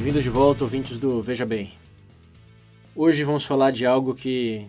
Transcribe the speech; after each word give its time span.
Bem-vindos 0.00 0.22
de 0.22 0.30
volta, 0.30 0.64
ouvintes 0.64 0.96
do 0.96 1.20
Veja 1.20 1.44
Bem. 1.44 1.74
Hoje 2.96 3.22
vamos 3.22 3.44
falar 3.44 3.70
de 3.70 3.84
algo 3.84 4.14
que 4.14 4.66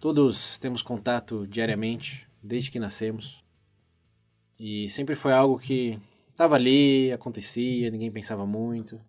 todos 0.00 0.58
temos 0.58 0.82
contato 0.82 1.46
diariamente, 1.46 2.26
desde 2.42 2.68
que 2.68 2.80
nascemos. 2.80 3.44
E 4.58 4.88
sempre 4.88 5.14
foi 5.14 5.32
algo 5.32 5.56
que 5.56 5.96
estava 6.32 6.56
ali, 6.56 7.12
acontecia, 7.12 7.92
ninguém 7.92 8.10
pensava 8.10 8.44
muito. 8.44 9.00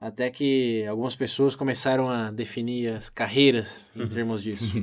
Até 0.00 0.30
que 0.30 0.86
algumas 0.86 1.14
pessoas 1.14 1.54
começaram 1.54 2.08
a 2.08 2.30
definir 2.30 2.94
as 2.94 3.10
carreiras 3.10 3.92
em 3.94 4.08
termos 4.08 4.42
disso. 4.42 4.82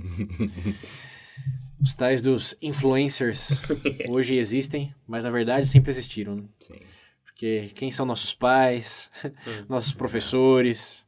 Os 1.81 1.95
tais 1.95 2.21
dos 2.21 2.55
influencers 2.61 3.49
hoje 4.07 4.35
existem, 4.35 4.93
mas 5.07 5.23
na 5.23 5.31
verdade 5.31 5.65
sempre 5.65 5.89
existiram. 5.89 6.35
Né? 6.35 6.43
Sim. 6.59 6.75
Porque 7.37 7.69
quem 7.75 7.91
são 7.91 8.03
nossos 8.03 8.33
pais, 8.33 9.11
nossos 9.69 9.91
professores, 9.93 11.05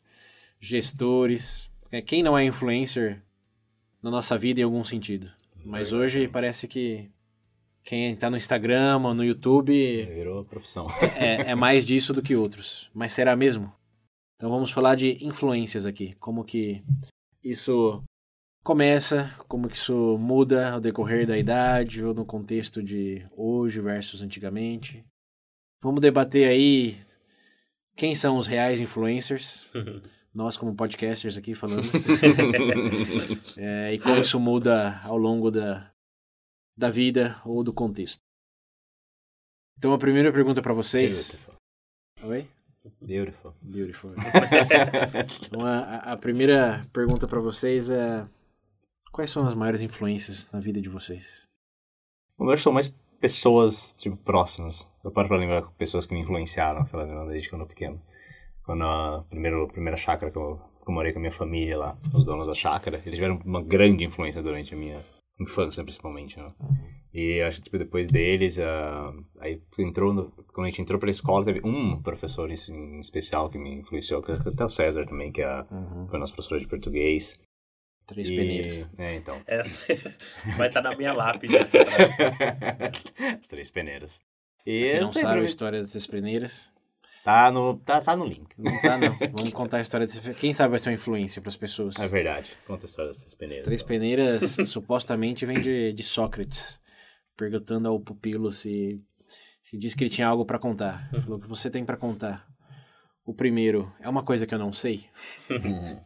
gestores. 0.61 1.67
É, 1.91 2.03
Quem 2.03 2.21
não 2.21 2.37
é 2.37 2.45
influencer 2.45 3.23
na 3.99 4.11
nossa 4.11 4.37
vida 4.37 4.59
em 4.59 4.63
algum 4.63 4.83
sentido? 4.83 5.31
Mas 5.65 5.91
hoje 5.91 6.27
parece 6.27 6.67
que 6.67 7.09
quem 7.83 8.15
tá 8.15 8.29
no 8.29 8.37
Instagram 8.37 9.01
ou 9.03 9.15
no 9.15 9.25
YouTube 9.25 10.05
Virou 10.05 10.45
profissão. 10.45 10.85
é, 11.17 11.49
é 11.49 11.55
mais 11.55 11.83
disso 11.83 12.13
do 12.13 12.21
que 12.21 12.35
outros. 12.35 12.91
Mas 12.93 13.11
será 13.11 13.35
mesmo? 13.35 13.73
Então 14.35 14.51
vamos 14.51 14.69
falar 14.69 14.93
de 14.93 15.17
influências 15.25 15.87
aqui. 15.87 16.13
Como 16.19 16.43
que 16.43 16.83
isso 17.43 18.03
começa, 18.63 19.33
como 19.47 19.67
que 19.67 19.77
isso 19.77 20.15
muda 20.19 20.73
ao 20.73 20.79
decorrer 20.79 21.25
da 21.25 21.35
idade 21.39 22.03
ou 22.03 22.13
no 22.13 22.23
contexto 22.23 22.83
de 22.83 23.27
hoje 23.35 23.81
versus 23.81 24.21
antigamente. 24.21 25.03
Vamos 25.81 26.01
debater 26.01 26.47
aí 26.47 26.97
quem 27.95 28.13
são 28.15 28.37
os 28.37 28.47
reais 28.47 28.81
influencers. 28.81 29.65
Nós 30.33 30.57
como 30.57 30.75
podcasters 30.75 31.37
aqui 31.37 31.55
falando. 31.55 31.83
É, 33.57 33.93
e 33.93 33.99
como 33.99 34.21
isso 34.21 34.39
muda 34.39 35.01
ao 35.03 35.17
longo 35.17 35.49
da, 35.51 35.91
da 36.77 36.89
vida 36.89 37.41
ou 37.43 37.63
do 37.63 37.73
contexto. 37.73 38.21
Então 39.77 39.91
a 39.91 39.97
primeira 39.97 40.31
pergunta 40.31 40.61
para 40.61 40.73
vocês. 40.73 41.31
Beautiful. 41.31 41.55
Oi? 42.29 42.47
Beautiful. 43.01 43.53
Beautiful. 43.61 44.11
então, 45.45 45.65
a, 45.65 45.95
a 46.13 46.17
primeira 46.17 46.85
pergunta 46.93 47.27
para 47.27 47.39
vocês 47.39 47.89
é: 47.89 48.27
quais 49.11 49.29
são 49.29 49.45
as 49.45 49.53
maiores 49.53 49.81
influências 49.81 50.49
na 50.51 50.59
vida 50.59 50.79
de 50.81 50.89
vocês? 50.89 51.47
Eu 52.39 52.49
acho 52.49 52.57
que 52.57 52.63
são 52.63 52.73
mais 52.73 52.93
pessoas, 53.19 53.93
tipo, 53.97 54.15
próximas. 54.17 54.87
Eu 55.09 55.11
paro 55.11 55.27
pra 55.27 55.37
lembrar 55.37 55.63
pessoas 55.71 56.05
que 56.05 56.13
me 56.13 56.19
influenciaram, 56.21 56.85
sei 56.85 56.99
lá, 56.99 57.25
desde 57.25 57.49
que 57.49 57.55
eu 57.55 57.65
pequeno. 57.65 57.99
Quando 58.63 58.83
a 58.83 59.25
primeira, 59.27 59.63
a 59.63 59.67
primeira 59.67 59.97
chácara 59.97 60.31
que 60.31 60.37
eu, 60.37 60.61
que 60.83 60.87
eu 60.87 60.93
morei 60.93 61.11
com 61.11 61.17
a 61.17 61.21
minha 61.21 61.31
família 61.31 61.75
lá, 61.79 61.97
os 62.13 62.23
donos 62.23 62.45
da 62.45 62.53
chácara, 62.53 63.01
eles 63.03 63.15
tiveram 63.15 63.41
uma 63.43 63.59
grande 63.63 64.03
influência 64.05 64.43
durante 64.43 64.75
a 64.75 64.77
minha 64.77 65.03
infância, 65.41 65.83
principalmente, 65.83 66.37
né? 66.37 66.51
E 67.11 67.41
acho 67.41 67.57
que 67.57 67.63
tipo, 67.63 67.79
depois 67.79 68.07
deles, 68.07 68.59
ah, 68.59 69.11
aí 69.39 69.59
entrou 69.79 70.13
no- 70.13 70.29
quando 70.53 70.67
a 70.67 70.69
gente 70.69 70.79
entrou 70.83 70.99
pra 70.99 71.09
escola, 71.09 71.43
teve 71.43 71.59
um 71.67 71.99
professor 72.03 72.51
em, 72.51 72.99
especial 72.99 73.49
que 73.49 73.57
me 73.57 73.79
influenciou, 73.79 74.21
que 74.21 74.31
é 74.31 74.35
até 74.35 74.63
o 74.63 74.69
César 74.69 75.07
também, 75.07 75.31
que 75.31 75.41
é, 75.41 75.65
foi 76.07 76.19
nosso 76.19 76.35
professor 76.35 76.59
de 76.59 76.67
português. 76.67 77.39
Três 78.05 78.29
E- 78.29 78.35
peneiras. 78.35 78.89
É, 78.95 79.15
então. 79.15 79.35
Essa 79.47 80.15
vai 80.55 80.67
estar 80.67 80.83
na 80.83 80.95
minha 80.95 81.13
lápide. 81.13 81.55
As 81.57 81.71
três 83.49 83.71
peneiras. 83.71 84.21
Pra 84.63 84.73
E 84.73 84.91
Quem 84.91 85.01
não 85.01 85.09
sei, 85.09 85.21
sabe 85.21 85.41
a 85.41 85.43
história 85.43 85.81
das 85.81 85.91
três 85.91 86.07
peneiras, 86.07 86.69
tá 87.23 87.51
no, 87.51 87.77
tá, 87.77 88.01
tá 88.01 88.15
no 88.15 88.25
link. 88.25 88.47
não 88.57 88.81
tá 88.81 88.97
não. 88.97 89.17
Vamos 89.33 89.51
contar 89.51 89.77
a 89.77 89.81
história 89.81 90.05
das 90.05 90.19
Quem 90.37 90.53
sabe 90.53 90.71
vai 90.71 90.79
ser 90.79 90.89
uma 90.89 90.95
influência 90.95 91.41
para 91.41 91.49
as 91.49 91.55
pessoas. 91.55 91.97
É 91.99 92.07
verdade. 92.07 92.51
Conta 92.65 92.85
a 92.85 92.87
história 92.87 93.09
das 93.09 93.17
três 93.17 93.35
peneiras. 93.35 93.65
Três 93.65 93.81
então. 93.81 93.87
peneiras 93.87 94.57
supostamente 94.69 95.45
vem 95.45 95.61
de, 95.61 95.93
de 95.93 96.03
Sócrates, 96.03 96.79
perguntando 97.35 97.87
ao 97.87 97.99
pupilo 97.99 98.51
se, 98.51 99.01
se 99.63 99.77
disse 99.77 99.95
que 99.95 100.03
ele 100.03 100.11
tinha 100.11 100.27
algo 100.27 100.45
para 100.45 100.59
contar. 100.59 101.09
Ele 101.13 101.21
falou: 101.21 101.37
"O 101.37 101.41
que 101.41 101.47
você 101.47 101.69
tem 101.69 101.85
para 101.85 101.97
contar? 101.97 102.47
O 103.25 103.33
primeiro 103.33 103.93
é 103.99 104.09
uma 104.09 104.23
coisa 104.23 104.47
que 104.47 104.53
eu 104.53 104.59
não 104.59 104.73
sei. 104.73 105.05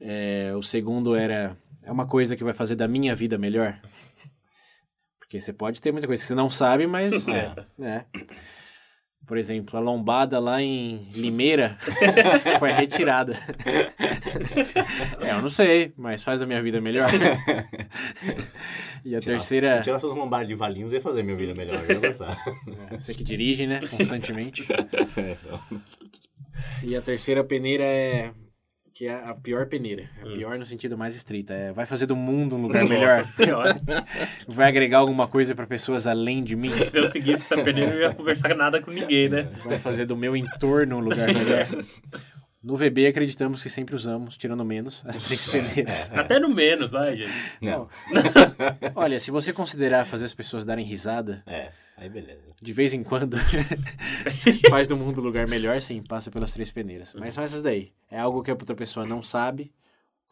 É, 0.00 0.52
o 0.54 0.62
segundo 0.62 1.14
era 1.14 1.56
é 1.82 1.90
uma 1.90 2.06
coisa 2.06 2.36
que 2.36 2.44
vai 2.44 2.52
fazer 2.52 2.74
da 2.76 2.88
minha 2.88 3.14
vida 3.14 3.38
melhor. 3.38 3.80
Porque 5.34 5.40
você 5.40 5.52
pode 5.52 5.82
ter 5.82 5.90
muita 5.90 6.06
coisa 6.06 6.22
que 6.22 6.28
você 6.28 6.34
não 6.34 6.48
sabe, 6.48 6.86
mas 6.86 7.26
É. 7.26 7.52
é. 7.80 8.04
Por 9.26 9.36
exemplo, 9.36 9.76
a 9.76 9.80
lombada 9.80 10.38
lá 10.38 10.62
em 10.62 11.08
Limeira 11.12 11.76
foi 12.60 12.70
retirada. 12.70 13.34
É, 15.20 15.32
eu 15.32 15.42
não 15.42 15.48
sei, 15.48 15.92
mas 15.96 16.22
faz 16.22 16.38
da 16.38 16.46
minha 16.46 16.62
vida 16.62 16.80
melhor. 16.80 17.10
E 19.04 19.16
a 19.16 19.20
terceira, 19.20 19.78
Se 19.78 19.82
tirasse 19.82 20.06
os 20.06 20.14
lombares 20.14 20.46
de 20.46 20.54
valinhos, 20.54 20.92
ia 20.92 21.00
fazer 21.00 21.24
minha 21.24 21.36
vida 21.36 21.52
melhor. 21.54 21.82
Eu 21.88 21.94
ia 21.96 22.06
gostar. 22.06 22.36
é, 22.92 22.96
você 22.96 23.12
que 23.12 23.24
dirige, 23.24 23.66
né, 23.66 23.80
constantemente. 23.90 24.64
Então, 25.16 25.60
E 26.82 26.94
a 26.94 27.02
terceira 27.02 27.42
peneira 27.42 27.82
é 27.82 28.30
que 28.94 29.06
é 29.08 29.14
a 29.14 29.34
pior 29.34 29.66
peneira, 29.66 30.08
a 30.22 30.26
Hum. 30.28 30.34
pior 30.34 30.56
no 30.58 30.64
sentido 30.64 30.96
mais 30.96 31.16
estrito, 31.16 31.52
é 31.52 31.72
vai 31.72 31.84
fazer 31.84 32.06
do 32.06 32.14
mundo 32.14 32.54
um 32.56 32.62
lugar 32.62 32.84
melhor, 32.84 33.18
Nossa 33.18 33.32
senhora. 33.44 33.76
vai 34.46 34.68
agregar 34.68 34.98
alguma 34.98 35.26
coisa 35.26 35.52
para 35.54 35.66
pessoas 35.66 36.06
além 36.06 36.44
de 36.44 36.54
mim, 36.54 36.70
Se 36.72 36.96
eu 36.96 37.08
seguisse 37.10 37.42
essa 37.42 37.60
peneira, 37.62 37.90
eu 37.90 37.94
não 37.96 38.08
ia 38.08 38.14
conversar 38.14 38.54
nada 38.54 38.80
com 38.80 38.90
ninguém, 38.92 39.28
né? 39.28 39.50
vai 39.64 39.78
fazer 39.78 40.06
do 40.06 40.16
meu 40.16 40.36
entorno 40.36 40.96
um 40.96 41.00
lugar 41.00 41.26
melhor. 41.26 41.66
No 42.62 42.78
VB 42.78 43.06
acreditamos 43.08 43.62
que 43.62 43.68
sempre 43.68 43.94
usamos, 43.94 44.38
tirando 44.38 44.64
menos, 44.64 45.04
as 45.06 45.18
três 45.18 45.46
peneiras. 45.46 46.10
Até 46.14 46.38
no 46.40 46.48
menos, 46.48 46.92
vai, 46.92 47.14
gente. 47.14 47.30
não. 47.60 47.90
Olha, 48.96 49.20
se 49.20 49.30
você 49.30 49.52
considerar 49.52 50.06
fazer 50.06 50.24
as 50.24 50.32
pessoas 50.32 50.64
darem 50.64 50.82
risada, 50.82 51.42
É, 51.46 51.68
aí 51.96 52.08
beleza. 52.08 52.42
de 52.60 52.72
vez 52.72 52.94
em 52.94 53.02
quando, 53.02 53.36
faz 54.68 54.88
do 54.88 54.96
mundo 54.96 55.20
um 55.20 55.24
lugar 55.24 55.46
melhor, 55.46 55.80
sim, 55.80 56.02
passa 56.02 56.30
pelas 56.30 56.52
três 56.52 56.70
peneiras. 56.70 57.14
Mas 57.14 57.34
são 57.34 57.44
essas 57.44 57.60
daí. 57.60 57.92
É 58.10 58.18
algo 58.18 58.42
que 58.42 58.50
a 58.50 58.54
outra 58.54 58.74
pessoa 58.74 59.06
não 59.06 59.22
sabe, 59.22 59.72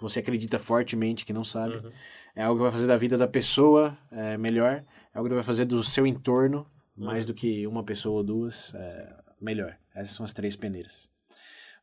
você 0.02 0.20
acredita 0.20 0.58
fortemente 0.58 1.24
que 1.24 1.32
não 1.32 1.44
sabe. 1.44 1.76
Uhum. 1.76 1.92
É 2.34 2.42
algo 2.42 2.58
que 2.58 2.62
vai 2.62 2.72
fazer 2.72 2.86
da 2.86 2.96
vida 2.96 3.16
da 3.16 3.28
pessoa 3.28 3.96
é, 4.10 4.36
melhor. 4.36 4.84
É 5.14 5.18
algo 5.18 5.28
que 5.28 5.34
vai 5.34 5.44
fazer 5.44 5.64
do 5.64 5.82
seu 5.82 6.06
entorno, 6.06 6.66
mais 6.96 7.24
do 7.24 7.32
que 7.32 7.66
uma 7.66 7.84
pessoa 7.84 8.16
ou 8.16 8.24
duas, 8.24 8.74
é, 8.74 9.14
melhor. 9.40 9.76
Essas 9.94 10.16
são 10.16 10.24
as 10.24 10.32
três 10.32 10.56
peneiras. 10.56 11.08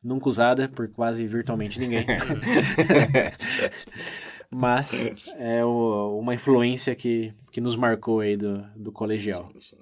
Nunca 0.02 0.28
usada 0.28 0.68
por 0.68 0.88
quase 0.88 1.26
virtualmente 1.26 1.78
ninguém. 1.78 2.06
Mas 4.50 5.28
é 5.38 5.64
o- 5.64 6.18
uma 6.20 6.34
influência 6.34 6.94
que, 6.94 7.32
que 7.52 7.60
nos 7.60 7.76
marcou 7.76 8.20
aí 8.20 8.36
do, 8.36 8.62
do 8.76 8.90
colegial. 8.92 9.50
Sim, 9.52 9.60
sim. 9.60 9.76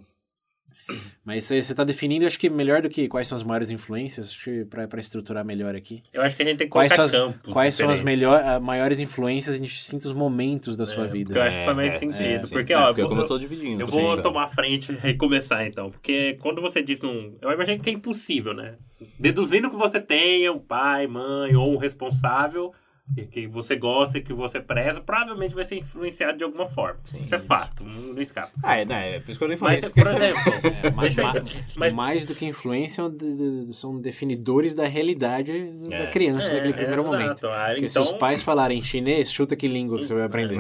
Mas 1.25 1.45
isso 1.45 1.53
aí 1.53 1.63
você 1.63 1.75
tá 1.75 1.85
definindo, 1.85 2.25
acho 2.27 2.39
que 2.39 2.49
melhor 2.49 2.81
do 2.81 2.89
que 2.89 3.07
quais 3.09 3.29
são 3.29 3.37
as 3.37 3.43
maiores 3.43 3.69
influências, 3.71 4.35
pra 4.71 5.01
estruturar 5.01 5.45
melhor 5.45 5.75
aqui. 5.75 6.03
Eu 6.13 6.23
acho 6.23 6.35
que 6.35 6.43
a 6.43 6.47
gente 6.47 6.57
tem 6.59 6.67
que 6.67 6.71
Quais 6.73 6.91
colocar 6.91 7.07
são 7.09 7.21
as, 7.29 7.33
campos 7.35 7.53
quais 7.53 7.75
são 7.75 7.91
as 7.91 8.01
melhor, 8.01 8.43
a- 8.43 8.59
maiores 8.59 8.99
influências 8.99 9.59
em 9.59 9.63
distintos 9.63 10.13
momentos 10.15 10.77
da 10.79 10.87
sua 10.87 11.05
É, 11.05 11.09
vida? 11.09 11.27
porque 11.27 11.39
eu 11.39 11.43
acho 11.43 11.59
que 11.59 11.65
faz 11.67 11.77
mais 11.77 11.93
É, 11.95 11.99
sentido. 11.99 12.47
sim. 12.47 12.55
porque, 12.55 12.73
É, 12.73 12.77
ó, 12.79 12.87
porque 12.87 13.01
eu 13.03 13.05
como 13.05 13.17
vou, 13.17 13.25
eu 13.25 13.29
tô 13.29 13.39
dividindo. 13.39 13.83
eu 13.83 13.87
vou 13.87 14.09
sabe. 14.09 14.23
tomar 14.23 14.45
a 14.45 14.49
frente 14.49 14.93
e 15.05 15.15
começar, 15.15 15.67
então. 15.67 15.91
Porque 15.91 16.39
quando 16.41 16.63
você 16.63 16.83
diz 16.83 17.03
um... 17.05 17.37
Eu 17.43 17.53
imagino 17.53 17.83
que 17.83 17.91
é 17.91 17.93
impossível, 17.93 18.55
né? 18.55 18.77
Deduzindo 19.19 19.69
que 19.69 19.77
você 19.77 20.01
tenha 20.01 20.51
um 20.51 20.59
pai, 20.59 21.07
mãe 21.07 21.55
ou 21.55 21.75
um 21.75 21.77
responsável, 21.77 22.73
que 23.33 23.47
você 23.47 23.75
gosta 23.77 24.19
e 24.19 24.21
que 24.21 24.33
você 24.33 24.61
preza, 24.61 25.01
provavelmente 25.01 25.55
vai 25.55 25.65
ser 25.65 25.77
influenciado 25.77 26.39
de 26.39 26.45
alguma 26.45 26.67
forma. 26.67 27.01
Sim, 27.05 27.21
isso 27.23 27.35
é 27.35 27.39
fato, 27.39 27.83
não 27.83 28.21
escapa. 28.21 28.53
Ah, 28.63 28.77
é, 28.77 28.85
né? 28.85 29.17
É 29.17 29.21
por 29.21 29.31
isso 29.31 29.39
que 29.39 29.45
eu 29.45 29.49
nem 29.49 29.57
falei 29.57 29.77
Mas, 29.77 29.85
isso. 29.85 29.93
por 29.95 30.03
porque 30.05 30.17
você- 30.19 30.25
exemplo, 30.27 30.79
É, 30.83 30.91
mais, 30.91 31.13
então. 31.19 31.33
Mas- 31.77 31.93
mais 31.93 32.25
do 32.25 32.35
que 32.35 32.45
influência, 32.47 33.03
são 33.73 33.99
definidores 34.01 34.73
da 34.75 34.85
realidade 34.87 35.73
da 35.89 35.97
É. 35.97 36.07
criança 36.11 36.53
naquele 36.55 36.75
primeiro 36.75 37.05
momento. 37.05 37.39
exato. 37.39 37.49
Ah, 37.49 37.67
Porque 37.71 37.87
então, 37.87 38.05
se 38.05 38.13
os 38.13 38.19
pais 38.19 38.43
falarem 38.43 38.83
chinês, 38.83 39.31
chuta 39.33 39.57
que 39.57 39.67
língua 39.67 39.99
que 39.99 40.05
você 40.07 40.15
vai 40.15 40.25
aprender. 40.25 40.59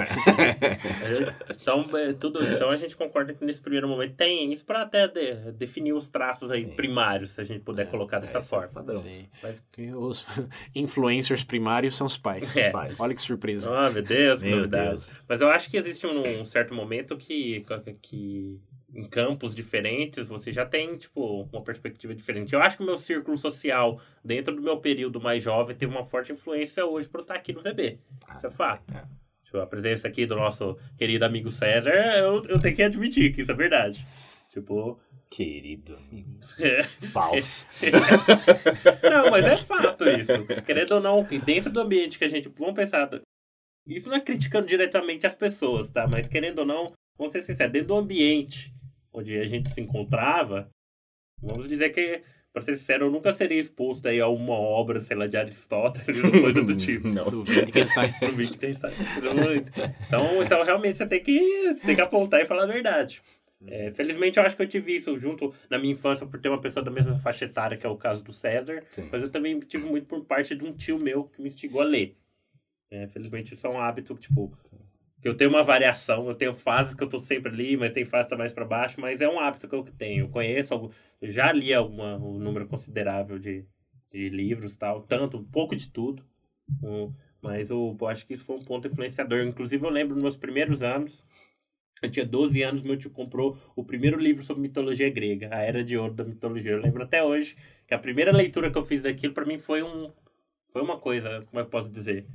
então, 1.51 1.85
é, 1.97 2.13
tudo, 2.13 2.43
então 2.43 2.71
a 2.71 2.77
gente 2.77 2.97
concorda 2.97 3.35
que 3.35 3.45
nesse 3.45 3.61
primeiro 3.61 3.89
momento 3.89 4.15
tem 4.15 4.53
isso 4.53 4.65
para 4.65 4.83
até 4.83 5.07
de- 5.07 5.53
definir 5.53 5.93
os 5.93 6.09
traços 6.09 6.51
aí 6.51 6.65
Sim. 6.65 6.71
primários, 6.73 7.31
se 7.33 7.41
a 7.41 7.45
gente 7.45 7.61
puder 7.61 7.89
colocar 7.91 8.19
dessa 8.19 8.39
é 8.39 8.43
forma. 8.43 8.85
Sim. 8.95 9.27
Que 9.73 9.93
Os 9.93 10.25
influencers 10.75 11.45
primários 11.45 11.97
são 11.97 12.07
os 12.07 12.17
pais. 12.19 12.38
É. 12.57 12.71
Pais. 12.71 12.99
Olha 12.99 13.15
que 13.15 13.23
surpresa. 13.23 13.73
Ah, 13.73 13.91
meu 13.91 14.03
Deus, 14.03 14.41
que 14.41 14.49
Meu 14.49 14.59
novidade. 14.59 14.91
Deus. 14.91 15.23
Mas 15.29 15.41
eu 15.41 15.49
acho 15.51 15.71
que 15.71 15.77
existe 15.77 16.07
um, 16.07 16.41
um 16.41 16.45
certo 16.45 16.75
momento 16.75 17.17
que, 17.17 17.63
que 18.03 18.61
em 18.95 19.05
campos 19.05 19.55
diferentes 19.55 20.27
você 20.27 20.51
já 20.53 20.65
tem, 20.65 20.97
tipo, 20.97 21.49
uma 21.53 21.63
perspectiva 21.63 22.15
diferente. 22.15 22.55
Eu 22.55 22.63
acho 22.63 22.77
que 22.77 22.83
o 22.83 22.87
meu 22.87 22.97
círculo 22.97 23.37
social, 23.37 24.01
dentro 24.25 24.55
do 24.55 24.63
meu 24.63 24.79
período 24.79 25.21
mais 25.21 25.43
jovem, 25.43 25.77
teve 25.77 25.93
uma 25.93 26.05
forte 26.05 26.33
influência 26.33 26.85
hoje 26.85 27.09
para 27.09 27.21
eu 27.21 27.23
estar 27.23 27.35
aqui 27.35 27.53
no 27.53 27.63
VB. 27.63 27.99
Isso 28.35 28.47
é 28.47 28.51
fato. 28.51 28.95
É. 28.95 29.05
Tipo, 29.45 29.59
a 29.59 29.67
presença 29.67 30.07
aqui 30.07 30.27
do 30.27 30.37
nosso 30.37 30.77
querido 30.97 31.25
amigo 31.25 31.51
César, 31.51 31.91
eu, 31.91 32.43
eu 32.45 32.61
tenho 32.61 32.77
que 32.77 32.83
admitir 32.83 33.33
que 33.33 33.43
isso 33.43 33.53
é 33.53 33.55
verdade. 33.55 34.07
Tipo, 34.51 34.99
Querido 35.31 35.97
amigo. 35.97 36.41
é. 36.59 36.83
Falso. 37.13 37.67
Não, 39.11 39.31
mas 39.31 39.45
é 39.45 39.57
fato 39.57 40.09
isso. 40.09 40.33
Querendo 40.65 40.93
ou 40.93 41.01
não, 41.01 41.27
e 41.31 41.39
dentro 41.39 41.71
do 41.71 41.81
ambiente 41.81 42.19
que 42.19 42.25
a 42.25 42.29
gente. 42.29 42.49
Vamos 42.49 42.75
pensar. 42.75 43.09
Isso 43.87 44.09
não 44.09 44.17
é 44.17 44.21
criticando 44.21 44.67
diretamente 44.67 45.27
as 45.27 45.35
pessoas, 45.35 45.91
tá? 45.91 46.07
Mas 46.11 46.29
querendo 46.29 46.61
ou 46.61 46.67
não, 46.67 46.93
vamos 47.17 47.33
ser 47.33 47.41
sinceros, 47.41 47.73
dentro 47.73 47.89
do 47.89 47.97
ambiente 47.97 48.73
onde 49.13 49.39
a 49.39 49.47
gente 49.47 49.71
se 49.71 49.81
encontrava, 49.81 50.69
vamos 51.43 51.67
dizer 51.67 51.91
que, 51.91 52.23
pra 52.53 52.63
ser 52.63 52.77
sincero, 52.77 53.07
eu 53.07 53.11
nunca 53.11 53.33
seria 53.33 53.59
exposto 53.59 54.07
aí 54.07 54.21
a 54.21 54.29
uma 54.29 54.53
obra, 54.55 55.01
sei 55.01 55.17
lá, 55.17 55.27
de 55.27 55.37
Aristóteles 55.37 56.23
ou 56.23 56.31
coisa 56.31 56.63
do 56.63 56.77
tipo. 56.77 57.09
Não. 57.09 57.29
Do 57.31 57.41
Wittgenstein. 57.41 58.15
No 58.23 58.37
Wittgenstein. 58.37 58.93
Então, 60.07 60.43
então, 60.43 60.65
realmente, 60.65 60.99
você 60.99 61.07
tem 61.07 61.23
que, 61.23 61.77
tem 61.85 61.95
que 61.95 62.03
apontar 62.03 62.41
e 62.41 62.47
falar 62.47 62.65
a 62.65 62.67
verdade. 62.67 63.23
É, 63.67 63.91
felizmente, 63.91 64.39
eu 64.39 64.45
acho 64.45 64.57
que 64.57 64.63
eu 64.63 64.69
tive 64.69 64.95
isso 64.95 65.19
junto 65.19 65.53
na 65.69 65.79
minha 65.79 65.93
infância 65.93 66.27
por 66.27 66.41
ter 66.41 66.49
uma 66.49 66.61
pessoa 66.61 66.85
da 66.85 66.91
mesma 66.91 67.19
faixa 67.19 67.45
etária, 67.45 67.77
que 67.77 67.85
é 67.85 67.89
o 67.89 67.97
caso 67.97 68.23
do 68.23 68.33
César. 68.33 68.85
Sim. 68.89 69.09
Mas 69.11 69.23
eu 69.23 69.31
também 69.31 69.59
tive 69.61 69.85
muito 69.85 70.07
por 70.07 70.25
parte 70.25 70.55
de 70.55 70.65
um 70.65 70.73
tio 70.73 70.99
meu 70.99 71.25
que 71.25 71.41
me 71.43 71.49
instigou 71.49 71.81
a 71.81 71.85
ler. 71.85 72.17
É, 72.91 73.07
felizmente, 73.09 73.55
isso 73.55 73.67
é 73.67 73.71
um 73.71 73.81
hábito, 73.81 74.15
tipo... 74.15 74.53
Que 75.21 75.29
eu 75.29 75.37
tenho 75.37 75.51
uma 75.51 75.65
variação, 75.65 76.29
eu 76.29 76.35
tenho 76.37 76.55
fases 76.55 76.95
que 76.95 77.03
eu 77.03 77.09
tô 77.09 77.19
sempre 77.19 77.51
ali, 77.51 77.77
mas 77.77 77.91
tem 77.91 78.05
fases 78.05 78.27
que 78.27 78.31
tá 78.31 78.37
mais 78.37 78.53
para 78.53 78.65
baixo, 78.65 79.01
mas 79.01 79.21
é 79.21 79.29
um 79.29 79.41
hábito 79.41 79.67
que 79.67 79.75
eu 79.75 79.83
tenho. 79.83 80.27
Eu 80.27 80.29
conheço, 80.29 80.73
algum, 80.73 80.91
eu 81.21 81.29
já 81.29 81.51
li 81.51 81.75
alguma, 81.75 82.17
um 82.17 82.39
número 82.39 82.69
considerável 82.69 83.37
de, 83.37 83.67
de 84.09 84.29
livros 84.29 84.77
tal, 84.77 85.03
tanto, 85.03 85.39
um 85.39 85.45
pouco 85.45 85.75
de 85.75 85.89
tudo. 85.91 86.25
Um, 86.81 87.13
mas 87.43 87.69
eu, 87.69 87.97
eu 88.01 88.07
acho 88.07 88.25
que 88.25 88.35
isso 88.35 88.45
foi 88.45 88.57
um 88.59 88.65
ponto 88.65 88.87
influenciador. 88.87 89.41
Inclusive, 89.41 89.85
eu 89.85 89.91
lembro 89.91 90.15
nos 90.15 90.23
meus 90.23 90.37
primeiros 90.37 90.85
anos, 90.85 91.27
eu 92.03 92.11
tinha 92.11 92.25
12 92.25 92.63
anos, 92.63 92.83
meu 92.83 92.97
tio 92.97 93.11
comprou 93.11 93.57
o 93.75 93.85
primeiro 93.85 94.19
livro 94.19 94.43
sobre 94.43 94.63
mitologia 94.63 95.11
grega, 95.11 95.49
a 95.53 95.61
Era 95.61 95.83
de 95.83 95.97
Ouro 95.97 96.15
da 96.15 96.25
Mitologia. 96.25 96.73
Eu 96.73 96.81
lembro 96.81 97.03
até 97.03 97.23
hoje 97.23 97.57
que 97.87 97.95
a 97.95 97.99
primeira 97.99 98.33
leitura 98.33 98.71
que 98.71 98.79
eu 98.79 98.85
fiz 98.85 99.01
daquilo, 99.03 99.33
para 99.33 99.45
mim, 99.45 99.59
foi 99.59 99.83
um 99.83 100.11
foi 100.71 100.83
uma 100.83 100.99
coisa, 100.99 101.43
como 101.47 101.59
é 101.59 101.63
eu 101.63 101.67
posso 101.67 101.91
dizer? 101.91 102.27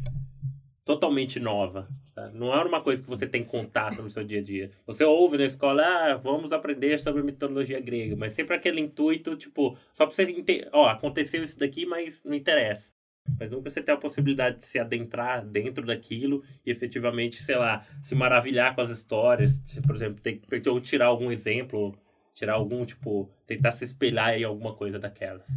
Totalmente 0.84 1.40
nova. 1.40 1.88
tá? 2.14 2.30
Não 2.32 2.54
era 2.54 2.68
uma 2.68 2.82
coisa 2.82 3.02
que 3.02 3.08
você 3.08 3.26
tem 3.28 3.44
contato 3.44 4.02
no 4.02 4.10
seu 4.10 4.24
dia 4.24 4.40
a 4.40 4.44
dia. 4.44 4.72
Você 4.86 5.04
ouve 5.04 5.38
na 5.38 5.46
escola, 5.46 5.84
ah, 5.84 6.18
vamos 6.18 6.52
aprender 6.52 7.00
sobre 7.00 7.24
mitologia 7.24 7.80
grega, 7.80 8.16
mas 8.16 8.34
sempre 8.34 8.56
aquele 8.56 8.82
intuito, 8.82 9.38
tipo, 9.38 9.78
só 9.94 10.06
pra 10.06 10.14
você 10.14 10.24
entender, 10.24 10.68
ó, 10.74 10.90
aconteceu 10.90 11.44
isso 11.44 11.58
daqui, 11.58 11.86
mas 11.86 12.24
não 12.24 12.34
interessa. 12.34 12.92
Mas 13.40 13.50
nunca 13.50 13.70
você 13.70 13.82
tem 13.82 13.96
a 13.96 13.98
possibilidade 13.98 14.60
de 14.60 14.66
se 14.66 14.78
adentrar 14.80 15.46
dentro 15.46 15.86
daquilo 15.86 16.44
e 16.66 16.72
efetivamente, 16.72 17.42
sei 17.42 17.56
lá, 17.56 17.86
se 18.02 18.16
maravilhar 18.16 18.76
com 18.76 18.82
as 18.82 18.90
histórias. 18.90 19.60
Por 19.86 19.96
exemplo, 19.96 20.22
tem, 20.22 20.42
ou 20.68 20.80
tirar 20.80 21.08
algum 21.08 21.32
exemplo, 21.32 21.98
tirar 22.34 22.54
algum, 22.54 22.86
tipo, 22.86 23.30
tentar 23.46 23.72
se 23.72 23.84
espelhar 23.86 24.34
em 24.38 24.44
alguma 24.44 24.74
coisa 24.74 25.00
daquelas. 25.00 25.48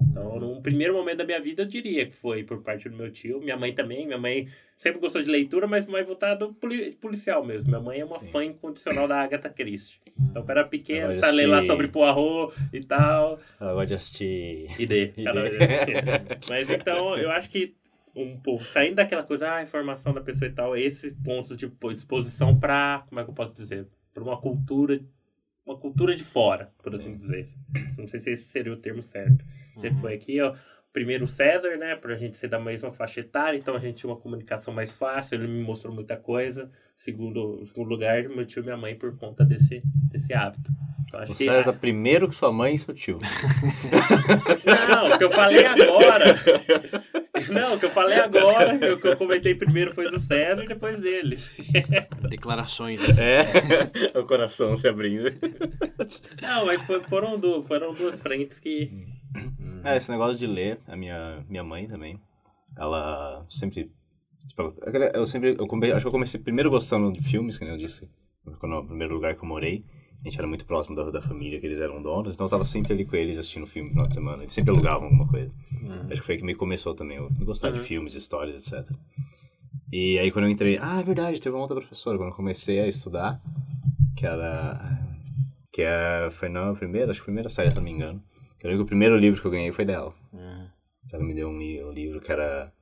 Então, 0.00 0.38
num 0.38 0.60
primeiro 0.60 0.94
momento 0.94 1.18
da 1.18 1.24
minha 1.24 1.40
vida, 1.40 1.62
eu 1.62 1.66
diria 1.66 2.06
que 2.06 2.12
foi 2.14 2.44
por 2.44 2.62
parte 2.62 2.88
do 2.88 2.96
meu 2.96 3.10
tio. 3.10 3.40
Minha 3.40 3.56
mãe 3.56 3.74
também. 3.74 4.06
Minha 4.06 4.18
mãe 4.18 4.48
sempre 4.76 5.00
gostou 5.00 5.22
de 5.22 5.30
leitura, 5.30 5.66
mas 5.66 5.86
mais 5.86 6.06
voltado 6.06 6.54
poli- 6.54 6.92
policial 6.96 7.44
mesmo. 7.44 7.68
Minha 7.68 7.80
mãe 7.80 8.00
é 8.00 8.04
uma 8.04 8.20
Sim. 8.20 8.28
fã 8.28 8.44
incondicional 8.44 9.08
da 9.08 9.20
Agatha 9.20 9.48
Christie. 9.48 9.98
Então, 10.18 10.42
quando 10.42 10.50
era 10.50 10.64
pequeno, 10.64 11.00
Ela 11.04 11.12
você 11.12 11.20
tá 11.20 11.30
lendo 11.30 11.50
lá 11.50 11.62
sobre 11.62 11.88
Poirot 11.88 12.54
e 12.72 12.80
tal. 12.80 13.40
Ela 13.58 13.72
gosta 13.72 13.86
de 13.86 13.94
assistir. 13.94 14.80
ID. 14.80 15.14
Mas 16.48 16.70
então, 16.70 17.16
eu 17.16 17.30
acho 17.30 17.48
que 17.48 17.74
um 18.14 18.38
pouco, 18.38 18.64
saindo 18.64 18.96
daquela 18.96 19.22
coisa, 19.22 19.54
ah, 19.54 19.62
informação 19.62 20.12
da 20.14 20.20
pessoa 20.20 20.48
e 20.48 20.52
tal, 20.52 20.76
esse 20.76 21.14
ponto 21.16 21.54
de 21.56 21.70
exposição 21.92 22.58
para, 22.58 23.04
como 23.08 23.20
é 23.20 23.24
que 23.24 23.30
eu 23.30 23.34
posso 23.34 23.52
dizer? 23.52 23.86
Para 24.14 24.22
uma 24.22 24.40
cultura, 24.40 25.00
uma 25.66 25.76
cultura 25.76 26.14
de 26.14 26.24
fora, 26.24 26.72
por 26.82 26.94
assim 26.94 27.14
dizer. 27.14 27.46
Não 27.98 28.08
sei 28.08 28.20
se 28.20 28.30
esse 28.30 28.44
seria 28.48 28.72
o 28.72 28.76
termo 28.76 29.02
certo. 29.02 29.44
Sempre 29.80 30.00
foi 30.00 30.14
aqui, 30.14 30.40
ó. 30.40 30.54
Primeiro 30.92 31.24
o 31.24 31.28
César, 31.28 31.76
né, 31.76 31.94
pra 31.94 32.16
gente 32.16 32.38
ser 32.38 32.48
da 32.48 32.58
mesma 32.58 32.90
faixa 32.90 33.20
etária, 33.20 33.58
então 33.58 33.74
a 33.76 33.78
gente 33.78 33.96
tinha 33.96 34.10
uma 34.10 34.18
comunicação 34.18 34.72
mais 34.72 34.90
fácil, 34.90 35.34
ele 35.34 35.46
me 35.46 35.62
mostrou 35.62 35.94
muita 35.94 36.16
coisa. 36.16 36.70
Segundo, 36.96 37.62
segundo 37.66 37.90
lugar, 37.90 38.26
meu 38.30 38.46
tio 38.46 38.60
e 38.60 38.64
minha 38.64 38.78
mãe 38.78 38.94
por 38.94 39.14
conta 39.18 39.44
desse, 39.44 39.82
desse 40.10 40.32
hábito. 40.32 40.70
Então, 41.06 41.20
acho 41.20 41.32
O 41.32 41.34
que 41.34 41.44
César 41.44 41.72
primeiro 41.74 42.28
que 42.28 42.34
sua 42.34 42.50
mãe 42.52 42.74
e 42.74 42.78
seu 42.78 42.94
tio. 42.94 43.18
Não, 44.88 45.10
o 45.10 45.18
que 45.18 45.24
eu 45.24 45.30
falei 45.30 45.66
agora. 45.66 46.34
Não, 47.50 47.74
o 47.74 47.78
que 47.78 47.84
eu 47.84 47.90
falei 47.90 48.18
agora, 48.18 48.94
o 48.94 48.98
que 48.98 49.06
eu 49.06 49.16
comentei 49.16 49.54
primeiro 49.54 49.94
foi 49.94 50.10
do 50.10 50.18
César 50.18 50.64
e 50.64 50.68
depois 50.68 50.98
deles. 50.98 51.50
Declarações. 52.28 53.02
É. 53.18 53.46
o 54.18 54.24
coração 54.24 54.76
se 54.76 54.88
abrindo. 54.88 55.30
Não, 56.40 56.66
mas 56.66 56.82
foram, 57.08 57.62
foram 57.64 57.94
duas 57.94 58.20
frentes 58.20 58.58
que. 58.58 58.90
É, 59.84 59.96
esse 59.96 60.10
negócio 60.10 60.38
de 60.38 60.46
ler, 60.46 60.80
a 60.86 60.96
minha, 60.96 61.44
minha 61.48 61.62
mãe 61.64 61.86
também, 61.86 62.18
ela 62.76 63.44
sempre. 63.48 63.90
Tipo, 64.48 64.74
eu 65.14 65.26
sempre. 65.26 65.56
Eu 65.58 65.66
come, 65.66 65.90
acho 65.92 66.02
que 66.02 66.08
eu 66.08 66.12
comecei 66.12 66.40
primeiro 66.40 66.70
gostando 66.70 67.12
de 67.12 67.22
filmes, 67.22 67.58
que 67.58 67.64
nem 67.64 67.74
eu 67.74 67.78
disse, 67.78 68.08
quando 68.58 68.72
no 68.76 68.86
primeiro 68.86 69.14
lugar 69.14 69.34
que 69.34 69.42
eu 69.42 69.48
morei. 69.48 69.84
A 70.24 70.28
gente 70.28 70.38
era 70.38 70.48
muito 70.48 70.64
próximo 70.64 70.96
da, 70.96 71.08
da 71.10 71.20
família 71.22 71.60
que 71.60 71.66
eles 71.66 71.78
eram 71.78 72.02
donos, 72.02 72.34
então 72.34 72.46
eu 72.46 72.50
tava 72.50 72.64
sempre 72.64 72.92
ali 72.94 73.04
com 73.04 73.14
eles 73.14 73.38
assistindo 73.38 73.66
filme 73.66 73.90
no 73.90 73.94
final 73.94 74.08
de 74.08 74.14
semana. 74.14 74.42
Eles 74.42 74.52
sempre 74.52 74.70
alugavam 74.72 75.04
alguma 75.04 75.28
coisa. 75.28 75.52
Acho 76.10 76.20
que 76.20 76.26
foi 76.26 76.34
aí 76.34 76.40
que 76.40 76.44
me 76.46 76.54
começou 76.54 76.94
também, 76.94 77.18
eu 77.18 77.30
gostar 77.44 77.68
Uhum. 77.68 77.74
de 77.74 77.80
filmes, 77.80 78.14
histórias, 78.14 78.72
etc. 78.72 78.90
E 79.92 80.18
aí 80.18 80.32
quando 80.32 80.46
eu 80.46 80.50
entrei, 80.50 80.78
ah, 80.80 80.98
é 81.00 81.02
verdade, 81.04 81.40
teve 81.40 81.54
uma 81.54 81.62
outra 81.62 81.76
professora, 81.76 82.16
quando 82.18 82.30
eu 82.30 82.34
comecei 82.34 82.80
a 82.80 82.88
estudar, 82.88 83.40
que 84.16 84.26
era. 84.26 84.98
Que 85.70 85.82
é, 85.82 86.28
foi 86.32 86.48
na 86.48 86.72
primeira, 86.72 87.10
acho 87.10 87.20
que 87.20 87.26
primeira 87.26 87.48
série, 87.50 87.70
se 87.70 87.76
não 87.76 87.84
me 87.84 87.90
engano. 87.92 88.20
Eu 88.66 88.70
lembro 88.70 88.78
que 88.78 88.82
o 88.82 88.86
primeiro 88.88 89.16
livro 89.16 89.40
que 89.40 89.46
eu 89.46 89.50
ganhei 89.52 89.70
foi 89.70 89.84
dela. 89.84 90.12
Uhum. 90.32 90.66
Ela 91.12 91.22
me 91.22 91.34
deu 91.34 91.48
um, 91.48 91.52
um 91.56 91.92
livro 91.92 92.20
que 92.20 92.32
era. 92.32 92.72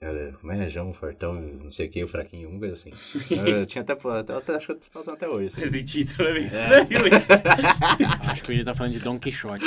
Era, 0.00 0.32
como 0.40 0.52
é? 0.52 0.68
João, 0.68 0.92
Fortão, 0.92 1.32
não 1.34 1.70
sei 1.72 1.86
o 1.86 1.90
que, 1.90 2.04
o 2.04 2.08
Fraquinho, 2.08 2.44
alguma 2.44 2.60
coisa 2.60 2.74
assim. 2.74 2.92
eu 3.34 3.66
tinha 3.66 3.82
até, 3.82 3.92
até, 3.94 4.34
até 4.34 4.54
acho 4.54 4.66
que 4.66 4.72
eu 4.72 4.76
tô 4.76 4.86
faltando 4.92 5.16
até 5.16 5.28
hoje. 5.28 5.46
Assim. 5.46 5.62
Esse 5.62 5.82
título 5.82 6.28
é 6.28 6.32
meio 6.34 6.44
É. 6.44 6.48
estranho. 6.82 7.06
Esse, 7.14 7.28
Acho 8.30 8.42
que 8.44 8.52
ele 8.52 8.64
tá 8.64 8.74
falando 8.74 8.92
de 8.92 9.00
Don 9.00 9.18
Quixote. 9.18 9.64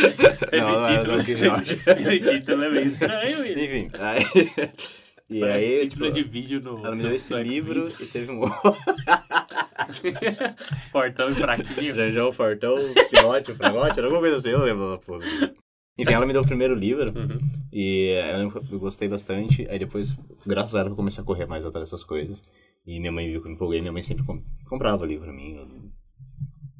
Não, 0.53 0.71
não 0.81 0.87
é 0.87 1.03
Don 1.03 1.23
Quixote. 1.25 1.73
esse 1.97 2.19
título 2.21 2.63
é 2.63 2.69
meio 2.69 2.87
estranho. 2.87 3.45
ele. 3.45 3.65
Enfim, 3.65 3.89
aí. 3.99 4.23
E 5.29 5.39
Parece 5.41 5.71
aí. 5.71 5.87
título 5.89 6.05
tipo, 6.05 6.15
de 6.15 6.23
vídeo 6.23 6.61
no. 6.61 6.85
ela 6.85 6.95
me 6.95 7.01
deu 7.01 7.13
esse 7.15 7.31
no 7.33 7.41
livro 7.41 7.83
e 7.85 8.05
teve 8.05 8.31
um. 8.31 8.41
Fortão 10.91 11.29
e 11.29 11.35
fraquinho. 11.35 11.93
Janjão, 11.93 12.31
Fortão, 12.31 12.75
Pinote, 13.09 13.53
Fragote, 13.53 13.97
era 13.99 14.07
alguma 14.07 14.21
coisa 14.21 14.37
assim, 14.37 14.49
eu 14.49 14.63
lembro 14.63 14.91
da 14.91 14.97
porra. 14.97 15.25
Enfim, 15.97 16.13
ela 16.13 16.25
me 16.25 16.33
deu 16.33 16.41
o 16.41 16.45
primeiro 16.47 16.75
livro 16.75 17.05
Uhum. 17.17 17.39
e 17.73 18.13
eu 18.71 18.79
gostei 18.79 19.07
bastante. 19.07 19.67
Aí 19.69 19.79
depois, 19.79 20.15
graças 20.45 20.75
a 20.75 20.81
ela, 20.81 20.89
eu 20.89 20.95
comecei 20.95 21.23
a 21.23 21.25
correr 21.25 21.45
mais 21.47 21.65
atrás 21.65 21.89
dessas 21.89 22.03
coisas. 22.03 22.43
E 22.85 22.99
minha 22.99 23.11
mãe 23.11 23.27
viu 23.29 23.41
que 23.41 23.47
eu 23.47 23.49
me 23.49 23.55
empolguei, 23.55 23.81
minha 23.81 23.91
mãe 23.91 24.01
sempre 24.03 24.23
com- 24.23 24.41
comprava 24.69 25.05
livro 25.05 25.25
pra 25.25 25.33
mim. 25.33 25.91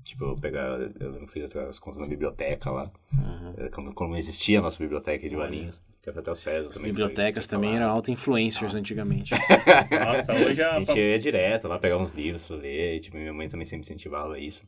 Tipo, 0.07 0.25
eu 0.25 0.35
pegava, 0.37 0.89
eu 0.99 1.27
fiz 1.27 1.55
as 1.55 1.77
contas 1.79 1.99
na 1.99 2.07
biblioteca 2.07 2.71
lá. 2.71 2.91
Uhum. 3.13 3.53
Eh, 3.57 3.69
Quando, 3.69 3.93
quando 3.93 4.15
existia 4.15 4.59
a 4.59 4.61
nossa 4.61 4.81
biblioteca 4.81 5.27
de 5.29 5.35
Valinhos, 5.35 5.83
que 6.01 6.09
era 6.09 6.19
até 6.19 6.31
o 6.31 6.35
César 6.35 6.73
também. 6.73 6.91
Bibliotecas 6.91 7.45
foi- 7.45 7.51
também 7.51 7.75
eram 7.75 7.89
auto-influencers 7.91 8.73
antigamente. 8.75 9.33
Nossa, 9.91 10.33
hoje 10.33 10.63
a. 10.63 10.75
A 10.75 10.79
gente 10.79 10.97
ia 10.97 11.19
direto 11.19 11.67
lá 11.67 11.77
pegar 11.77 11.97
uns 11.97 12.11
livros 12.13 12.45
pra 12.45 12.55
ler, 12.55 12.95
e, 12.95 12.99
tipo, 13.01 13.17
minha 13.17 13.33
mãe 13.33 13.47
também 13.49 13.65
sempre 13.65 13.81
incentivava 13.81 14.39
isso. 14.39 14.63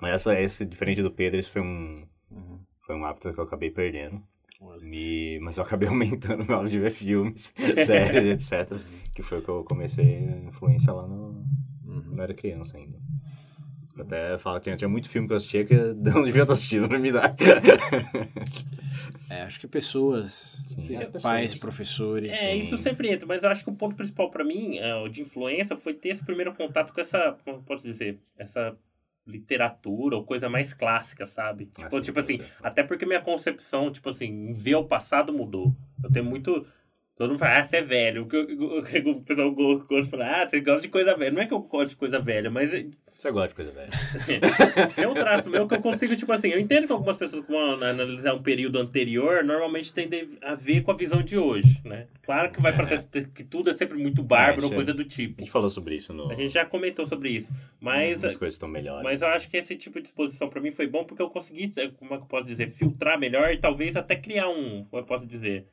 Mas 0.00 0.12
essa, 0.12 0.38
esse, 0.40 0.64
diferente 0.66 1.02
do 1.02 1.10
Pedro, 1.10 1.38
esse 1.38 1.48
foi 1.48 1.62
um, 1.62 2.06
Uhum. 2.30 2.58
foi 2.86 2.94
um 2.94 3.04
hábito 3.06 3.32
que 3.32 3.40
eu 3.40 3.44
acabei 3.44 3.70
perdendo. 3.70 4.22
Me... 4.82 5.38
Mas 5.40 5.56
eu 5.56 5.64
acabei 5.64 5.88
aumentando 5.88 6.44
meu 6.44 6.56
aula 6.56 6.68
de 6.68 6.78
ver 6.78 6.90
filmes, 6.90 7.54
séries, 7.86 8.52
etc. 8.52 8.76
Que 9.14 9.22
foi 9.22 9.38
o 9.38 9.42
que 9.42 9.48
eu 9.48 9.64
comecei 9.64 10.16
a 10.18 10.36
influência 10.48 10.92
lá 10.92 11.06
no... 11.06 11.44
Uhum. 11.86 12.02
Quando 12.02 12.18
eu 12.18 12.22
era 12.22 12.34
criança 12.34 12.76
ainda. 12.76 12.98
Até 13.98 14.36
que 14.36 14.60
tinha, 14.60 14.76
tinha 14.76 14.88
muito 14.88 15.08
filme 15.08 15.26
que 15.26 15.32
eu 15.32 15.36
assistia 15.36 15.64
que 15.64 15.74
eu 15.74 15.94
não 15.94 16.22
devia 16.22 16.42
estar 16.42 16.54
assistindo 16.54 16.88
na 16.88 16.98
minha 16.98 17.10
idade. 17.10 17.36
É, 19.30 19.42
acho 19.42 19.60
que 19.60 19.66
pessoas, 19.66 20.58
Sim, 20.66 20.96
é, 20.96 21.04
pais, 21.06 21.12
pessoas. 21.12 21.54
professores. 21.54 22.32
É, 22.38 22.54
isso 22.56 22.76
sempre 22.76 23.10
entra, 23.10 23.26
mas 23.26 23.42
eu 23.44 23.50
acho 23.50 23.62
que 23.64 23.70
o 23.70 23.74
ponto 23.74 23.94
principal 23.94 24.30
pra 24.30 24.44
mim, 24.44 24.78
é, 24.78 25.08
de 25.08 25.22
influência, 25.22 25.76
foi 25.76 25.92
ter 25.94 26.10
esse 26.10 26.24
primeiro 26.24 26.54
contato 26.54 26.92
com 26.94 27.00
essa, 27.00 27.36
como 27.44 27.62
posso 27.62 27.84
dizer, 27.84 28.18
essa 28.38 28.76
literatura 29.26 30.16
ou 30.16 30.24
coisa 30.24 30.48
mais 30.48 30.72
clássica, 30.72 31.26
sabe? 31.26 31.68
Ah, 31.76 31.82
Tipo, 31.82 31.96
sim, 31.96 32.02
tipo 32.02 32.20
assim, 32.20 32.40
até 32.62 32.82
porque 32.82 33.04
minha 33.04 33.20
concepção, 33.20 33.90
tipo 33.92 34.08
assim, 34.08 34.26
em 34.26 34.52
ver 34.54 34.76
o 34.76 34.84
passado 34.84 35.32
mudou. 35.32 35.74
Eu 36.02 36.10
tenho 36.10 36.24
muito. 36.24 36.66
Todo 37.14 37.30
mundo 37.30 37.38
fala, 37.38 37.58
ah, 37.58 37.64
você 37.64 37.78
é 37.78 37.82
velho. 37.82 38.22
O 38.26 39.10
o 39.10 39.22
pessoal 39.22 39.50
go- 39.52 39.80
gosta 39.80 40.02
de 40.04 40.10
falar, 40.10 40.42
ah, 40.42 40.48
você 40.48 40.60
gosta 40.60 40.80
de 40.82 40.88
coisa 40.88 41.14
velha. 41.16 41.32
Não 41.32 41.42
é 41.42 41.46
que 41.46 41.52
eu 41.52 41.60
gosto 41.60 41.90
de 41.90 41.96
coisa 41.96 42.18
velha, 42.18 42.50
mas 42.50 42.72
Você 43.18 43.32
gosta 43.32 43.48
de 43.48 43.54
coisa 43.56 43.72
velha. 43.72 43.90
é 44.96 45.08
um 45.08 45.12
traço 45.14 45.50
meu 45.50 45.66
que 45.66 45.74
eu 45.74 45.80
consigo, 45.80 46.14
tipo 46.14 46.32
assim, 46.32 46.50
eu 46.50 46.60
entendo 46.60 46.86
que 46.86 46.92
algumas 46.92 47.16
pessoas 47.16 47.44
que 47.44 47.50
vão 47.50 47.72
analisar 47.82 48.32
um 48.32 48.42
período 48.42 48.78
anterior 48.78 49.42
normalmente 49.42 49.92
tendem 49.92 50.28
a 50.40 50.54
ver 50.54 50.82
com 50.82 50.92
a 50.92 50.96
visão 50.96 51.20
de 51.20 51.36
hoje, 51.36 51.80
né? 51.84 52.06
Claro 52.22 52.52
que 52.52 52.62
vai 52.62 52.72
parecer 52.76 53.28
que 53.34 53.42
tudo 53.42 53.70
é 53.70 53.72
sempre 53.72 53.98
muito 53.98 54.22
bárbaro 54.22 54.66
ou 54.68 54.72
É, 54.72 54.76
coisa 54.76 54.94
do 54.94 55.02
A 55.02 55.04
tipo. 55.04 55.40
gente 55.40 55.50
falou 55.50 55.68
sobre 55.68 55.96
isso 55.96 56.12
no... 56.12 56.30
A 56.30 56.34
gente 56.34 56.52
já 56.52 56.64
comentou 56.64 57.04
sobre 57.04 57.30
isso. 57.30 57.50
Mas, 57.80 58.24
As 58.24 58.36
coisas 58.36 58.54
estão 58.54 58.68
melhores. 58.68 59.02
mas 59.02 59.20
eu 59.20 59.28
acho 59.28 59.48
que 59.48 59.56
esse 59.56 59.74
tipo 59.74 60.00
de 60.00 60.06
exposição 60.06 60.48
pra 60.48 60.60
mim 60.60 60.70
foi 60.70 60.86
bom 60.86 61.02
porque 61.02 61.20
eu 61.20 61.28
consegui, 61.28 61.72
como 61.98 62.14
é 62.14 62.18
que 62.18 62.22
eu 62.22 62.28
posso 62.28 62.46
dizer, 62.46 62.68
filtrar 62.70 63.18
melhor 63.18 63.50
e 63.50 63.56
talvez 63.58 63.96
até 63.96 64.14
criar 64.14 64.48
um, 64.48 64.84
como 64.84 65.02
eu 65.02 65.06
posso 65.06 65.26
dizer, 65.26 65.66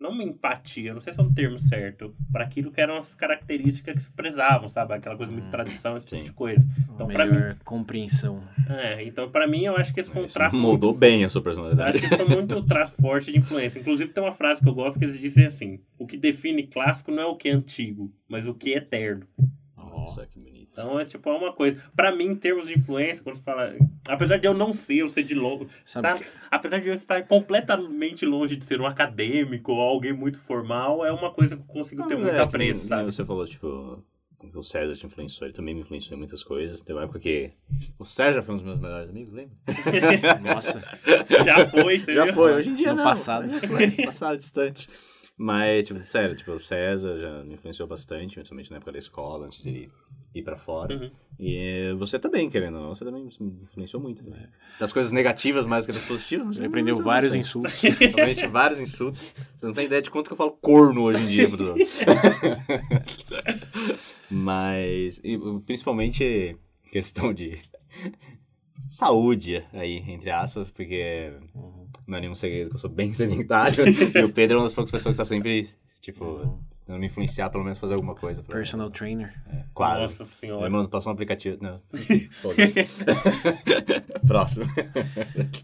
não 0.00 0.10
uma 0.10 0.22
empatia, 0.22 0.94
não 0.94 1.00
sei 1.00 1.12
se 1.12 1.18
é 1.18 1.22
um 1.22 1.32
termo 1.32 1.58
certo, 1.58 2.14
para 2.30 2.44
aquilo 2.44 2.70
que 2.70 2.80
eram 2.80 2.96
as 2.96 3.14
características 3.14 3.94
que 3.94 4.02
se 4.02 4.10
prezavam, 4.12 4.68
sabe? 4.68 4.94
Aquela 4.94 5.16
coisa 5.16 5.32
muito 5.32 5.50
tradição, 5.50 5.96
esse 5.96 6.06
tipo 6.06 6.18
Sim. 6.18 6.24
de 6.24 6.32
coisa. 6.32 6.68
Então, 6.94 7.06
pra 7.08 7.26
melhor 7.26 7.56
compreensão. 7.64 8.42
É, 8.68 9.02
então 9.04 9.30
pra 9.30 9.46
mim 9.46 9.64
eu 9.64 9.76
acho 9.76 9.92
que 9.92 10.00
esse 10.00 10.10
foi 10.10 10.22
um 10.22 10.26
Isso 10.26 10.34
traço 10.34 10.56
moldou 10.56 10.90
muito 10.90 11.00
bem 11.00 11.24
a 11.24 11.28
sua 11.28 11.40
eu 11.40 11.44
personalidade. 11.44 11.98
acho 11.98 12.08
que 12.08 12.16
foi 12.16 12.28
muito 12.28 12.62
traço 12.64 12.94
forte 13.00 13.32
de 13.32 13.38
influência. 13.38 13.80
Inclusive, 13.80 14.12
tem 14.12 14.22
uma 14.22 14.32
frase 14.32 14.60
que 14.62 14.68
eu 14.68 14.74
gosto 14.74 14.98
que 14.98 15.04
eles 15.04 15.18
dizem 15.18 15.46
assim: 15.46 15.80
o 15.98 16.06
que 16.06 16.16
define 16.16 16.66
clássico 16.66 17.10
não 17.10 17.22
é 17.22 17.26
o 17.26 17.36
que 17.36 17.48
é 17.48 17.52
antigo, 17.52 18.12
mas 18.28 18.46
o 18.46 18.54
que 18.54 18.72
é 18.74 18.76
eterno. 18.78 19.26
Nossa, 19.76 20.26
que 20.26 20.38
bonito. 20.38 20.57
Então 20.84 21.00
é 21.00 21.04
tipo 21.04 21.28
é 21.28 21.32
uma 21.36 21.52
coisa. 21.52 21.80
Pra 21.96 22.14
mim, 22.14 22.26
em 22.26 22.34
termos 22.36 22.66
de 22.68 22.74
influência, 22.78 23.22
quando 23.22 23.36
você 23.36 23.42
fala. 23.42 23.74
Apesar 24.08 24.36
de 24.38 24.46
eu 24.46 24.54
não 24.54 24.72
ser, 24.72 24.96
eu 24.98 25.08
ser 25.08 25.22
de 25.22 25.34
longe. 25.34 25.66
Sabe 25.84 26.08
tá? 26.08 26.18
que- 26.18 26.24
Apesar 26.50 26.80
de 26.80 26.88
eu 26.88 26.94
estar 26.94 27.22
completamente 27.26 28.24
longe 28.24 28.56
de 28.56 28.64
ser 28.64 28.80
um 28.80 28.86
acadêmico 28.86 29.72
ou 29.72 29.80
alguém 29.80 30.12
muito 30.12 30.38
formal, 30.40 31.04
é 31.04 31.12
uma 31.12 31.30
coisa 31.32 31.56
que 31.56 31.62
eu 31.62 31.66
consigo 31.66 32.06
ter 32.06 32.14
Não, 32.14 32.22
muito 32.22 32.34
é, 32.34 32.40
apreço, 32.40 32.80
nem 32.80 32.88
sabe? 32.88 33.04
Você 33.12 33.24
falou, 33.24 33.46
tipo, 33.46 34.02
o 34.54 34.62
César 34.62 34.94
te 34.94 35.04
influenciou, 35.04 35.46
ele 35.46 35.54
também 35.54 35.74
me 35.74 35.80
influenciou 35.82 36.14
em 36.16 36.18
muitas 36.18 36.42
coisas. 36.44 36.80
Teve 36.80 36.98
uma 36.98 37.04
época 37.04 37.18
que 37.18 37.50
o 37.98 38.04
César 38.04 38.40
foi 38.42 38.54
um 38.54 38.58
dos 38.58 38.66
meus 38.66 38.78
melhores 38.78 39.10
amigos, 39.10 39.32
lembra? 39.34 39.56
Nossa, 40.42 40.80
Já 41.44 41.66
foi, 41.68 41.98
Já 41.98 42.24
viu? 42.24 42.34
foi, 42.34 42.52
hoje 42.54 42.70
em 42.70 42.74
dia 42.74 42.90
No 42.90 42.96
não. 42.96 43.04
passado. 43.04 43.46
No 43.48 44.04
passado 44.06 44.36
distante. 44.36 44.88
Mas, 45.40 45.86
tipo, 45.86 46.02
sério, 46.02 46.34
tipo, 46.34 46.50
o 46.50 46.58
César 46.58 47.16
já 47.16 47.44
me 47.44 47.54
influenciou 47.54 47.86
bastante, 47.86 48.34
principalmente 48.34 48.72
na 48.72 48.78
época 48.78 48.90
da 48.90 48.98
escola, 48.98 49.46
antes 49.46 49.62
de 49.62 49.68
ele 49.68 49.92
ir 50.34 50.42
pra 50.42 50.58
fora. 50.58 50.96
Uhum. 50.96 51.10
E 51.38 51.94
você 51.96 52.18
também, 52.18 52.50
querendo 52.50 52.78
ou 52.78 52.82
não, 52.82 52.94
você 52.94 53.04
também 53.04 53.22
me 53.22 53.30
influenciou 53.62 54.02
muito. 54.02 54.24
Também. 54.24 54.48
Das 54.80 54.92
coisas 54.92 55.12
negativas 55.12 55.64
mais 55.64 55.86
que 55.86 55.92
das 55.92 56.02
positivas. 56.02 56.56
você 56.56 56.62
me 56.62 56.66
aprendeu 56.66 57.00
vários 57.00 57.36
bastante. 57.36 57.46
insultos. 57.46 57.80
Realmente, 58.00 58.46
vários 58.48 58.80
insultos. 58.80 59.32
Você 59.56 59.66
não 59.66 59.72
tem 59.72 59.86
ideia 59.86 60.02
de 60.02 60.10
quanto 60.10 60.26
que 60.26 60.32
eu 60.32 60.36
falo 60.36 60.58
corno 60.60 61.02
hoje 61.02 61.22
em 61.22 61.28
dia, 61.28 61.48
Bruno. 61.48 61.76
Mas, 64.28 65.20
e, 65.22 65.38
principalmente, 65.64 66.56
questão 66.90 67.32
de 67.32 67.60
saúde 68.90 69.64
aí, 69.72 69.98
entre 70.08 70.30
aspas, 70.30 70.68
porque 70.68 71.32
não 72.08 72.18
é 72.18 72.20
nenhum 72.22 72.34
segredo 72.34 72.70
que 72.70 72.76
eu 72.76 72.80
sou 72.80 72.90
bem 72.90 73.12
sedentário. 73.14 73.84
e 73.86 74.24
o 74.24 74.32
Pedro 74.32 74.56
é 74.56 74.58
uma 74.58 74.64
das 74.64 74.74
poucas 74.74 74.90
pessoas 74.90 75.16
que 75.16 75.22
está 75.22 75.24
sempre, 75.24 75.68
tipo, 76.00 76.58
tentando 76.80 76.98
me 76.98 77.06
influenciar, 77.06 77.50
pelo 77.50 77.62
menos 77.62 77.78
fazer 77.78 77.94
alguma 77.94 78.14
coisa. 78.14 78.42
Pra, 78.42 78.56
Personal 78.56 78.90
trainer. 78.90 79.34
Quase. 79.74 80.02
Nossa 80.02 80.24
senhora. 80.24 80.64
Lembrando, 80.64 80.88
passou 80.88 81.12
um 81.12 81.14
aplicativo. 81.14 81.58
Não. 81.60 81.80
Foda-se. 82.40 82.86
Próximo. 84.26 84.66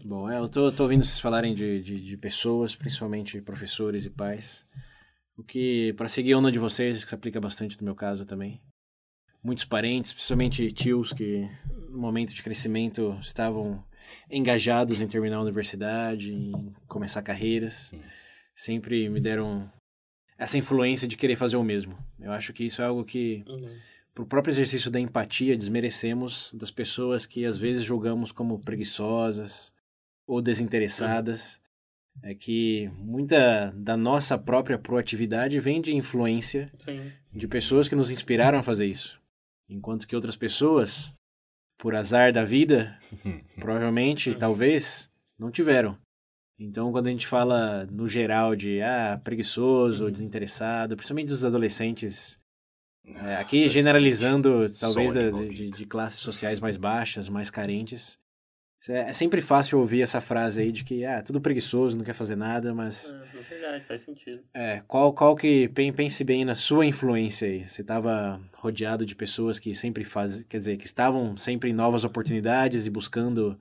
Bom, 0.05 0.29
é, 0.29 0.37
eu 0.37 0.47
tô, 0.47 0.71
tô 0.71 0.83
ouvindo 0.83 1.03
vocês 1.03 1.19
falarem 1.19 1.55
de, 1.55 1.81
de, 1.81 1.99
de 1.99 2.17
pessoas, 2.17 2.75
principalmente 2.75 3.41
professores 3.41 4.05
e 4.05 4.09
pais. 4.09 4.65
O 5.37 5.43
que, 5.43 5.93
para 5.97 6.07
seguir 6.07 6.33
a 6.33 6.37
onda 6.37 6.51
de 6.51 6.59
vocês, 6.59 7.03
que 7.03 7.09
se 7.09 7.15
aplica 7.15 7.41
bastante 7.41 7.77
no 7.79 7.85
meu 7.85 7.95
caso 7.95 8.25
também. 8.25 8.61
Muitos 9.43 9.65
parentes, 9.65 10.13
principalmente 10.13 10.71
tios 10.71 11.11
que 11.11 11.47
no 11.89 11.99
momento 11.99 12.33
de 12.33 12.41
crescimento 12.41 13.17
estavam 13.21 13.83
engajados 14.29 15.01
em 15.01 15.07
terminar 15.07 15.37
a 15.37 15.41
universidade, 15.41 16.31
em 16.33 16.73
começar 16.87 17.21
carreiras, 17.21 17.91
sempre 18.55 19.09
me 19.09 19.19
deram 19.19 19.71
essa 20.37 20.57
influência 20.57 21.07
de 21.07 21.15
querer 21.17 21.35
fazer 21.35 21.55
o 21.57 21.63
mesmo. 21.63 21.97
Eu 22.19 22.31
acho 22.31 22.51
que 22.53 22.65
isso 22.65 22.81
é 22.81 22.85
algo 22.85 23.03
que 23.05 23.43
Uhum. 23.47 23.65
pro 24.13 24.25
próprio 24.25 24.51
exercício 24.51 24.89
da 24.91 24.99
empatia, 24.99 25.55
desmerecemos 25.57 26.51
das 26.53 26.71
pessoas 26.71 27.25
que 27.25 27.45
às 27.45 27.57
vezes 27.57 27.83
julgamos 27.83 28.31
como 28.31 28.59
preguiçosas 28.59 29.73
ou 30.27 30.41
desinteressadas. 30.41 31.59
É 32.23 32.33
que 32.33 32.89
muita 32.97 33.71
da 33.75 33.97
nossa 33.97 34.37
própria 34.37 34.77
proatividade 34.77 35.59
vem 35.59 35.81
de 35.81 35.93
influência 35.93 36.71
Sim. 36.77 37.11
de 37.33 37.45
pessoas 37.45 37.89
que 37.89 37.95
nos 37.95 38.09
inspiraram 38.09 38.57
a 38.59 38.63
fazer 38.63 38.85
isso. 38.85 39.19
Enquanto 39.67 40.07
que 40.07 40.15
outras 40.15 40.37
pessoas, 40.37 41.11
por 41.77 41.95
azar 41.95 42.31
da 42.33 42.43
vida, 42.45 42.97
provavelmente, 43.59 44.33
talvez, 44.35 45.09
não 45.37 45.51
tiveram. 45.51 45.97
Então, 46.57 46.91
quando 46.91 47.07
a 47.07 47.11
gente 47.11 47.27
fala 47.27 47.85
no 47.91 48.07
geral 48.07 48.55
de 48.55 48.81
ah, 48.81 49.19
preguiçoso, 49.23 50.09
desinteressado, 50.09 50.95
principalmente 50.95 51.27
dos 51.27 51.43
adolescentes, 51.43 52.39
é, 53.05 53.35
aqui 53.35 53.67
generalizando, 53.67 54.69
talvez 54.79 55.11
da- 55.13 55.29
de, 55.53 55.69
de 55.69 55.85
classes 55.85 56.19
sociais 56.19 56.59
mais 56.61 56.77
baixas, 56.77 57.27
mais 57.27 57.49
carentes, 57.51 58.17
é 58.89 59.09
é 59.09 59.13
sempre 59.13 59.41
fácil 59.41 59.79
ouvir 59.79 60.01
essa 60.01 60.19
frase 60.21 60.61
aí 60.61 60.71
de 60.71 60.83
que 60.83 61.05
ah, 61.05 61.21
tudo 61.21 61.39
preguiçoso, 61.41 61.97
não 61.97 62.03
quer 62.05 62.13
fazer 62.13 62.35
nada, 62.35 62.73
mas 62.73 63.11
É, 63.13 63.37
é 63.39 63.41
verdade, 63.49 63.85
faz 63.85 64.01
sentido. 64.01 64.41
é, 64.53 64.81
qual, 64.87 65.13
qual 65.13 65.35
que, 65.35 65.67
pen- 65.69 65.93
pense 65.93 66.23
bem 66.23 66.43
na 66.45 66.55
sua 66.55 66.85
influência 66.85 67.47
aí. 67.47 67.67
Você 67.69 67.81
estava 67.81 68.39
rodeado 68.53 69.05
de 69.05 69.15
pessoas 69.15 69.59
que 69.59 69.73
sempre 69.75 70.03
fazem, 70.03 70.45
quer 70.47 70.57
dizer, 70.57 70.77
que 70.77 70.85
estavam 70.85 71.35
sempre 71.37 71.69
em 71.69 71.73
novas 71.73 72.03
oportunidades 72.03 72.85
e 72.85 72.89
buscando 72.89 73.57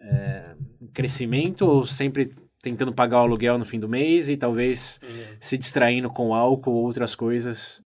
é, 0.00 0.54
crescimento 0.92 1.62
ou 1.66 1.86
sempre 1.86 2.30
tentando 2.62 2.92
pagar 2.92 3.18
o 3.20 3.22
aluguel 3.24 3.58
no 3.58 3.64
fim 3.64 3.78
do 3.78 3.88
mês 3.88 4.28
e 4.28 4.36
talvez 4.36 4.98
Uhum. 5.02 5.36
se 5.40 5.56
distraindo 5.58 6.10
com 6.10 6.34
álcool 6.34 6.72
ou 6.72 6.84
outras 6.84 7.14
coisas 7.14 7.80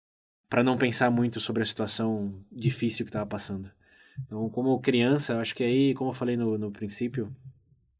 para 0.50 0.64
não 0.64 0.78
pensar 0.78 1.10
muito 1.12 1.40
sobre 1.40 1.64
a 1.64 1.66
situação 1.66 2.34
difícil 2.52 3.06
que 3.06 3.10
estava 3.10 3.26
passando. 3.26 3.70
Então, 4.26 4.50
como 4.50 4.80
criança, 4.80 5.34
eu 5.34 5.40
acho 5.40 5.56
que 5.56 5.64
aí, 5.64 5.94
como 5.94 6.12
eu 6.12 6.14
falei 6.14 6.38
no, 6.38 6.58
no 6.58 6.72
princípio, 6.72 7.34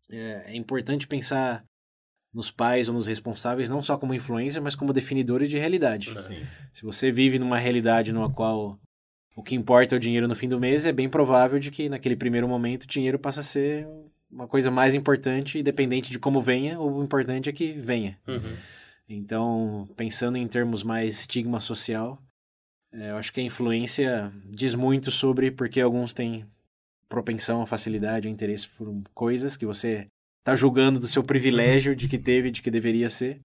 é, 0.10 0.54
é 0.54 0.56
importante 0.56 1.08
pensar 1.08 1.64
nos 2.34 2.50
pais 2.50 2.90
ou 2.90 2.96
nos 2.96 3.06
responsáveis 3.06 3.70
não 3.70 3.84
só 3.84 3.98
como 3.98 4.14
influência, 4.14 4.60
mas 4.60 4.76
como 4.76 4.92
definidores 4.92 5.50
de 5.50 5.58
realidade. 5.58 6.12
Sim. 6.20 6.42
Se 6.74 6.84
você 6.84 7.12
vive 7.12 7.38
numa 7.38 7.58
realidade 7.58 8.12
numa 8.12 8.32
qual 8.32 8.80
o 9.36 9.44
que 9.44 9.56
importa 9.56 9.96
é 9.96 9.98
o 9.98 10.00
dinheiro 10.00 10.28
no 10.28 10.36
fim 10.36 10.48
do 10.48 10.60
mês, 10.60 10.86
é 10.86 10.92
bem 10.92 11.08
provável 11.08 11.60
de 11.60 11.70
que 11.70 11.90
naquele 11.90 12.16
primeiro 12.16 12.48
momento 12.48 12.84
o 12.84 12.88
dinheiro 12.88 13.20
passa 13.20 13.42
a 13.42 13.44
ser 13.44 13.88
uma 14.32 14.48
coisa 14.48 14.72
mais 14.72 14.96
importante, 14.96 15.60
independente 15.60 16.12
de 16.12 16.18
como 16.18 16.42
venha, 16.42 16.80
o 16.80 17.04
importante 17.04 17.50
é 17.50 17.54
que 17.54 17.74
venha. 17.74 18.20
Uhum. 18.28 18.56
Então, 19.08 19.90
pensando 19.96 20.38
em 20.38 20.48
termos 20.48 20.82
mais 20.84 21.22
estigma 21.22 21.60
social, 21.60 22.20
é, 22.94 23.12
eu 23.12 23.18
acho 23.18 23.34
que 23.34 23.42
a 23.42 23.44
influência 23.44 24.32
diz 24.46 24.76
muito 24.76 25.10
sobre 25.12 25.52
porque 25.52 25.82
alguns 25.82 26.14
têm 26.14 26.46
propensão 27.10 27.66
facilidade, 27.66 28.30
interesse 28.30 28.68
por 28.70 28.94
coisas 29.14 29.58
que 29.58 29.66
você 29.66 30.08
está 30.40 30.56
julgando 30.56 31.00
do 31.00 31.08
seu 31.08 31.24
privilégio 31.24 31.96
de 31.96 32.08
que 32.08 32.18
teve, 32.18 32.52
de 32.52 32.62
que 32.62 32.72
deveria 32.72 33.10
ser, 33.10 33.40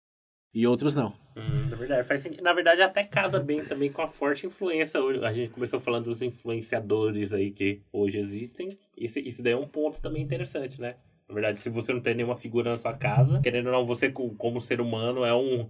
e 0.52 0.66
outros 0.66 0.94
não. 0.94 1.14
Hum, 1.36 1.68
na 1.70 1.76
verdade, 1.76 2.08
faz. 2.08 2.40
Na 2.40 2.52
verdade, 2.52 2.82
até 2.82 3.04
casa 3.04 3.38
bem 3.38 3.64
também 3.64 3.92
com 3.92 4.02
a 4.02 4.08
forte 4.08 4.46
influência. 4.46 5.00
A 5.22 5.32
gente 5.32 5.50
começou 5.50 5.78
falando 5.78 6.06
dos 6.06 6.22
influenciadores 6.22 7.32
aí 7.32 7.50
que 7.50 7.80
hoje 7.92 8.18
existem. 8.18 8.78
Isso, 8.96 9.18
isso 9.20 9.42
daí 9.42 9.52
é 9.52 9.56
um 9.56 9.68
ponto 9.68 10.00
também 10.00 10.22
interessante, 10.22 10.80
né? 10.80 10.96
Na 11.28 11.34
verdade, 11.34 11.60
se 11.60 11.68
você 11.68 11.92
não 11.92 12.00
tem 12.00 12.14
nenhuma 12.14 12.36
figura 12.36 12.70
na 12.70 12.76
sua 12.78 12.94
casa, 12.94 13.38
querendo 13.40 13.66
ou 13.66 13.72
não, 13.72 13.84
você 13.84 14.10
co- 14.10 14.30
como 14.38 14.60
ser 14.60 14.80
humano 14.80 15.24
é 15.24 15.34
um, 15.34 15.68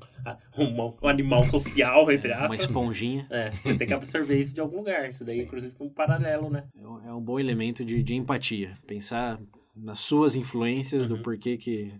um, 0.57 0.95
um 1.03 1.09
animal 1.09 1.43
social, 1.45 2.11
entre 2.13 2.33
Uma 2.33 2.45
aspas. 2.45 2.61
esponjinha 2.61 3.27
É, 3.29 3.51
você 3.51 3.75
tem 3.75 3.89
que 3.89 3.93
absorver 3.95 4.39
isso 4.39 4.55
de 4.55 4.61
algum 4.61 4.79
lugar. 4.79 5.11
Isso 5.11 5.25
daí, 5.25 5.37
Sim. 5.39 5.43
inclusive, 5.43 5.75
é 5.79 5.83
um 5.83 5.89
paralelo, 5.89 6.49
né? 6.49 6.65
é 6.81 6.87
um- 6.87 7.09
é 7.09 7.13
um 7.13 7.21
bom 7.21 7.41
elemento 7.41 7.85
de, 7.85 8.03
de 8.05 8.15
empatia. 8.15 8.79
Pensar 8.87 9.41
nas 9.75 9.99
suas 9.99 10.37
influências, 10.37 11.09
do 11.09 11.17
Uhum. 11.17 11.23
porquê 11.23 11.57
que 11.57 11.93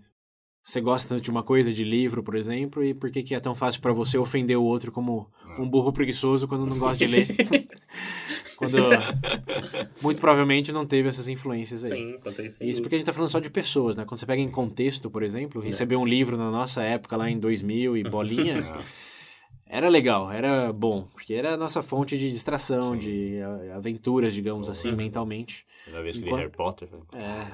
você 0.63 0.79
gosta 0.79 1.09
tanto 1.09 1.21
de 1.23 1.29
uma 1.31 1.43
coisa, 1.43 1.73
de 1.73 1.83
livro, 1.83 2.23
por 2.23 2.35
exemplo, 2.35 2.81
e 2.83 2.93
por 2.93 3.11
que, 3.11 3.23
que 3.23 3.35
é 3.35 3.39
tão 3.41 3.55
fácil 3.55 3.81
para 3.81 3.91
você 3.91 4.17
ofender 4.17 4.57
o 4.57 4.63
outro 4.63 4.91
como 4.91 5.29
um 5.57 5.67
burro 5.69 5.91
preguiçoso 5.91 6.47
quando 6.47 6.65
não 6.65 6.77
gosta 6.77 7.05
de 7.05 7.11
ler. 7.11 7.27
quando 8.59 8.77
muito 10.01 10.19
provavelmente 10.19 10.71
não 10.71 10.85
teve 10.85 11.07
essas 11.09 11.27
influências 11.27 11.83
aí. 11.83 11.91
Sim, 11.91 12.19
contei 12.23 12.45
isso. 12.47 12.57
Isso 12.61 12.81
porque 12.81 12.95
a 12.95 12.97
gente 12.97 13.05
tá 13.07 13.13
falando 13.13 13.29
só 13.29 13.39
de 13.39 13.49
pessoas, 13.49 13.95
né? 13.95 14.05
Quando 14.05 14.19
você 14.19 14.25
pega 14.25 14.41
em 14.41 14.49
contexto, 14.51 15.09
por 15.09 15.23
exemplo, 15.23 15.61
receber 15.61 15.95
um 15.95 16.05
livro 16.05 16.37
na 16.37 16.51
nossa 16.51 16.83
época, 16.83 17.15
lá 17.17 17.29
em 17.29 17.39
2000 17.39 17.95
e 17.97 18.03
bolinha, 18.03 18.79
era 19.65 19.87
legal, 19.87 20.31
era 20.31 20.71
bom, 20.73 21.07
porque 21.13 21.33
era 21.33 21.53
a 21.53 21.57
nossa 21.57 21.81
fonte 21.81 22.17
de 22.17 22.29
distração, 22.31 22.93
Sim. 22.93 22.99
de 22.99 23.39
aventuras, 23.73 24.33
digamos 24.33 24.69
assim, 24.69 24.91
mentalmente. 24.91 25.65
Primeira 25.83 26.03
vez 26.03 26.17
que 26.17 26.21
li 26.21 26.27
Enquanto- 26.27 26.41
Harry 26.41 26.51
Potter, 26.55 26.87
falei, 26.87 27.25
É. 27.25 27.47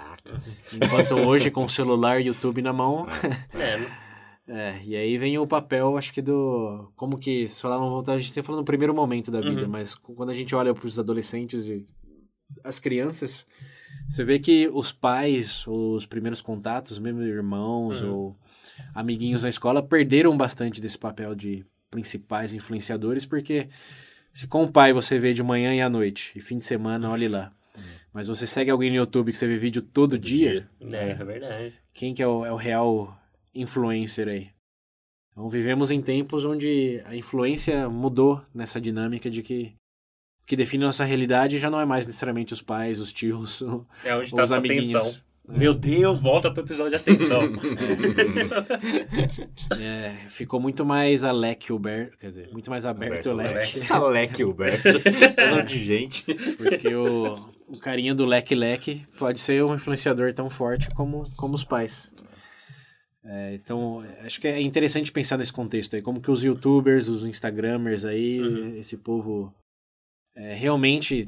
Enquanto 0.86 1.16
hoje, 1.16 1.50
com 1.52 1.64
o 1.64 1.70
celular 1.70 2.20
e 2.20 2.26
YouTube 2.28 2.62
na 2.62 2.74
mão, 2.74 3.08
É, 3.54 3.78
né? 3.80 3.98
É, 4.48 4.80
e 4.84 4.96
aí 4.96 5.18
vem 5.18 5.38
o 5.40 5.48
papel, 5.48 5.98
acho 5.98 6.14
que 6.14 6.22
do. 6.22 6.92
Como 6.96 7.18
que, 7.18 7.48
se 7.48 7.60
falar, 7.62 7.78
voltar, 7.78 8.14
a 8.14 8.20
gente 8.20 8.32
tem 8.34 8.44
falando 8.44 8.60
no 8.62 8.66
primeiro 8.66 8.94
momento 8.94 9.32
da 9.32 9.42
vida, 9.42 9.64
Uhum. 9.64 9.70
mas 9.70 9.96
quando 9.96 10.30
a 10.30 10.34
gente 10.34 10.54
olha 10.54 10.74
para 10.74 10.86
os 10.86 11.00
adolescentes 11.00 11.68
e 11.68 11.86
as 12.64 12.80
crianças, 12.80 13.48
você 14.08 14.24
vê 14.24 14.38
que 14.38 14.70
os 14.72 14.92
pais, 14.92 15.66
os 15.68 16.06
primeiros 16.06 16.42
contatos, 16.42 17.00
mesmo 17.00 17.24
irmãos 17.24 18.02
Uhum. 18.04 18.14
ou 18.14 18.38
amiguinhos 18.94 19.42
na 19.42 19.50
escola, 19.50 19.82
perderam 19.82 20.38
bastante 20.38 20.80
desse 20.80 20.98
papel 21.00 21.34
de 21.34 21.66
principais 21.90 22.54
influenciadores, 22.54 23.26
porque 23.26 23.68
se 24.32 24.46
com 24.48 24.64
o 24.66 24.72
pai 24.72 24.94
você 24.94 25.18
vê 25.18 25.34
de 25.34 25.42
manhã 25.42 25.74
e 25.74 25.82
à 25.82 25.90
noite, 25.90 26.34
e 26.36 26.40
fim 26.40 26.58
de 26.60 26.66
semana, 26.66 27.10
olhe 27.10 27.28
lá. 27.28 27.52
Mas 28.14 28.28
você 28.28 28.46
segue 28.46 28.70
alguém 28.70 28.90
no 28.92 28.96
YouTube 28.98 29.32
que 29.32 29.38
você 29.38 29.48
vê 29.48 29.58
vídeo 29.58 29.82
todo 29.82 30.20
dia, 30.20 30.70
É, 30.80 31.14
isso 31.14 31.22
é 31.22 31.26
verdade. 31.26 31.74
quem 31.94 32.14
que 32.14 32.22
é 32.22 32.28
o, 32.28 32.46
é 32.46 32.52
o 32.52 32.56
real 32.56 33.18
influencer 33.56 34.28
aí? 34.28 34.50
Então 35.32 35.50
vivemos 35.50 35.92
em 35.92 36.02
tempos 36.02 36.46
onde 36.46 37.02
a 37.06 37.16
influência 37.16 37.90
mudou 37.90 38.42
nessa 38.54 38.80
dinâmica 38.80 39.30
de 39.30 39.42
que 39.42 39.74
o 40.42 40.46
que 40.46 40.56
define 40.56 40.86
nossa 40.86 41.04
realidade 41.04 41.58
já 41.58 41.70
não 41.70 41.80
é 41.80 41.86
mais 41.86 42.06
necessariamente 42.06 42.54
os 42.54 42.62
pais, 42.62 43.00
os 43.00 43.12
tios, 43.12 43.64
É 44.04 44.16
onde 44.16 44.34
tá 44.34 44.44
os 44.44 44.52
amiguinhos. 44.52 44.96
atenção. 44.96 45.26
Meu 45.48 45.76
Deus, 45.76 46.20
volta 46.20 46.50
pro 46.52 46.64
episódio 46.64 46.92
de 46.92 46.96
atenção. 46.96 47.42
É, 49.80 50.28
ficou 50.28 50.60
muito 50.60 50.86
mais 50.86 51.24
a 51.24 51.32
leque 51.32 51.72
aberto, 51.74 52.18
quer 52.18 52.30
dizer, 52.30 52.50
muito 52.52 52.70
mais 52.70 52.86
aberto 52.86 53.28
o 53.28 53.32
Aberto 53.32 53.62
o 53.92 54.08
leque, 54.10 54.44
Alec. 54.44 54.44
Falando 55.36 55.68
de 55.68 55.84
gente. 55.84 56.24
porque 56.58 56.94
o, 56.96 57.34
o 57.68 57.78
carinha 57.80 58.14
do 58.14 58.26
leque 58.26 58.56
leque 58.56 59.06
pode 59.18 59.40
ser 59.40 59.64
um 59.64 59.76
influenciador 59.76 60.34
tão 60.34 60.50
forte 60.50 60.90
como, 60.96 61.24
como 61.38 61.56
os 61.56 61.64
pais. 61.64 62.12
É, 63.28 63.56
então, 63.56 64.02
acho 64.24 64.40
que 64.40 64.48
é 64.48 64.62
interessante 64.62 65.12
pensar 65.12 65.38
nesse 65.38 65.52
contexto 65.52 65.96
aí, 65.96 66.02
como 66.02 66.22
que 66.22 66.30
os 66.30 66.44
youtubers, 66.44 67.08
os 67.08 67.24
instagramers 67.26 68.06
aí, 68.06 68.40
Uhum. 68.40 68.78
esse 68.78 68.96
povo, 68.98 69.52
é, 70.36 70.54
realmente, 70.54 71.28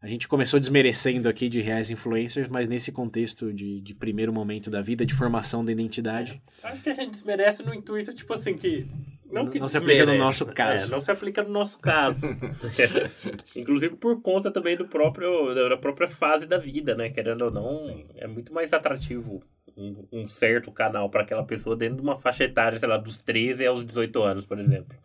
a 0.00 0.06
gente 0.06 0.28
começou 0.28 0.60
desmerecendo 0.60 1.28
aqui 1.28 1.48
de 1.48 1.60
reais 1.60 1.90
influencers, 1.90 2.46
mas 2.48 2.68
nesse 2.68 2.92
contexto 2.92 3.52
de, 3.52 3.80
de 3.80 3.92
primeiro 3.92 4.32
momento 4.32 4.70
da 4.70 4.80
vida, 4.80 5.04
de 5.04 5.14
formação 5.14 5.64
da 5.64 5.72
identidade, 5.72 6.40
Acho 6.62 6.82
que 6.82 6.90
a 6.90 6.94
gente 6.94 7.10
desmerece 7.10 7.62
no 7.64 7.74
intuito, 7.74 8.14
tipo 8.14 8.32
assim, 8.32 8.56
que. 8.56 8.86
Não, 9.28 9.50
que 9.50 9.58
Não 9.58 9.66
se 9.66 9.76
aplica 9.76 10.06
no 10.06 10.16
nosso 10.16 10.46
caso. 10.46 10.84
É, 10.84 10.86
não 10.86 11.00
se 11.00 11.10
aplica 11.10 11.42
no 11.42 11.50
nosso 11.50 11.80
caso. 11.80 12.24
Inclusive 13.56 13.96
por 13.96 14.22
conta 14.22 14.52
também 14.52 14.76
do 14.76 14.86
próprio, 14.86 15.52
da 15.68 15.76
própria 15.76 16.06
fase 16.06 16.46
da 16.46 16.58
vida, 16.58 16.94
né? 16.94 17.10
Querendo 17.10 17.42
ou 17.42 17.50
não, 17.50 17.80
Sim. 17.80 18.06
é 18.14 18.28
muito 18.28 18.54
mais 18.54 18.72
atrativo 18.72 19.42
um, 19.76 20.04
um 20.12 20.24
certo 20.24 20.70
canal 20.72 21.08
para 21.10 21.22
aquela 21.22 21.44
pessoa 21.44 21.76
dentro 21.76 21.96
de 21.96 22.02
uma 22.02 22.16
faixa 22.16 22.44
etária, 22.44 22.78
sei 22.78 22.88
lá, 22.88 22.96
dos 22.96 23.22
13 23.22 23.66
aos 23.66 23.84
18 23.84 24.22
anos, 24.22 24.46
por 24.46 24.58
exemplo. 24.58 24.96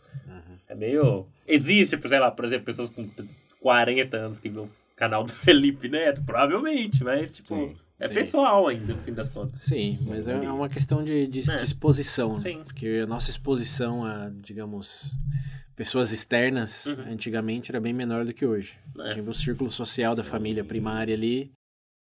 É 0.68 0.76
meio. 0.76 1.28
Existe, 1.48 2.00
sei 2.08 2.20
lá, 2.20 2.32
por 2.32 2.46
exemplo, 2.46 2.66
pessoas 2.66 2.90
com 2.90 3.06
40 3.60 4.16
anos 4.18 4.40
que 4.40 4.50
vê 4.50 4.60
o 4.60 4.70
canal 4.96 5.24
do 5.24 5.32
Felipe 5.36 5.90
Neto, 5.90 6.24
provavelmente, 6.24 7.04
mas, 7.04 7.36
tipo, 7.36 7.56
Sim, 7.56 7.76
é 8.00 8.08
sim. 8.08 8.14
pessoal 8.14 8.68
ainda, 8.68 8.94
no 8.94 9.02
fim 9.02 9.14
das 9.14 9.28
contas. 9.30 9.62
Sim, 9.62 10.00
mas 10.08 10.28
é 10.28 10.34
é 10.46 10.52
uma 10.52 10.70
questão 10.70 11.04
de, 11.04 11.28
de, 11.28 11.40
É. 11.52 11.56
de 11.58 11.64
exposição, 11.64 12.34
né? 12.34 12.38
Sim. 12.40 12.62
Porque 12.64 13.02
a 13.04 13.08
nossa 13.08 13.30
exposição 13.30 14.06
a, 14.06 14.30
digamos, 14.42 15.12
pessoas 15.76 16.12
externas, 16.12 16.86
Uhum. 16.86 17.12
antigamente 17.12 17.72
era 17.72 17.82
bem 17.82 17.94
menor 17.94 18.24
do 18.24 18.34
que 18.34 18.46
hoje. 18.46 18.76
É. 19.00 19.10
Tinha 19.14 19.24
o 19.30 19.34
círculo 19.34 19.70
social 19.72 20.16
da 20.16 20.24
Sim. 20.24 20.30
família 20.30 20.64
primária 20.64 21.14
ali, 21.14 21.52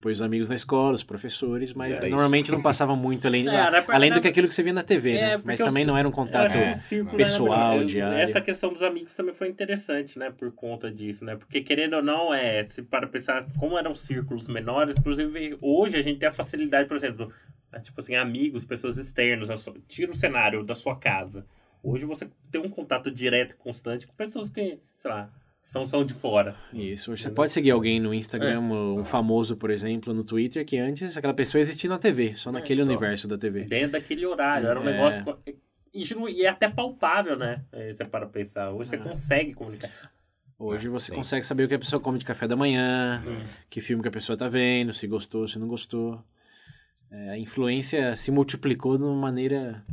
depois 0.00 0.18
os 0.18 0.22
amigos 0.22 0.48
na 0.48 0.54
escola, 0.54 0.94
os 0.94 1.02
professores, 1.02 1.72
mas 1.72 1.96
Era 1.96 2.08
normalmente 2.08 2.52
não 2.52 2.62
passava 2.62 2.94
muito 2.94 3.26
além, 3.26 3.44
É, 3.50 3.80
pra- 3.82 3.96
além 3.96 4.12
do 4.12 4.20
que 4.20 4.28
aquilo 4.28 4.46
que 4.46 4.54
você 4.54 4.62
via 4.62 4.72
na 4.72 4.84
TV, 4.84 5.10
É, 5.16 5.20
né? 5.36 5.42
Mas 5.44 5.58
eu 5.58 5.66
também 5.66 5.80
sei- 5.82 5.86
não 5.88 5.96
era 5.96 6.06
um 6.06 6.12
contato 6.12 6.52
Era 6.52 6.58
um 6.60 6.70
É. 6.70 6.74
círculo, 6.74 7.16
pessoal, 7.16 7.78
né? 7.78 7.84
diário. 7.84 8.18
Essa 8.18 8.40
questão 8.40 8.72
dos 8.72 8.82
amigos 8.84 9.14
também 9.16 9.34
foi 9.34 9.48
interessante, 9.48 10.16
né? 10.16 10.30
Por 10.30 10.52
conta 10.52 10.88
disso, 10.88 11.24
né? 11.24 11.34
Porque 11.34 11.60
querendo 11.62 11.94
ou 11.96 12.02
não, 12.02 12.32
é, 12.32 12.64
se 12.64 12.80
para 12.80 13.08
pensar 13.08 13.44
como 13.58 13.76
eram 13.76 13.92
círculos 13.92 14.46
menores, 14.46 14.96
inclusive 14.98 15.58
hoje 15.60 15.96
a 15.96 16.02
gente 16.02 16.20
tem 16.20 16.28
a 16.28 16.32
facilidade, 16.32 16.86
por 16.86 16.96
exemplo, 16.96 17.32
é, 17.72 17.80
tipo 17.80 17.98
assim, 18.00 18.14
amigos, 18.14 18.64
pessoas 18.64 18.98
externas, 18.98 19.48
sua- 19.60 19.74
tira 19.88 20.12
o 20.12 20.14
cenário 20.14 20.62
da 20.62 20.76
sua 20.76 20.94
casa. 20.94 21.44
Hoje 21.82 22.04
você 22.06 22.28
tem 22.52 22.60
um 22.60 22.68
contato 22.68 23.10
direto 23.10 23.52
e 23.52 23.56
constante 23.56 24.06
com 24.06 24.14
pessoas 24.14 24.48
que, 24.48 24.78
sei 24.96 25.10
lá, 25.10 25.28
são, 25.62 25.86
são 25.86 26.04
de 26.04 26.14
fora. 26.14 26.56
Isso, 26.72 27.12
hoje 27.12 27.22
você 27.24 27.30
pode 27.30 27.52
seguir 27.52 27.70
alguém 27.72 28.00
no 28.00 28.14
Instagram, 28.14 28.60
um 28.60 29.04
famoso, 29.04 29.56
por 29.56 29.70
exemplo, 29.70 30.14
no 30.14 30.24
Twitter, 30.24 30.64
que 30.64 30.78
antes 30.78 31.16
aquela 31.16 31.34
pessoa 31.34 31.60
existia 31.60 31.90
na 31.90 31.98
TV, 31.98 32.34
só 32.34 32.50
naquele 32.50 32.80
É, 32.80 32.84
só. 32.84 32.90
universo 32.90 33.28
da 33.28 33.36
TV. 33.36 33.64
Dentro 33.64 33.92
daquele 33.92 34.24
horário. 34.26 34.66
Era 34.66 34.80
um 34.80 34.88
É. 34.88 34.92
negócio. 34.92 35.24
E, 35.92 36.44
é 36.44 36.48
até 36.48 36.68
palpável, 36.68 37.36
né? 37.36 37.64
É, 37.72 37.92
Você 37.92 38.04
para 38.04 38.26
pensar. 38.26 38.70
Hoje 38.70 38.90
você 38.90 38.96
É. 38.96 38.98
consegue 38.98 39.54
comunicar. 39.54 39.90
Hoje 40.58 40.86
É, 40.86 40.90
você 40.90 41.06
sim. 41.12 41.14
consegue 41.16 41.44
saber 41.46 41.64
o 41.64 41.68
que 41.68 41.74
a 41.74 41.78
pessoa 41.78 42.00
come 42.00 42.18
de 42.18 42.24
café 42.24 42.46
da 42.46 42.56
manhã, 42.56 43.22
Hum. 43.26 43.42
que 43.70 43.80
filme 43.80 44.02
que 44.02 44.08
a 44.08 44.12
pessoa 44.12 44.36
tá 44.36 44.48
vendo, 44.48 44.92
se 44.92 45.06
gostou, 45.06 45.46
se 45.48 45.58
não 45.58 45.68
gostou. 45.68 46.22
É, 47.10 47.30
a 47.30 47.38
influência 47.38 48.14
se 48.16 48.30
multiplicou 48.30 48.96
de 48.98 49.04
uma 49.04 49.14
maneira 49.14 49.84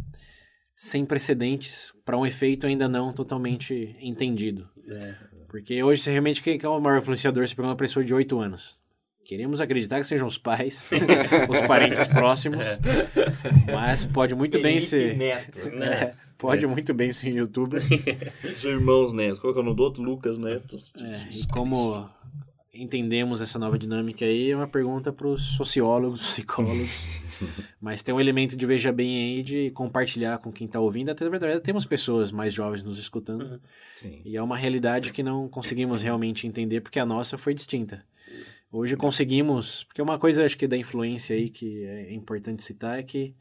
sem 0.76 1.06
precedentes 1.06 1.94
para 2.04 2.18
um 2.18 2.26
efeito 2.26 2.68
ainda 2.68 2.88
não 2.90 3.14
totalmente 3.14 3.96
entendido. 4.02 4.68
É. 4.88 5.16
Porque 5.56 5.82
hoje, 5.82 6.02
você 6.02 6.12
realmente 6.12 6.42
quem 6.42 6.58
que 6.58 6.66
é 6.66 6.70
o 6.70 6.82
maior 6.82 6.98
influenciador? 6.98 7.48
Você 7.48 7.56
pega 7.56 7.70
uma 7.70 7.78
pessoa 7.78 8.04
de 8.04 8.14
8 8.14 8.38
anos. 8.42 8.76
Queremos 9.24 9.62
acreditar 9.62 10.02
que 10.02 10.06
sejam 10.06 10.28
os 10.28 10.38
pais, 10.38 10.90
os 11.50 11.62
parentes 11.62 12.06
próximos, 12.08 12.66
mas 13.74 14.06
pode 14.06 14.36
muito 14.36 14.62
bem 14.62 14.82
Felipe 14.82 15.16
ser... 15.16 15.18
Neto. 15.18 15.70
Né? 15.70 15.88
É, 15.88 16.14
pode 16.38 16.68
muito 16.68 16.94
bem 16.94 17.10
ser 17.14 17.32
um 17.32 17.38
youtuber. 17.38 17.82
Os 18.44 18.66
irmãos 18.66 19.14
Neto. 19.14 19.40
Qual 19.40 19.54
que 19.54 19.60
é 19.60 19.62
o 19.62 19.66
nome 19.66 19.78
do 19.78 19.84
outro? 19.84 20.04
Lucas 20.04 20.38
Neto. 20.38 20.78
É, 20.98 21.30
e 21.32 21.48
como 21.48 22.10
entendemos 22.76 23.42
essa 23.42 23.58
nova 23.58 23.78
dinâmica 23.78 24.26
aí, 24.26 24.52
é 24.52 24.56
uma 24.56 24.68
pergunta 24.68 25.12
para 25.12 25.28
os 25.28 25.42
sociólogos, 25.56 26.22
psicólogos. 26.22 26.90
Mas 27.82 28.02
tem 28.04 28.14
um 28.14 28.20
elemento 28.20 28.56
de 28.56 28.66
veja 28.66 28.92
bem 28.92 29.16
aí 29.38 29.44
de 29.44 29.72
compartilhar 29.72 30.38
com 30.40 30.52
quem 30.52 30.68
está 30.68 30.80
ouvindo. 30.80 31.10
Até 31.10 31.24
na 31.24 31.32
verdade, 31.32 31.60
temos 31.62 31.86
pessoas 31.86 32.32
mais 32.32 32.54
jovens 32.54 32.84
nos 32.84 32.98
escutando. 32.98 33.44
Uhum. 33.44 33.60
Sim. 33.96 34.22
E 34.26 34.38
é 34.38 34.42
uma 34.42 34.58
realidade 34.58 35.12
que 35.12 35.24
não 35.24 35.48
conseguimos 35.48 36.02
realmente 36.02 36.48
entender 36.48 36.82
porque 36.82 37.00
a 37.00 37.06
nossa 37.06 37.38
foi 37.38 37.54
distinta. 37.54 38.06
Hoje 38.72 38.98
conseguimos, 38.98 39.84
porque 39.86 40.02
uma 40.02 40.20
coisa 40.20 40.46
acho 40.46 40.58
que 40.58 40.68
da 40.68 40.76
influência 40.76 41.36
aí 41.36 41.50
que 41.50 41.84
é 41.86 42.14
importante 42.14 42.64
citar 42.64 43.00
é 43.00 43.04
que 43.04 43.34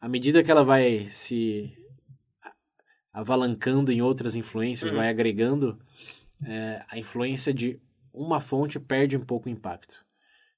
à 0.00 0.08
medida 0.08 0.42
que 0.42 0.50
ela 0.50 0.64
vai 0.64 1.06
se 1.10 1.72
avalancando 3.12 3.90
em 3.90 4.02
outras 4.02 4.36
influências, 4.36 4.90
Uhum. 4.90 4.96
vai 4.98 5.08
agregando, 5.08 5.78
é, 6.44 6.82
a 6.88 6.98
influência 6.98 7.52
de 7.52 7.80
uma 8.16 8.40
fonte 8.40 8.80
perde 8.80 9.16
um 9.16 9.20
pouco 9.20 9.48
o 9.48 9.52
impacto. 9.52 10.04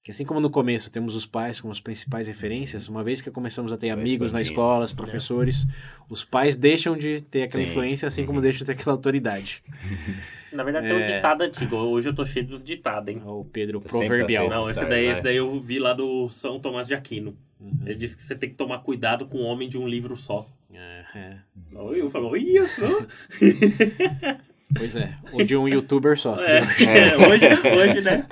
Que 0.03 0.12
assim 0.12 0.25
como 0.25 0.40
no 0.40 0.49
começo 0.49 0.90
temos 0.90 1.14
os 1.14 1.27
pais 1.27 1.61
como 1.61 1.73
as 1.73 1.81
principais 1.81 2.29
referências, 2.29 2.88
uma 2.88 3.03
vez 3.05 3.21
que 3.21 3.31
começamos 3.31 3.73
a 3.73 3.77
ter 3.77 3.90
amigos 3.90 4.33
na 4.33 4.40
escola, 4.40 4.85
os 4.85 4.92
professores, 4.92 5.66
os 6.09 6.25
pais 6.25 6.57
deixam 6.57 6.97
de 6.97 7.21
ter 7.21 7.42
aquela 7.42 7.64
Sim. 7.64 7.71
influência, 7.71 8.07
assim 8.09 8.25
como 8.25 8.38
Uhum. 8.38 8.42
deixam 8.42 8.61
de 8.61 8.66
ter 8.66 8.73
aquela 8.81 8.94
autoridade. 8.94 9.62
Na 10.53 10.62
verdade, 10.62 10.87
tem 10.87 10.97
um 10.97 11.01
É. 11.01 11.16
ditado 11.16 11.42
antigo. 11.42 11.77
Hoje 11.77 12.09
eu 12.09 12.14
tô 12.14 12.25
cheio 12.25 12.47
dos 12.47 12.64
ditados, 12.64 13.12
hein? 13.14 13.21
O 13.27 13.44
Pedro 13.44 13.81
Tá 13.81 13.88
proverbial. 13.90 14.49
Não, 14.49 14.71
esse 14.71 14.83
daí, 14.87 15.05
esse 15.07 15.23
daí 15.23 15.37
eu 15.37 15.61
vi 15.61 15.79
lá 15.79 15.92
do 15.92 16.27
São 16.29 16.59
Tomás 16.59 16.87
de 16.88 16.94
Aquino. 16.94 17.37
Uhum. 17.61 17.81
Ele 17.85 17.97
disse 17.97 18.16
que 18.16 18.23
você 18.23 18.35
tem 18.35 18.49
que 18.49 18.55
tomar 18.55 18.79
cuidado 18.79 19.27
com 19.27 19.38
o 19.38 19.42
homem 19.42 19.68
de 19.68 19.77
um 19.77 19.87
livro 19.87 20.16
só. 20.16 20.49
É, 20.73 21.05
é. 21.14 21.37
Aí 21.77 21.99
Eu 21.99 22.09
falo, 22.11 22.35
isso! 22.35 22.81
Pois 24.75 24.95
é, 24.97 25.15
ou 25.33 25.45
de 25.45 25.57
um 25.57 25.67
youtuber 25.67 26.19
só. 26.19 26.37
É, 26.37 26.59
assim. 26.59 26.85
é, 26.87 27.17
hoje, 27.17 27.47
hoje, 27.69 28.01
né? 28.03 28.27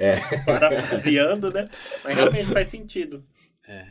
É. 0.00 0.16
Parafraseando, 0.44 1.50
né? 1.50 1.68
Mas 2.02 2.16
realmente 2.16 2.46
faz 2.46 2.68
sentido. 2.68 3.22
É. 3.68 3.86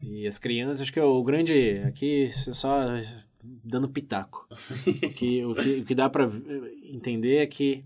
E 0.00 0.26
as 0.26 0.38
crianças, 0.38 0.82
acho 0.82 0.92
que 0.92 1.00
é 1.00 1.04
o 1.04 1.22
grande. 1.22 1.80
Aqui, 1.86 2.28
só 2.30 3.00
dando 3.42 3.88
pitaco. 3.88 4.46
o, 4.86 5.10
que, 5.10 5.44
o, 5.44 5.54
que, 5.54 5.70
o 5.80 5.84
que 5.84 5.94
dá 5.94 6.08
pra 6.08 6.30
entender 6.84 7.36
é 7.36 7.46
que 7.46 7.84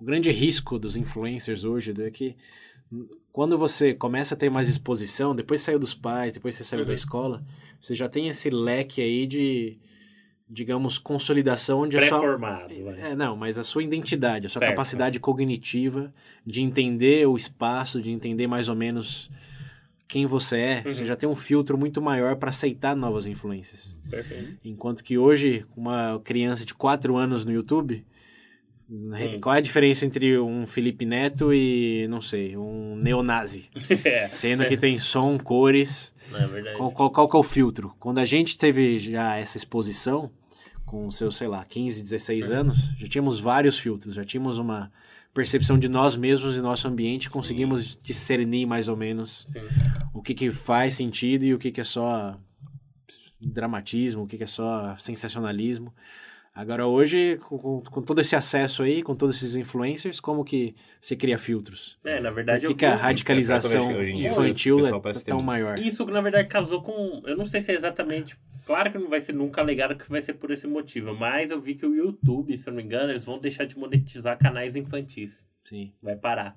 o 0.00 0.04
grande 0.04 0.30
risco 0.32 0.78
dos 0.78 0.96
influencers 0.96 1.64
hoje 1.64 1.94
é 1.98 2.10
que 2.10 2.36
quando 3.32 3.56
você 3.58 3.94
começa 3.94 4.34
a 4.34 4.38
ter 4.38 4.50
mais 4.50 4.68
exposição, 4.68 5.34
depois 5.34 5.60
saiu 5.60 5.78
dos 5.78 5.94
pais, 5.94 6.32
depois 6.32 6.54
você 6.54 6.64
saiu 6.64 6.84
da 6.84 6.90
Uhum. 6.90 6.94
escola, 6.94 7.44
você 7.80 7.94
já 7.94 8.08
tem 8.08 8.28
esse 8.28 8.50
leque 8.50 9.00
aí 9.00 9.26
de, 9.26 9.76
digamos, 10.54 10.96
consolidação 10.98 11.80
onde 11.80 11.96
é. 11.96 12.00
Pré-formado. 12.00 12.72
vai. 12.84 13.00
É, 13.10 13.14
não, 13.16 13.36
mas 13.36 13.58
a 13.58 13.62
sua 13.64 13.82
identidade, 13.82 14.46
a 14.46 14.48
sua 14.48 14.60
Certo. 14.60 14.70
capacidade 14.70 15.18
cognitiva 15.20 16.14
de 16.46 16.62
entender 16.62 17.26
o 17.26 17.36
espaço, 17.36 18.00
de 18.00 18.10
entender 18.10 18.46
mais 18.46 18.68
ou 18.68 18.74
menos 18.76 19.30
quem 20.06 20.26
você 20.26 20.56
é, 20.58 20.82
Uhum. 20.86 20.92
você 20.92 21.04
já 21.04 21.16
tem 21.16 21.28
um 21.28 21.34
filtro 21.34 21.76
muito 21.76 22.00
maior 22.00 22.36
para 22.36 22.50
aceitar 22.50 22.94
novas 22.94 23.26
influências. 23.26 23.96
Perfeito. 24.08 24.58
Enquanto 24.64 25.02
que 25.02 25.18
hoje, 25.18 25.66
uma 25.76 26.20
criança 26.22 26.64
de 26.64 26.72
4 26.74 27.16
anos 27.16 27.44
no 27.44 27.50
YouTube, 27.52 28.04
né, 28.88 29.34
Hum. 29.36 29.40
qual 29.40 29.54
é 29.54 29.58
a 29.58 29.62
diferença 29.62 30.04
entre 30.06 30.38
um 30.38 30.66
Felipe 30.66 31.04
Neto 31.06 31.52
e, 31.54 32.06
não 32.08 32.20
sei, 32.20 32.56
um 32.56 32.94
neonazi? 32.96 33.70
É, 34.04 34.28
Sendo 34.28 34.66
que 34.66 34.76
tem 34.76 34.98
som, 34.98 35.38
cores, 35.38 36.14
não 36.30 36.38
é 36.38 36.46
verdade. 36.46 36.76
qual, 36.76 36.92
qual, 36.92 37.10
qual 37.10 37.28
que 37.28 37.36
é 37.36 37.38
o 37.40 37.42
filtro? 37.42 37.94
Quando 37.98 38.18
a 38.18 38.24
gente 38.26 38.58
teve 38.58 38.98
já 38.98 39.36
essa 39.36 39.56
exposição, 39.56 40.30
com 40.94 41.10
seus, 41.10 41.34
sei 41.36 41.48
lá, 41.48 41.64
15, 41.64 42.00
16 42.02 42.48
Uhum. 42.50 42.56
anos, 42.56 42.92
já 42.96 43.06
tínhamos 43.08 43.40
vários 43.40 43.76
filtros, 43.76 44.14
já 44.14 44.22
tínhamos 44.22 44.58
uma 44.58 44.92
percepção 45.34 45.76
de 45.76 45.88
nós 45.88 46.14
mesmos 46.14 46.56
e 46.56 46.60
nosso 46.60 46.86
ambiente, 46.86 47.28
conseguimos 47.28 47.98
discernir 48.00 48.64
mais 48.64 48.88
ou 48.88 48.96
menos 48.96 49.44
Sim. 49.52 49.58
o 50.14 50.22
que, 50.22 50.32
que 50.34 50.52
faz 50.52 50.94
sentido 50.94 51.42
e 51.44 51.52
o 51.52 51.58
que, 51.58 51.72
que 51.72 51.80
é 51.80 51.84
só 51.84 52.38
dramatismo, 53.40 54.22
o 54.22 54.26
que, 54.28 54.36
que 54.38 54.44
é 54.44 54.46
só 54.46 54.94
sensacionalismo. 54.96 55.92
Agora, 56.54 56.86
hoje, 56.86 57.36
com, 57.48 57.82
com- 57.82 58.00
todo 58.02 58.20
esse 58.20 58.36
acesso 58.36 58.84
aí, 58.84 59.02
com 59.02 59.16
todos 59.16 59.34
esses 59.36 59.56
influencers, 59.56 60.20
como 60.20 60.44
que 60.44 60.76
você 61.00 61.16
cria 61.16 61.36
filtros? 61.36 61.98
É, 62.04 62.20
na 62.20 62.30
verdade, 62.30 62.60
Por 62.60 62.68
que, 62.68 62.72
eu 62.74 62.76
que 62.78 62.84
a 62.86 62.94
radicalização 62.94 63.90
infantil 64.04 64.76
o 64.78 64.86
é 64.86 65.12
que 65.12 65.24
tão 65.24 65.42
maior? 65.42 65.76
Isso 65.76 66.06
que 66.06 66.12
na 66.12 66.20
verdade 66.20 66.46
casou 66.46 66.80
com. 66.80 67.20
Eu 67.26 67.36
não 67.36 67.44
sei 67.44 67.60
se 67.60 67.72
é 67.72 67.74
exatamente. 67.74 68.36
Claro 68.64 68.90
que 68.90 68.98
não 68.98 69.08
vai 69.08 69.20
ser 69.20 69.32
nunca 69.34 69.60
alegado 69.60 69.94
que 69.96 70.08
vai 70.10 70.22
ser 70.22 70.34
por 70.34 70.50
esse 70.50 70.66
motivo, 70.66 71.14
mas 71.14 71.50
eu 71.50 71.60
vi 71.60 71.74
que 71.74 71.84
o 71.84 71.94
YouTube, 71.94 72.56
se 72.56 72.66
eu 72.66 72.72
não 72.72 72.78
me 72.78 72.82
engano, 72.84 73.10
eles 73.10 73.24
vão 73.24 73.38
deixar 73.38 73.66
de 73.66 73.78
monetizar 73.78 74.38
canais 74.38 74.74
infantis. 74.74 75.46
Sim. 75.64 75.92
Vai 76.02 76.16
parar. 76.16 76.56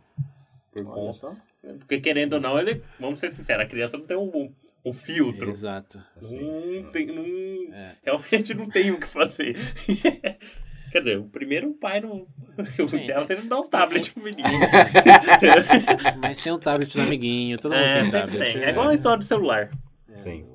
Por 0.72 0.86
Olha 0.86 0.94
conta. 0.96 1.14
só. 1.14 1.34
Porque 1.80 2.00
querendo 2.00 2.34
ou 2.34 2.40
não, 2.40 2.58
ele. 2.58 2.82
Vamos 3.00 3.20
ser 3.20 3.30
sinceros, 3.30 3.64
a 3.66 3.68
criança 3.68 3.98
não 3.98 4.06
tem 4.06 4.16
um, 4.16 4.54
um 4.86 4.94
filtro. 4.94 5.50
Exato. 5.50 6.02
Não 6.22 6.92
tem. 6.92 7.08
Não, 7.08 7.74
É. 7.74 7.96
Realmente 8.04 8.54
não 8.54 8.70
tem 8.70 8.92
o 8.92 9.00
que 9.00 9.08
fazer. 9.08 9.56
Quer 10.92 11.00
dizer, 11.00 11.18
o 11.20 11.26
primeiro 11.26 11.74
pai 11.74 12.00
não. 12.00 12.26
O 12.58 12.88
Sim, 12.88 13.06
dela 13.06 13.26
ele 13.30 13.42
não 13.42 13.48
dá 13.50 13.60
um 13.60 13.68
tablet 13.68 14.14
pro 14.14 14.24
menino. 14.24 14.48
Mas 16.22 16.38
tem 16.40 16.52
um 16.54 16.60
tablet 16.60 16.94
do 16.94 17.02
amiguinho, 17.02 17.58
todo 17.58 17.74
mundo 17.74 17.84
É, 17.84 17.94
tem 18.02 18.04
sempre 18.12 18.20
tablet. 18.32 18.54
tem. 18.54 18.64
É 18.64 18.70
igual 18.70 18.88
a 18.88 18.94
história 18.94 19.18
do 19.18 19.24
celular. 19.26 19.70
Sim. 20.16 20.46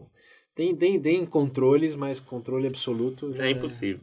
Tem, 0.55 0.75
tem, 0.77 1.01
tem 1.01 1.25
controles, 1.27 1.97
mas 1.97 2.21
controle 2.21 2.67
absoluto 2.67 3.33
já 3.33 3.47
É 3.47 3.51
impossível. 3.51 4.01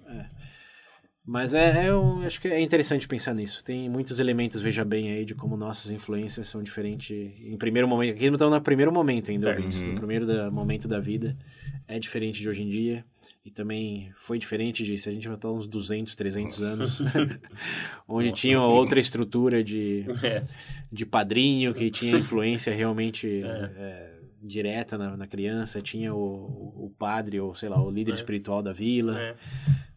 Mas 1.26 1.54
é, 1.54 1.86
é 1.88 1.96
um- 1.96 2.24
acho 2.24 2.42
que 2.42 2.48
é 2.48 2.60
interessante 2.60 3.08
pensar 3.08 3.36
nisso. 3.36 3.64
Tem 3.64 3.88
muitos 3.88 4.20
elementos, 4.20 4.64
veja 4.64 4.84
bem 4.84 5.12
aí, 5.12 5.24
de 5.26 5.36
como 5.36 5.56
nossas 5.56 5.92
influências 5.92 6.48
são 6.50 6.64
diferentes 6.64 7.12
em 7.12 7.56
primeiro 7.56 7.88
momento. 7.88 8.16
Aqui 8.16 8.26
estamos 8.26 8.56
no 8.56 8.62
primeiro 8.62 8.92
momento 8.92 9.30
ainda, 9.30 9.50
ouvintes. 9.52 9.84
Uhum. 9.84 9.90
No 9.90 9.96
primeiro 9.96 10.26
da- 10.26 10.50
momento 10.50 10.88
da 10.88 11.00
vida. 11.00 11.38
É 11.88 12.00
diferente 12.00 12.42
de 12.42 12.50
hoje 12.50 12.64
em 12.64 12.70
dia. 12.70 13.06
E 13.46 13.52
também 13.52 14.12
foi 14.18 14.40
diferente 14.40 14.84
de, 14.84 14.98
se 14.98 15.08
a 15.08 15.12
gente 15.12 15.28
vai 15.28 15.36
estar 15.38 15.52
uns 15.52 15.68
200, 15.68 16.16
300 16.16 16.62
anos. 16.62 17.00
onde 18.08 18.32
tinha 18.32 18.60
outra 18.62 19.00
estrutura 19.00 19.64
de, 19.64 20.06
É. 20.24 20.44
de 20.92 21.06
padrinho, 21.06 21.74
que 21.76 21.90
tinha 21.92 22.18
influência 22.18 22.74
realmente 22.74 23.44
é, 23.44 24.19
direta 24.42 24.98
na, 24.98 25.16
na 25.18 25.28
criança. 25.28 25.82
Tinha 25.82 26.14
o, 26.14 26.86
o 26.86 26.94
padre, 26.98 27.40
ou 27.40 27.54
sei 27.56 27.70
lá, 27.70 27.82
o 27.82 27.90
líder 27.92 28.12
É. 28.12 28.16
espiritual 28.16 28.62
da 28.62 28.72
vila. 28.74 29.20
É. 29.20 29.36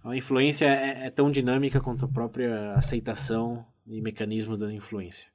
A 0.04 0.16
influência 0.16 0.66
é, 0.66 1.06
é 1.06 1.10
tão 1.10 1.30
dinâmica 1.30 1.80
quanto 1.80 2.04
a 2.04 2.08
própria 2.08 2.72
aceitação 2.74 3.64
e 3.86 4.00
mecanismos 4.00 4.58
da 4.60 4.72
influência. 4.72 5.28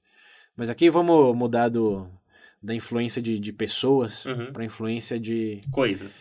Mas 0.56 0.70
aqui 0.70 0.90
vamos 0.90 1.36
mudar 1.36 1.70
do, 1.70 2.08
da 2.62 2.74
influência 2.76 3.22
de, 3.22 3.40
de 3.40 3.54
pessoas 3.54 4.26
Uhum. 4.26 4.52
para 4.52 4.64
a 4.64 4.66
influência 4.66 5.20
de 5.20 5.62
Coisas. 5.72 6.16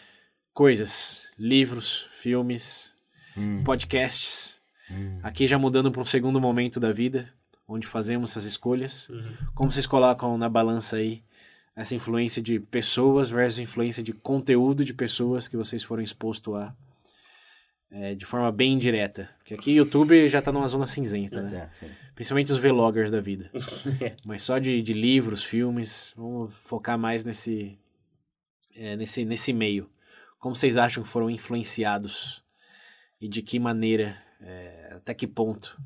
coisas, 0.52 1.32
livros, 1.38 2.06
filmes, 2.12 2.94
Hum, 3.36 3.62
podcasts. 3.64 4.56
hum. 4.90 5.18
Aqui 5.22 5.46
já 5.46 5.58
mudando 5.58 5.90
para 5.92 6.00
um 6.00 6.04
segundo 6.06 6.40
momento 6.40 6.80
da 6.80 6.90
vida, 6.92 7.28
onde 7.68 7.86
fazemos 7.86 8.30
essas 8.30 8.44
escolhas. 8.44 9.08
Uhum. 9.10 9.34
Como 9.54 9.70
vocês 9.70 9.86
colocam 9.86 10.38
na 10.38 10.48
balança 10.48 10.96
aí 10.96 11.22
essa 11.76 11.94
influência 11.94 12.40
de 12.40 12.58
pessoas 12.58 13.28
versus 13.28 13.58
influência 13.58 14.02
de 14.02 14.12
conteúdo 14.12 14.84
de 14.84 14.94
pessoas 14.94 15.46
que 15.46 15.56
vocês 15.56 15.82
foram 15.84 16.02
expostos 16.02 16.54
a 16.54 16.74
é, 17.90 18.14
de 18.14 18.26
forma 18.26 18.50
bem 18.50 18.72
indireta? 18.72 19.30
Porque 19.38 19.54
aqui 19.54 19.72
o 19.72 19.76
YouTube 19.76 20.26
já 20.26 20.42
tá 20.42 20.50
numa 20.50 20.66
zona 20.66 20.86
cinzenta, 20.86 21.42
né? 21.42 21.70
É. 21.82 21.88
Principalmente 22.14 22.50
os 22.50 22.58
vloggers 22.58 23.10
da 23.10 23.20
vida. 23.20 23.50
Mas 24.24 24.42
só 24.42 24.58
de, 24.58 24.82
de 24.82 24.92
livros, 24.92 25.44
filmes, 25.44 26.12
vamos 26.16 26.52
focar 26.54 26.98
mais 26.98 27.22
nesse, 27.22 27.78
é, 28.74 28.96
nesse, 28.96 29.24
nesse 29.24 29.52
meio. 29.52 29.88
Como 30.40 30.54
vocês 30.54 30.76
acham 30.76 31.02
que 31.02 31.08
foram 31.08 31.30
influenciados? 31.30 32.42
E 33.20 33.28
de 33.28 33.40
que 33.40 33.58
maneira? 33.58 34.26
é, 34.40 34.92
até 34.96 35.14
que 35.14 35.26
ponto? 35.26 35.80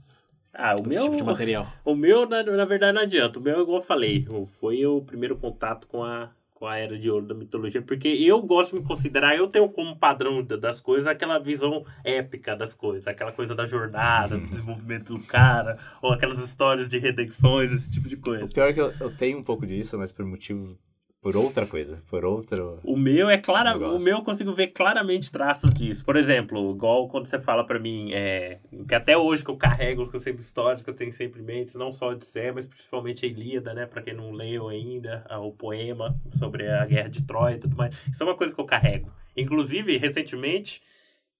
Ah, 0.52 0.76
o 0.76 0.82
meu, 0.86 1.04
tipo 1.04 1.16
de 1.16 1.22
material? 1.24 1.66
o 1.84 1.94
meu 1.94 2.28
na, 2.28 2.42
na 2.42 2.64
verdade 2.64 2.92
não 2.94 3.02
adianta. 3.02 3.38
O 3.38 3.42
meu, 3.42 3.60
igual 3.62 3.78
eu 3.78 3.82
falei, 3.84 4.26
o- 4.28 4.46
foi 4.46 4.84
o 4.86 5.00
primeiro 5.00 5.36
contato 5.36 5.86
com 5.86 6.02
a, 6.02 6.30
com 6.54 6.66
a 6.66 6.76
Era 6.76 6.98
de 6.98 7.10
Ouro 7.10 7.24
da 7.24 7.34
mitologia, 7.34 7.80
porque 7.80 8.08
eu 8.08 8.42
gosto 8.42 8.74
de 8.74 8.80
me 8.82 8.86
considerar, 8.86 9.34
eu 9.36 9.46
tenho 9.46 9.68
como 9.68 9.96
padrão 9.96 10.42
da- 10.42 10.56
das 10.56 10.80
coisas 10.80 11.06
aquela 11.06 11.38
visão 11.38 11.84
épica 12.04 12.54
das 12.56 12.74
coisas, 12.74 13.06
aquela 13.06 13.32
coisa 13.32 13.54
da 13.54 13.64
jornada, 13.64 14.36
do 14.36 14.46
desenvolvimento 14.48 15.14
do 15.16 15.20
cara, 15.24 15.78
ou 16.02 16.12
aquelas 16.12 16.38
histórias 16.40 16.88
de 16.88 16.98
redenções, 16.98 17.72
esse 17.72 17.90
tipo 17.92 18.08
de 18.08 18.16
O 18.16 18.20
coisa. 18.20 18.52
pior 18.52 18.68
é 18.68 18.72
que 18.72 18.80
eu, 18.80 18.92
eu 19.00 19.16
tenho 19.16 19.38
um 19.38 19.42
pouco 19.44 19.66
disso, 19.66 19.96
mas 19.96 20.10
por 20.12 20.26
motivo. 20.26 20.76
Por 21.20 21.36
outra 21.36 21.66
coisa. 21.66 22.02
Por 22.08 22.24
outro. 22.24 22.80
O 22.82 22.96
meu 22.96 23.28
é 23.28 23.36
clara, 23.36 23.74
Negócio. 23.74 23.98
o 23.98 24.02
meu 24.02 24.16
eu 24.16 24.24
consigo 24.24 24.54
ver 24.54 24.68
claramente 24.68 25.30
traços 25.30 25.72
disso. 25.74 26.02
Por 26.02 26.16
exemplo, 26.16 26.70
igual 26.74 27.08
quando 27.08 27.26
você 27.26 27.38
fala 27.38 27.62
pra 27.64 27.78
mim, 27.78 28.10
é, 28.14 28.58
que 28.88 28.94
até 28.94 29.18
hoje 29.18 29.44
que 29.44 29.50
eu 29.50 29.56
carrego, 29.56 30.08
que 30.08 30.16
eu 30.16 30.20
sempre 30.20 30.40
histórias 30.40 30.82
que 30.82 30.88
eu 30.88 30.94
tenho 30.94 31.12
sempre 31.12 31.42
em 31.42 31.44
mente, 31.44 31.76
não 31.76 31.92
só 31.92 32.06
a 32.06 32.12
Odisseia, 32.12 32.54
mas 32.54 32.66
principalmente 32.66 33.26
a 33.26 33.28
Ilíada, 33.28 33.74
né, 33.74 33.84
Pra 33.84 34.00
quem 34.00 34.14
não 34.14 34.32
leu 34.32 34.68
ainda, 34.68 35.26
o 35.42 35.52
poema 35.52 36.18
sobre 36.32 36.66
a 36.68 36.86
guerra 36.86 37.08
de 37.08 37.22
Troia 37.22 37.56
e 37.56 37.58
tudo 37.58 37.76
mais. 37.76 37.94
Isso 38.10 38.22
é 38.22 38.26
uma 38.26 38.36
coisa 38.36 38.54
que 38.54 38.60
eu 38.60 38.64
carrego. 38.64 39.12
Inclusive, 39.36 39.98
recentemente, 39.98 40.80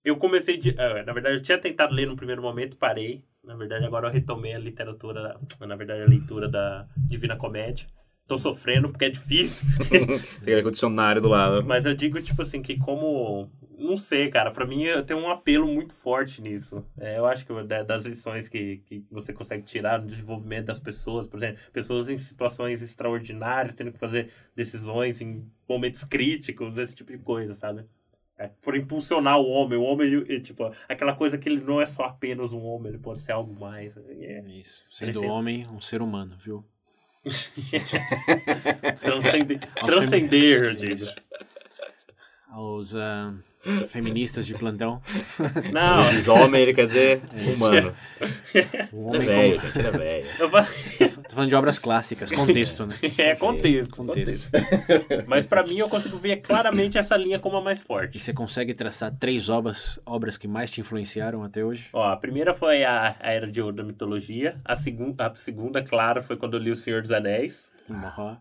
eu 0.04 0.16
comecei 0.16 0.58
de, 0.58 0.74
ah, 0.78 1.02
na 1.04 1.12
verdade 1.12 1.36
eu 1.36 1.42
tinha 1.42 1.58
tentado 1.58 1.94
ler 1.94 2.06
no 2.06 2.16
primeiro 2.16 2.42
momento, 2.42 2.76
parei. 2.76 3.24
Na 3.42 3.54
verdade, 3.54 3.86
agora 3.86 4.08
eu 4.08 4.12
retomei 4.12 4.52
a 4.52 4.58
literatura, 4.58 5.40
na 5.58 5.74
verdade 5.76 6.02
a 6.02 6.06
leitura 6.06 6.48
da 6.48 6.86
Divina 6.96 7.36
Comédia. 7.36 7.86
Tô 8.30 8.38
sofrendo 8.38 8.88
porque 8.88 9.06
é 9.06 9.08
difícil. 9.08 9.66
Tem 10.44 10.54
aquele 10.54 10.70
dicionário 10.70 11.20
do 11.20 11.26
lado. 11.28 11.64
Mas 11.66 11.84
eu 11.84 11.92
digo, 11.96 12.22
tipo 12.22 12.42
assim, 12.42 12.62
que 12.62 12.78
como. 12.78 13.50
Não 13.76 13.96
sei, 13.96 14.28
cara. 14.30 14.52
Pra 14.52 14.64
mim, 14.64 14.84
eu 14.84 15.04
tenho 15.04 15.18
um 15.18 15.28
apelo 15.28 15.66
muito 15.66 15.92
forte 15.92 16.40
nisso. 16.40 16.86
É, 16.96 17.18
eu 17.18 17.26
acho 17.26 17.44
que 17.44 17.62
da- 17.64 17.82
das 17.82 18.04
lições 18.04 18.48
que, 18.48 18.76
que 18.86 19.04
você 19.10 19.32
consegue 19.32 19.64
tirar 19.64 20.00
no 20.00 20.06
desenvolvimento 20.06 20.66
das 20.66 20.78
pessoas, 20.78 21.26
por 21.26 21.38
exemplo, 21.38 21.58
pessoas 21.72 22.08
em 22.08 22.16
situações 22.16 22.80
extraordinárias, 22.82 23.74
tendo 23.74 23.90
que 23.90 23.98
fazer 23.98 24.30
decisões 24.54 25.20
em 25.20 25.44
momentos 25.68 26.04
críticos, 26.04 26.78
esse 26.78 26.94
tipo 26.94 27.10
de 27.10 27.18
coisa, 27.18 27.52
sabe? 27.52 27.84
É, 28.38 28.48
por 28.62 28.76
impulsionar 28.76 29.40
o 29.40 29.48
homem. 29.48 29.76
O 29.76 29.82
homem, 29.82 30.24
é, 30.28 30.38
tipo, 30.38 30.70
aquela 30.88 31.16
coisa 31.16 31.36
que 31.36 31.48
ele 31.48 31.60
não 31.60 31.80
é 31.80 31.86
só 31.86 32.04
apenas 32.04 32.52
um 32.52 32.62
homem, 32.62 32.90
ele 32.92 32.98
pode 33.02 33.18
ser 33.20 33.32
algo 33.32 33.58
mais. 33.58 33.92
É, 33.96 34.44
Isso. 34.46 34.84
Sendo 34.88 35.10
Prefiro- 35.14 35.32
homem, 35.32 35.66
um 35.66 35.80
ser 35.80 36.00
humano, 36.00 36.36
viu? 36.38 36.64
Transcender, 39.00 39.60
Aos 39.80 39.92
transcender, 39.92 40.64
eu 40.64 40.74
digo. 40.74 40.94
Isso. 40.94 41.14
Aos 42.48 42.94
ah, 42.94 43.34
feministas 43.88 44.46
de 44.46 44.54
plantão. 44.54 45.02
Não, 45.72 46.08
Diz 46.10 46.26
homem, 46.28 46.62
ele 46.62 46.74
quer 46.74 46.86
dizer 46.86 47.22
É 47.34 47.42
isso. 47.42 47.54
humano. 47.56 47.94
É 48.54 48.88
homem 48.92 49.26
velho, 49.26 49.60
como... 49.60 49.86
é 49.86 49.90
velho. 49.90 50.26
Tô 51.28 51.34
falando 51.34 51.48
de 51.50 51.54
obras 51.54 51.78
clássicas, 51.78 52.30
contexto, 52.32 52.86
né? 52.86 52.94
É 53.18 53.34
contexto, 53.36 53.96
Contexto. 53.96 54.50
contexto. 54.50 55.24
Mas 55.26 55.46
pra 55.46 55.62
mim 55.62 55.78
eu 55.78 55.88
consigo 55.88 56.16
ver 56.18 56.36
claramente 56.38 56.98
essa 56.98 57.16
linha 57.16 57.38
como 57.38 57.56
a 57.56 57.60
mais 57.62 57.78
E 57.80 57.82
forte. 57.82 58.18
você 58.18 58.32
consegue 58.32 58.72
traçar 58.74 59.12
três 59.18 59.48
obras, 59.48 60.00
obras 60.06 60.36
que 60.36 60.48
mais 60.48 60.70
te 60.70 60.80
influenciaram 60.80 61.42
até 61.44 61.64
hoje? 61.64 61.88
Ó, 61.92 62.02
a 62.08 62.16
primeira 62.16 62.54
foi 62.54 62.84
a, 62.84 63.16
a 63.20 63.30
Era 63.32 63.46
de 63.50 63.60
Ouro 63.60 63.76
da 63.76 63.82
Mitologia. 63.82 64.56
A, 64.64 64.74
segun, 64.76 65.14
a 65.18 65.34
segunda, 65.34 65.82
claro, 65.82 66.22
foi 66.22 66.36
quando 66.36 66.54
eu 66.56 66.60
li 66.60 66.70
O 66.70 66.76
Senhor 66.76 67.02
dos 67.02 67.12
Anéis. 67.12 67.70
Ó, 68.18 68.36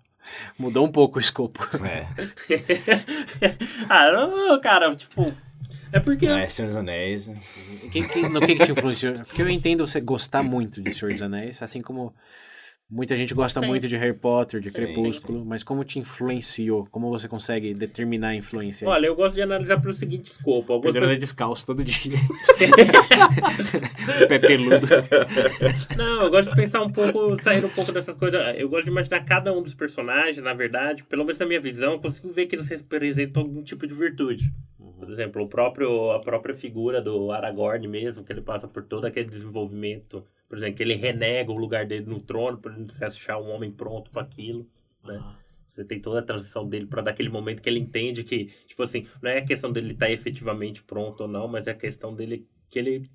Mudou 0.58 0.86
um 0.86 0.92
pouco 0.92 1.18
o 1.18 1.22
escopo. 1.22 1.60
É. 1.86 2.06
ah, 3.90 4.12
não, 4.12 4.60
cara, 4.62 4.96
tipo. 4.96 5.34
É 5.92 6.00
porque. 6.00 6.28
É, 6.28 6.48
Senhor 6.48 6.68
dos 6.68 6.78
Anéis. 6.78 7.30
Que- 7.92 8.04
que- 8.08 8.30
no 8.30 8.40
que, 8.42 8.56
que 8.56 8.66
te 8.66 8.72
influenciou? 8.72 9.16
Porque 9.26 9.42
eu 9.42 9.50
entendo 9.50 9.86
você 9.86 10.00
gostar 10.00 10.44
muito 10.44 10.82
de 10.82 10.94
Senhor 10.94 11.12
dos 11.12 11.22
Anéis, 11.22 11.62
assim 11.64 11.82
como 11.82 12.14
Muita 12.92 13.16
gente 13.16 13.36
gosta 13.36 13.60
Sim. 13.60 13.68
muito 13.68 13.88
de 13.88 13.96
Harry 13.98 14.18
Potter, 14.18 14.60
de 14.60 14.72
Sim, 14.72 14.76
Crepúsculo, 14.76 15.46
mas 15.46 15.62
como 15.62 15.84
te 15.84 16.00
influenciou? 16.00 16.88
Como 16.90 17.08
você 17.12 17.28
consegue 17.28 17.72
determinar 17.72 18.30
a 18.30 18.36
influência? 18.36 18.88
Olha, 18.90 19.06
eu 19.06 19.16
gosto 19.16 19.36
de 19.36 19.44
analisar 19.44 19.80
pelo 19.80 19.94
seguinte 19.94 20.32
escopo. 20.32 20.74
Algumas 20.74 20.96
é 20.96 21.00
pessoas... 21.00 21.20
descalço 21.20 21.68
todo 21.68 21.84
dia. 21.84 22.18
Pé 24.28 24.40
peludo. 24.40 24.88
Não, 25.96 26.24
eu 26.24 26.32
gosto 26.32 26.50
de 26.50 26.56
pensar 26.56 26.82
um 26.82 26.92
pouco, 26.92 27.40
sair 27.44 27.64
um 27.64 27.70
pouco 27.70 27.92
dessas 27.92 28.16
coisas. 28.16 28.58
Eu 28.58 28.68
gosto 28.68 28.86
de 28.86 28.90
imaginar 28.90 29.24
cada 29.24 29.54
um 29.54 29.62
dos 29.62 29.76
personagens, 29.76 30.44
na 30.44 30.56
verdade, 30.56 31.04
pelo 31.04 31.24
menos 31.24 31.38
na 31.38 31.46
minha 31.46 31.62
visão, 31.62 31.94
eu 31.94 32.00
consigo 32.00 32.28
ver 32.30 32.48
que 32.48 32.56
eles 32.56 32.68
representam 32.68 33.44
algum 33.44 33.62
tipo 33.62 33.86
de 33.86 33.94
virtude. 33.94 34.52
Por 34.98 35.12
exemplo, 35.12 35.44
o 35.44 35.48
próprio, 35.48 36.10
a 36.10 36.20
própria 36.20 36.56
figura 36.56 37.00
do 37.00 37.32
Aragorn 37.32 37.88
mesmo, 37.88 38.24
que 38.24 38.34
ele 38.34 38.42
passa 38.42 38.68
por 38.68 38.82
todo 38.82 39.06
aquele 39.06 39.30
desenvolvimento. 39.30 40.26
Por 40.50 40.58
exemplo, 40.58 40.76
que 40.76 40.84
ele 40.84 40.96
renega 40.96 41.52
o 41.52 41.58
lugar 41.58 41.86
dele 41.86 42.08
no 42.08 42.20
trono 42.20 42.58
para 42.58 42.76
ele 42.76 42.92
se 42.92 43.06
achar 43.06 43.38
um 43.38 43.52
homem 43.52 43.72
pronto 43.72 44.10
para 44.10 44.24
aquilo. 44.24 44.68
Né? 45.04 45.24
Você 45.68 45.86
tem 45.86 46.02
toda 46.02 46.20
a 46.20 46.24
transição 46.24 46.68
dele 46.68 46.88
para 46.88 47.04
daquele 47.04 47.30
momento 47.30 47.62
que 47.62 47.70
ele 47.70 47.80
entende 47.80 48.24
que, 48.24 48.46
tipo 48.66 48.82
assim, 48.82 49.06
não 49.22 49.30
é 49.30 49.38
a 49.38 49.46
questão 49.46 49.72
dele 49.72 49.94
estar 49.94 50.10
efetivamente 50.10 50.84
pronto 50.84 51.22
ou 51.22 51.28
não, 51.28 51.48
mas 51.48 51.68
é 51.68 51.72
a 51.72 51.76
questão 51.76 52.16
dele 52.16 52.48
que 52.68 52.80
ele 52.80 53.10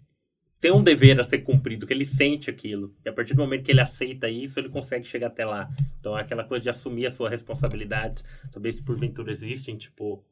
tem 0.60 0.72
um 0.72 0.82
dever 0.82 1.20
a 1.20 1.24
ser 1.24 1.40
cumprido, 1.40 1.86
que 1.86 1.92
ele 1.92 2.06
sente 2.06 2.48
aquilo. 2.48 2.94
E 3.04 3.08
a 3.08 3.12
partir 3.12 3.34
do 3.34 3.42
momento 3.42 3.64
que 3.64 3.70
ele 3.70 3.82
aceita 3.82 4.30
isso, 4.30 4.58
ele 4.58 4.70
consegue 4.70 5.04
chegar 5.04 5.26
até 5.26 5.44
lá. 5.44 5.68
Então 6.00 6.16
é 6.16 6.22
aquela 6.22 6.44
coisa 6.44 6.62
de 6.62 6.70
assumir 6.70 7.04
a 7.04 7.10
sua 7.10 7.28
responsabilidade, 7.28 8.22
saber 8.50 8.72
se 8.72 8.82
porventura 8.82 9.30
existem, 9.30 9.76
tipo, 9.76 10.24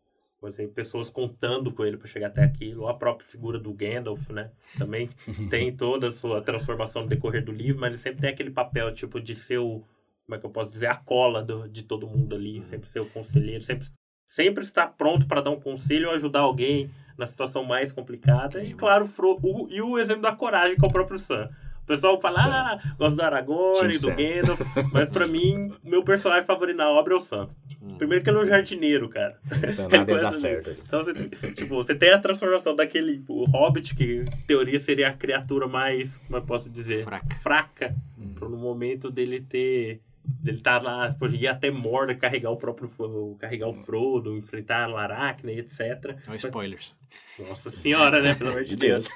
por 0.42 0.48
exemplo, 0.48 0.72
pessoas 0.72 1.08
contando 1.08 1.70
com 1.70 1.84
ele 1.84 1.96
para 1.96 2.08
chegar 2.08 2.26
até 2.26 2.42
aquilo. 2.42 2.82
Ou 2.82 2.88
a 2.88 2.94
própria 2.94 3.24
figura 3.24 3.60
do 3.60 3.72
Gandalf, 3.72 4.28
né? 4.30 4.50
Também 4.76 5.08
tem 5.48 5.72
toda 5.72 6.08
a 6.08 6.10
sua 6.10 6.42
transformação 6.42 7.02
no 7.02 7.08
decorrer 7.08 7.44
do 7.44 7.52
livro, 7.52 7.80
mas 7.80 7.90
ele 7.90 7.98
sempre 7.98 8.22
tem 8.22 8.30
aquele 8.30 8.50
papel, 8.50 8.92
tipo, 8.92 9.20
de 9.20 9.36
ser 9.36 9.58
o. 9.58 9.84
Como 10.26 10.34
é 10.34 10.38
que 10.40 10.44
eu 10.44 10.50
posso 10.50 10.72
dizer? 10.72 10.88
A 10.88 10.96
cola 10.96 11.44
do, 11.44 11.68
de 11.68 11.84
todo 11.84 12.08
mundo 12.08 12.34
ali, 12.34 12.60
sempre 12.60 12.88
ser 12.88 12.98
o 12.98 13.06
conselheiro, 13.06 13.62
sempre, 13.62 13.86
sempre 14.28 14.64
estar 14.64 14.88
pronto 14.88 15.28
para 15.28 15.42
dar 15.42 15.50
um 15.50 15.60
conselho 15.60 16.08
ou 16.08 16.14
ajudar 16.16 16.40
alguém 16.40 16.90
na 17.16 17.24
situação 17.24 17.62
mais 17.62 17.92
complicada. 17.92 18.64
E, 18.64 18.74
claro, 18.74 19.06
Fro 19.06 19.38
o, 19.40 19.68
e 19.70 19.80
o 19.80 19.96
exemplo 19.96 20.22
da 20.22 20.34
coragem, 20.34 20.74
que 20.74 20.84
é 20.84 20.88
o 20.88 20.92
próprio 20.92 21.18
Sam. 21.18 21.50
O 21.92 21.94
pessoal 21.94 22.20
fala, 22.20 22.38
ah, 22.40 22.94
gosto 22.98 23.16
do 23.16 23.22
Aragorn, 23.22 23.98
do. 23.98 24.08
Gandalf, 24.14 24.60
mas 24.92 25.10
pra 25.10 25.26
mim, 25.26 25.72
meu 25.84 26.02
personagem 26.02 26.46
favorito 26.46 26.76
na 26.76 26.88
obra 26.88 27.12
é 27.12 27.16
o 27.16 27.20
Sam. 27.20 27.50
Primeiro 27.98 28.24
que 28.24 28.30
ele 28.30 28.38
é 28.38 28.40
um 28.40 28.44
jardineiro, 28.46 29.08
cara. 29.10 29.36
Isso 29.68 29.82
nada 29.82 30.06
começa- 30.06 30.34
certo. 30.38 30.70
Então, 30.86 31.04
você, 31.04 31.28
tipo, 31.52 31.74
você 31.74 31.94
tem 31.94 32.10
a 32.10 32.18
transformação 32.18 32.74
daquele 32.74 33.22
o 33.28 33.44
Hobbit, 33.44 33.94
que 33.94 34.20
em 34.22 34.46
teoria 34.46 34.80
seria 34.80 35.08
a 35.08 35.12
criatura 35.12 35.66
mais, 35.68 36.16
como 36.16 36.38
eu 36.38 36.42
posso 36.42 36.70
dizer, 36.70 37.04
Fraca. 37.04 37.36
fraca 37.42 37.94
pro- 38.36 38.48
no 38.48 38.56
momento 38.56 39.10
dele 39.10 39.40
ter. 39.40 40.00
Dele 40.42 40.58
estar 40.58 40.82
lá, 40.82 41.16
ir 41.32 41.46
até 41.46 41.70
Mordor, 41.70 42.16
carregar 42.18 42.50
o 42.50 42.56
próprio 42.56 42.90
carregar 43.38 43.68
o 43.68 43.74
Frodo, 43.74 44.36
enfrentar 44.36 44.84
a 44.84 44.86
Laracne, 44.86 45.52
etc. 45.58 46.16
Olha 46.28 46.36
spoilers. 46.36 46.96
Nossa 47.38 47.70
senhora, 47.70 48.20
né? 48.20 48.34
Pelo 48.34 48.50
amor 48.50 48.64
de 48.64 48.74
Deus. 48.76 49.08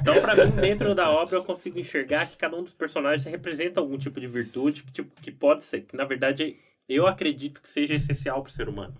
Então, 0.00 0.20
pra 0.20 0.34
mim, 0.46 0.50
dentro 0.60 0.94
da 0.94 1.10
obra, 1.10 1.36
eu 1.36 1.44
consigo 1.44 1.78
enxergar 1.78 2.26
que 2.26 2.36
cada 2.36 2.56
um 2.56 2.62
dos 2.62 2.74
personagens 2.74 3.24
representa 3.24 3.80
algum 3.80 3.96
tipo 3.96 4.20
de 4.20 4.26
virtude 4.26 4.82
que, 4.82 4.92
tipo, 4.92 5.20
que 5.22 5.30
pode 5.30 5.62
ser, 5.62 5.82
que 5.82 5.96
na 5.96 6.04
verdade 6.04 6.56
eu 6.88 7.06
acredito 7.06 7.62
que 7.62 7.68
seja 7.70 7.94
essencial 7.94 8.42
pro 8.42 8.52
ser 8.52 8.68
humano. 8.68 8.94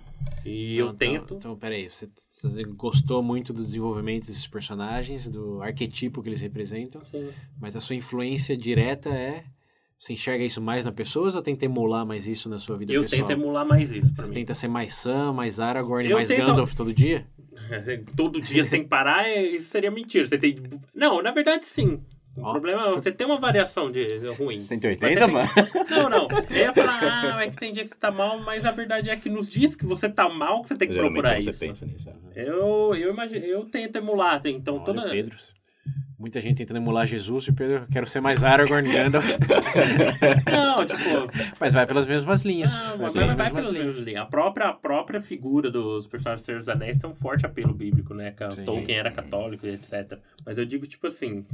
E 0.45 0.79
eu 0.79 0.87
Então- 0.87 0.97
tento. 0.97 1.35
Então, 1.35 1.57
peraí, 1.57 1.89
você, 1.91 2.09
você 2.41 2.65
gostou 2.65 3.23
muito 3.23 3.53
do 3.53 3.63
desenvolvimento 3.63 4.27
desses 4.27 4.47
personagens, 4.47 5.29
do 5.29 5.61
arquetipo 5.63 6.23
que 6.23 6.29
eles 6.31 6.41
representam, 6.41 7.05
Sim. 7.05 7.31
mas 7.61 7.77
a 7.77 7.81
sua 7.81 7.95
influência 7.97 8.57
direta 8.57 9.11
é. 9.11 9.45
Você 10.05 10.13
enxerga 10.13 10.45
isso 10.45 10.61
mais 10.61 10.85
na 10.85 10.93
pessoa 10.93 11.35
ou 11.35 11.41
tenta 11.41 11.65
emular 11.65 12.05
mais 12.05 12.29
isso 12.29 12.47
na 12.47 12.59
sua 12.59 12.77
vida 12.77 12.93
Eu 12.93 13.05
pessoal? 13.05 13.23
tento 13.27 13.31
emular 13.41 13.67
mais 13.67 13.91
isso 13.91 14.15
Você 14.15 14.27
mim. 14.27 14.33
tenta 14.35 14.53
ser 14.53 14.69
mais 14.69 14.93
Sam, 14.93 15.33
mais 15.33 15.59
Aragorn, 15.59 16.11
Eu 16.11 16.17
mais 16.19 16.29
tento- 16.29 16.45
Gandalf 16.45 16.75
todo 16.75 16.93
dia? 16.93 17.27
Todo 18.15 18.39
dia 18.43 18.63
sem 18.65 18.87
parar, 18.87 19.27
é- 19.27 19.41
isso 19.43 19.71
seria 19.71 19.91
mentira. 19.91 20.27
Você 20.29 20.37
tem. 20.37 20.57
Não, 20.95 21.23
na 21.23 21.31
verdade, 21.33 21.65
sim. 21.65 22.03
O 22.37 22.43
problema 22.51 22.89
é 22.89 22.91
você 22.91 23.11
tem 23.11 23.27
uma 23.27 23.39
variação 23.41 23.91
de 23.91 24.07
ruim. 24.39 24.61
180, 24.61 25.07
Mas 25.07 25.15
você 25.15 25.25
tem- 25.25 25.33
mano? 25.33 25.49
Não, 25.91 26.11
não. 26.11 26.29
Eu 26.51 26.57
ia 26.57 26.73
falar, 26.75 27.37
ah, 27.39 27.43
é 27.43 27.49
que 27.49 27.57
tem 27.57 27.73
dia 27.73 27.85
que 27.85 27.89
você 27.89 27.95
tá 27.97 28.11
mal, 28.11 28.39
mas 28.41 28.67
a 28.67 28.73
verdade 28.73 29.09
é 29.09 29.17
que 29.17 29.31
nos 29.31 29.49
dias 29.49 29.75
que 29.75 29.87
você 29.87 30.07
tá 30.11 30.29
mal, 30.29 30.61
que 30.61 30.69
você 30.69 30.77
tem 30.77 30.87
que 30.89 30.93
Geralmente 30.95 31.15
procurar 31.23 31.41
você 31.41 31.49
isso. 31.51 31.61
pensa 31.61 31.87
nisso. 31.87 32.11
é. 32.35 32.43
Eu, 32.47 32.95
eu 32.95 33.11
imagino, 33.11 33.43
eu 33.47 33.65
tento 33.65 33.97
emular, 33.97 34.43
então 34.45 34.75
Olha, 34.77 34.85
toda. 34.85 35.09
Pedro. 35.09 35.35
Muita 36.25 36.41
gente 36.41 36.57
tentando 36.57 36.79
emular 36.79 37.07
Jesus 37.07 37.49
e 37.49 37.53
Pedro, 37.53 37.87
quero 37.93 38.07
ser 38.07 38.19
mais 38.19 38.43
Aragorn, 38.43 38.91
Gandalf. 38.91 39.37
Não, 40.51 40.87
tipo, 40.87 41.29
mas 41.61 41.75
vai 41.75 41.87
pelas 41.87 42.07
mesmas 42.07 42.47
linhas. 42.47 42.83
não, 42.83 42.97
mas 42.97 43.13
vai 43.13 43.51
pelas 43.51 43.69
linhas. 43.69 43.87
mesmas 43.87 43.99
linhas. 43.99 44.23
A 44.23 44.25
própria, 44.25 44.69
a 44.69 44.73
própria 44.73 45.21
figura 45.21 45.71
dos 45.71 46.07
personagens 46.07 46.41
do 46.41 46.47
Senhor 46.47 46.59
dos 46.61 46.69
Anéis 46.71 46.97
tem 46.97 47.11
um 47.11 47.15
forte 47.15 47.45
apelo 47.45 47.75
bíblico, 47.75 48.15
né? 48.15 48.31
Que 48.31 48.51
Sim. 48.53 48.65
Tolkien 48.65 48.99
era 48.99 49.11
católico 49.13 49.67
e 49.67 49.75
etc. 49.75 50.19
Mas 50.47 50.57
eu 50.57 50.65
digo, 50.65 50.87
tipo 50.87 51.07
assim. 51.07 51.45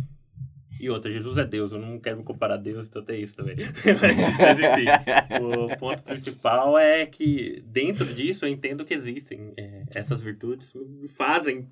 E 0.79 0.89
outra, 0.89 1.11
Jesus 1.11 1.37
é 1.37 1.45
Deus, 1.45 1.73
eu 1.73 1.81
não 1.81 1.99
quero 1.99 2.19
me 2.19 2.23
comparar 2.23 2.55
a 2.55 2.57
Deus, 2.57 2.87
então 2.87 3.03
tem 3.03 3.21
isso 3.21 3.35
também. 3.35 3.57
Mas 4.39 4.59
enfim, 4.61 5.45
o 5.45 5.77
ponto 5.79 6.03
principal 6.05 6.79
é 6.79 7.05
que 7.07 7.61
dentro 7.67 8.05
disso 8.07 8.47
eu 8.47 8.49
entendo 8.49 8.85
que 8.85 8.95
existem 8.95 9.53
é, 9.57 9.83
essas 9.97 10.23
virtudes 10.23 10.73
fazem, 11.09 11.67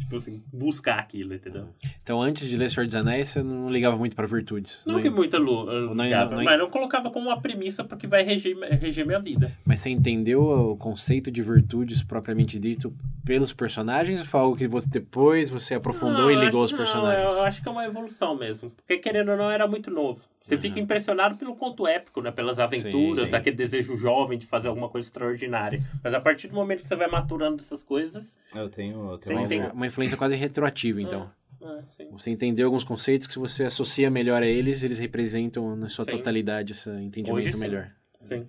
tipo 0.00 0.16
assim, 0.16 0.42
buscar 0.52 0.98
aquilo, 0.98 1.34
entendeu? 1.34 1.68
Então, 2.02 2.20
antes 2.20 2.48
de 2.48 2.56
ler 2.56 2.70
Senhor 2.70 2.86
dos 2.86 2.94
Anéis, 2.94 3.28
você 3.28 3.42
não 3.42 3.70
ligava 3.70 3.96
muito 3.96 4.16
para 4.16 4.26
virtudes. 4.26 4.82
Não 4.86 5.00
que 5.00 5.08
muita 5.10 5.38
lu- 5.38 5.66
não- 5.94 6.04
ligava, 6.04 6.34
não- 6.36 6.42
mas 6.44 6.58
não 6.58 6.68
colocava 6.70 7.10
como 7.10 7.28
uma 7.28 7.40
premissa 7.40 7.84
porque 7.84 8.06
vai 8.06 8.22
reger, 8.22 8.56
reger 8.80 9.06
minha 9.06 9.20
vida. 9.20 9.52
Mas 9.64 9.80
você 9.80 9.90
entendeu 9.90 10.42
o 10.42 10.76
conceito 10.76 11.30
de 11.30 11.42
virtudes 11.42 12.02
propriamente 12.02 12.58
dito 12.58 12.92
pelos 13.24 13.52
personagens? 13.52 14.20
Ou 14.20 14.26
foi 14.26 14.40
algo 14.40 14.56
que 14.56 14.66
você 14.66 14.88
depois 14.88 15.48
você 15.50 15.74
aprofundou 15.74 16.22
Não, 16.24 16.30
e 16.32 16.36
ligou 16.36 16.64
os 16.64 16.72
personagens? 16.72 17.24
Não, 17.24 17.32
eu 17.38 17.42
acho 17.44 17.62
que 17.62 17.68
é 17.68 17.72
uma 17.72 17.84
evolução 17.84 18.36
mesmo. 18.36 18.70
Porque 18.70 18.98
querendo 18.98 19.30
ou 19.30 19.36
não, 19.36 19.50
era 19.50 19.66
muito 19.68 19.90
novo. 19.90 20.24
Você 20.40 20.54
Uhum. 20.54 20.60
fica 20.62 20.80
impressionado 20.80 21.36
pelo 21.36 21.54
conto 21.54 21.86
épico, 21.86 22.22
né? 22.22 22.30
Pelas 22.30 22.58
aventuras, 22.58 23.28
sim. 23.28 23.36
aquele 23.36 23.56
desejo 23.56 23.94
jovem 23.98 24.38
de 24.38 24.46
fazer 24.46 24.68
alguma 24.68 24.88
coisa 24.88 25.06
extraordinária. 25.06 25.82
Mas 26.02 26.14
a 26.14 26.20
partir 26.20 26.48
do 26.48 26.54
momento 26.54 26.80
que 26.80 26.88
você 26.88 26.96
vai 26.96 27.08
maturando 27.10 27.56
essas 27.62 27.84
coisas, 27.84 28.38
Eu 28.54 28.68
tenho, 28.70 29.10
eu 29.12 29.18
Sim, 29.20 29.46
tenho 29.46 29.64
Uma, 29.64 29.72
uma 29.74 29.86
influência 29.90 30.16
quase 30.16 30.34
retroativa, 30.36 31.00
então. 31.02 31.30
ah, 31.62 31.82
sim. 31.88 32.08
Você 32.12 32.30
entendeu 32.30 32.66
alguns 32.66 32.84
conceitos 32.84 33.26
que 33.26 33.32
se 33.32 33.38
você 33.38 33.64
associa 33.64 34.10
melhor 34.10 34.42
a 34.42 34.46
eles, 34.46 34.82
eles 34.82 34.98
representam 34.98 35.76
na 35.76 35.88
sua 35.88 36.04
Sim. 36.04 36.12
totalidade 36.12 36.72
esse 36.72 36.88
entendimento 36.90 37.32
Hoje, 37.34 37.52
sim. 37.52 37.58
melhor. 37.58 37.90
sim. 38.20 38.46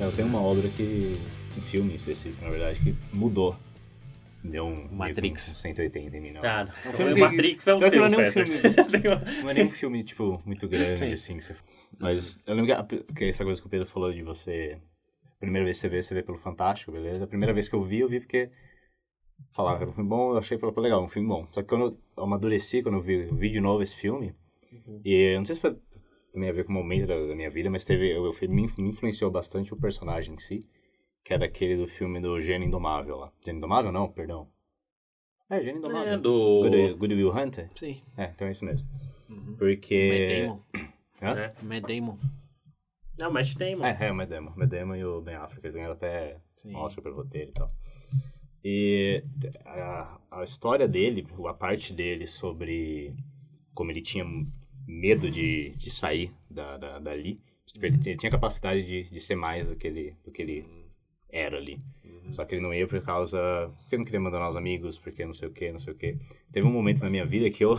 eu 0.00 0.12
tenho 0.12 0.28
uma 0.28 0.40
obra 0.40 0.68
que. 0.68 1.18
Um 1.56 1.60
filme 1.62 1.94
específico, 1.94 2.44
na 2.44 2.50
verdade, 2.50 2.80
que 2.80 2.94
mudou. 3.12 3.56
Deu 4.42 4.66
um. 4.66 4.88
Matrix. 4.92 5.22
meio 5.22 5.34
que 5.34 5.40
Um 5.50 5.54
180 5.54 6.16
em 6.16 6.20
mim, 6.20 6.30
não. 6.32 6.40
Tá, 6.40 6.66
filme 6.66 7.12
o 7.12 7.14
que- 7.14 7.20
Matrix 7.20 7.66
é 7.68 7.74
o 7.74 7.78
seu, 7.78 7.90
não 7.92 8.04
é 8.06 8.08
nem 8.10 8.18
um. 8.20 8.32
Tem 8.90 9.10
uma- 9.10 9.42
Não 9.42 9.50
é 9.50 9.54
nem 9.54 9.66
um 9.66 9.70
filme, 9.70 10.02
tipo, 10.04 10.42
muito 10.44 10.68
grande, 10.68 10.98
Sim. 10.98 11.12
assim, 11.12 11.36
que 11.38 11.44
você... 11.44 11.54
Mas 11.98 12.42
eu 12.46 12.54
lembro 12.54 12.66
que, 12.66 12.72
a- 12.72 13.14
que 13.14 13.24
essa 13.26 13.44
coisa 13.44 13.60
que 13.60 13.66
o 13.66 13.70
Pedro 13.70 13.86
falou 13.86 14.12
de 14.12 14.22
você... 14.22 14.78
A 15.44 15.46
primeira 15.46 15.64
vez 15.64 15.76
que 15.76 15.82
você 15.82 15.88
vê, 15.88 16.02
você 16.02 16.14
vê 16.14 16.22
pelo 16.22 16.38
Fantástico, 16.38 16.90
beleza? 16.90 17.24
A 17.24 17.28
primeira 17.28 17.52
vez 17.52 17.68
que 17.68 17.74
eu 17.74 17.82
vi, 17.82 18.00
eu 18.00 18.08
vi 18.08 18.18
porque... 18.18 18.50
Falava 19.52 19.76
que 19.76 19.82
era 19.82 19.90
um 19.90 19.94
filme 19.94 20.08
bom, 20.08 20.32
eu 20.32 20.38
achei, 20.38 20.58
falei, 20.58 20.74
pô, 20.74 20.80
legal, 20.80 21.02
um 21.02 21.08
filme 21.08 21.28
bom. 21.28 21.46
Só 21.52 21.62
que 21.62 21.68
quando 21.68 21.98
eu 22.16 22.24
amadureci, 22.24 22.82
quando 22.82 22.96
eu 22.96 23.00
vi, 23.00 23.28
eu 23.28 23.34
vi 23.34 23.50
de 23.50 23.60
novo 23.60 23.82
esse 23.82 23.94
filme, 23.94 24.34
e 25.04 25.12
eu 25.12 25.38
não 25.38 25.44
sei 25.44 25.54
se 25.54 25.60
foi 25.60 25.76
também 26.32 26.48
a 26.48 26.52
ver 26.52 26.64
com 26.64 26.72
o 26.72 26.74
momento 26.74 27.06
da, 27.06 27.26
da 27.26 27.34
minha 27.34 27.50
vida, 27.50 27.68
mas 27.70 27.84
teve, 27.84 28.10
eu, 28.10 28.24
eu, 28.24 28.48
me 28.48 28.62
influenciou 28.62 29.30
bastante 29.30 29.72
o 29.72 29.76
personagem 29.76 30.34
em 30.34 30.38
si, 30.38 30.66
que 31.24 31.32
era 31.32 31.44
aquele 31.44 31.76
do 31.76 31.86
filme 31.86 32.20
do 32.20 32.40
Gênio 32.40 32.66
Indomável 32.66 33.16
lá. 33.16 33.32
Gênio 33.44 33.58
Indomável? 33.58 33.92
Não, 33.92 34.08
perdão. 34.08 34.48
É, 35.50 35.60
Gênio 35.62 35.78
Indomável. 35.78 36.14
É, 36.14 36.18
do... 36.18 36.62
Good, 36.62 36.94
Good 36.94 37.14
Will 37.14 37.36
Hunter? 37.36 37.70
Sim. 37.76 38.02
É, 38.16 38.24
então 38.24 38.46
é 38.46 38.50
isso 38.50 38.64
mesmo. 38.64 38.86
Uhum. 39.28 39.56
Porque... 39.56 40.08
Matt 40.10 40.42
Damon. 40.42 40.60
Hã? 41.22 41.34
né? 41.34 41.54
Matt 41.62 41.86
Damon. 41.86 42.18
Não, 43.18 43.30
mas 43.30 43.54
tem, 43.54 43.76
mano. 43.76 43.96
É, 44.00 44.08
é 44.08 44.12
o 44.12 44.14
Medema. 44.14 44.52
O 44.52 44.58
Medema 44.58 44.98
e 44.98 45.04
o 45.04 45.20
Ben 45.20 45.36
Affleck, 45.36 45.64
eles 45.64 45.74
ganharam 45.74 45.94
até 45.94 46.38
Sim. 46.56 46.74
Oscar 46.74 47.02
pelo 47.02 47.16
roteiro 47.16 47.50
e 47.50 47.52
tal. 47.52 47.68
E 48.64 49.22
a, 49.64 50.18
a 50.30 50.42
história 50.42 50.88
dele, 50.88 51.26
a 51.46 51.54
parte 51.54 51.92
dele 51.92 52.26
sobre 52.26 53.14
como 53.74 53.90
ele 53.90 54.00
tinha 54.00 54.24
medo 54.86 55.30
de, 55.30 55.70
de 55.76 55.90
sair 55.90 56.32
da, 56.50 56.76
da, 56.76 56.98
dali, 56.98 57.40
tipo, 57.66 57.84
ele, 57.84 57.98
ele 58.06 58.16
tinha 58.16 58.30
capacidade 58.30 58.84
de, 58.84 59.10
de 59.10 59.20
ser 59.20 59.34
mais 59.34 59.68
do 59.68 59.76
que 59.76 59.86
ele, 59.86 60.16
do 60.24 60.30
que 60.30 60.42
ele 60.42 60.64
era 61.30 61.56
ali. 61.56 61.82
Só 62.30 62.44
que 62.44 62.54
ele 62.54 62.62
não 62.62 62.72
ia 62.72 62.86
por 62.86 63.02
causa. 63.02 63.38
Porque 63.80 63.94
ele 63.94 64.00
não 64.00 64.04
queria 64.04 64.20
abandonar 64.20 64.50
os 64.50 64.56
amigos, 64.56 64.98
porque 64.98 65.24
não 65.24 65.32
sei 65.32 65.48
o 65.48 65.52
que, 65.52 65.70
não 65.70 65.78
sei 65.78 65.92
o 65.92 65.96
que. 65.96 66.16
Teve 66.52 66.66
um 66.66 66.72
momento 66.72 67.02
na 67.02 67.10
minha 67.10 67.26
vida 67.26 67.50
que 67.50 67.64
eu. 67.64 67.76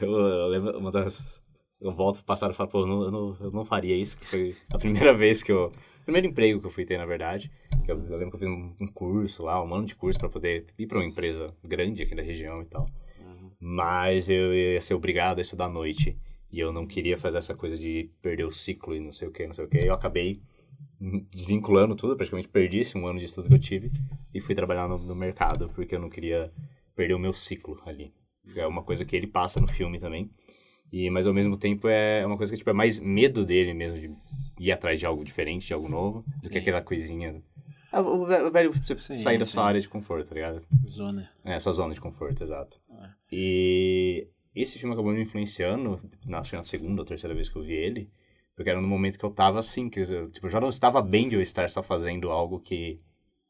eu, 0.00 0.10
eu 0.10 0.46
lembro 0.48 0.78
uma 0.78 0.92
das. 0.92 1.42
Eu 1.82 1.92
volto 1.92 2.16
pro 2.16 2.24
passado 2.24 2.52
e 2.52 2.54
falo, 2.54 2.70
pô, 2.70 2.80
eu 2.80 2.86
não, 2.86 3.02
eu, 3.02 3.10
não, 3.10 3.36
eu 3.40 3.50
não 3.50 3.64
faria 3.64 3.96
isso, 3.96 4.16
que 4.16 4.24
foi 4.24 4.54
a 4.72 4.78
primeira 4.78 5.12
vez 5.16 5.42
que 5.42 5.50
eu. 5.50 5.72
Primeiro 6.04 6.26
emprego 6.26 6.60
que 6.60 6.66
eu 6.66 6.70
fui 6.70 6.84
ter, 6.84 6.98
na 6.98 7.06
verdade. 7.06 7.50
Eu, 7.86 7.96
eu 8.08 8.16
lembro 8.16 8.30
que 8.30 8.36
eu 8.36 8.40
fiz 8.40 8.48
um, 8.48 8.72
um 8.80 8.86
curso 8.86 9.44
lá, 9.44 9.62
um 9.62 9.74
ano 9.74 9.86
de 9.86 9.94
curso 9.94 10.18
pra 10.18 10.28
poder 10.28 10.66
ir 10.78 10.86
pra 10.86 10.98
uma 10.98 11.04
empresa 11.04 11.54
grande 11.62 12.02
aqui 12.02 12.14
da 12.14 12.22
região 12.22 12.62
e 12.62 12.66
tal. 12.66 12.86
Uhum. 13.18 13.50
mas 13.60 14.28
eu 14.28 14.52
ia 14.52 14.80
ser 14.80 14.94
obrigado 14.94 15.38
a 15.38 15.42
estudar 15.42 15.66
à 15.66 15.68
noite. 15.68 16.16
E 16.50 16.60
eu 16.60 16.70
não 16.72 16.86
queria 16.86 17.16
fazer 17.16 17.38
essa 17.38 17.54
coisa 17.54 17.78
de 17.78 18.10
perder 18.20 18.44
o 18.44 18.52
ciclo 18.52 18.94
e 18.94 19.00
não 19.00 19.10
sei 19.10 19.26
o 19.26 19.32
que, 19.32 19.46
não 19.46 19.54
sei 19.54 19.64
o 19.64 19.68
que. 19.68 19.86
Eu 19.86 19.94
acabei 19.94 20.42
desvinculando 21.30 21.96
tudo, 21.96 22.14
praticamente 22.14 22.48
perdi 22.48 22.80
esse 22.80 22.96
um 22.96 23.06
ano 23.06 23.18
de 23.18 23.24
estudo 23.24 23.48
que 23.48 23.54
eu 23.54 23.58
tive 23.58 23.90
e 24.32 24.40
fui 24.40 24.54
trabalhar 24.54 24.88
no, 24.88 24.98
no 24.98 25.14
mercado, 25.14 25.68
porque 25.74 25.94
eu 25.94 25.98
não 25.98 26.08
queria 26.10 26.52
perder 26.94 27.14
o 27.14 27.18
meu 27.18 27.32
ciclo 27.32 27.80
ali. 27.86 28.12
É 28.54 28.66
uma 28.66 28.82
coisa 28.82 29.04
que 29.04 29.16
ele 29.16 29.26
passa 29.26 29.60
no 29.60 29.68
filme 29.68 29.98
também. 29.98 30.30
E, 30.92 31.08
mas 31.10 31.26
ao 31.26 31.32
mesmo 31.32 31.56
tempo 31.56 31.88
é 31.88 32.24
uma 32.26 32.36
coisa 32.36 32.52
que 32.52 32.58
tipo, 32.58 32.68
é 32.70 32.74
mais 32.74 33.00
medo 33.00 33.44
dele 33.46 33.72
mesmo 33.72 33.98
de 33.98 34.14
ir 34.58 34.70
atrás 34.72 35.00
de 35.00 35.06
algo 35.06 35.24
diferente, 35.24 35.66
de 35.66 35.72
algo 35.72 35.88
novo, 35.88 36.24
do 36.42 36.50
que 36.50 36.58
aquela 36.58 36.82
coisinha. 36.82 37.42
Ah, 37.90 38.00
O 38.02 38.26
velho, 38.26 38.46
o 38.48 38.50
velho 38.50 38.72
você 38.72 38.98
Sim, 38.98 39.18
sair 39.18 39.38
da 39.38 39.46
sim. 39.46 39.52
sua 39.52 39.64
área 39.64 39.80
de 39.80 39.88
conforto, 39.88 40.28
tá 40.28 40.34
ligado? 40.34 40.62
Zona. 40.86 41.30
É, 41.44 41.58
sua 41.58 41.72
zona 41.72 41.94
de 41.94 42.00
conforto, 42.00 42.42
exato. 42.44 42.78
É. 42.90 43.08
E 43.30 44.28
esse 44.54 44.78
filme 44.78 44.92
acabou 44.94 45.12
me 45.12 45.22
influenciando, 45.22 46.00
na- 46.26 46.40
acho 46.40 46.50
que 46.50 46.56
na 46.56 46.62
segunda 46.62 47.00
ou 47.00 47.06
terceira 47.06 47.34
vez 47.34 47.48
que 47.48 47.56
eu 47.56 47.62
vi 47.62 47.72
ele, 47.72 48.10
porque 48.54 48.68
era 48.70 48.80
no 48.80 48.86
momento 48.88 49.18
que 49.18 49.24
eu 49.24 49.30
tava 49.30 49.58
assim, 49.58 49.88
que 49.88 50.00
eu, 50.00 50.30
tipo, 50.30 50.46
eu 50.46 50.50
já 50.50 50.60
não 50.60 50.68
estava 50.68 51.00
bem 51.00 51.28
de 51.28 51.34
eu 51.34 51.40
estar 51.40 51.68
só 51.70 51.82
fazendo 51.82 52.30
algo 52.30 52.60
que, 52.60 53.00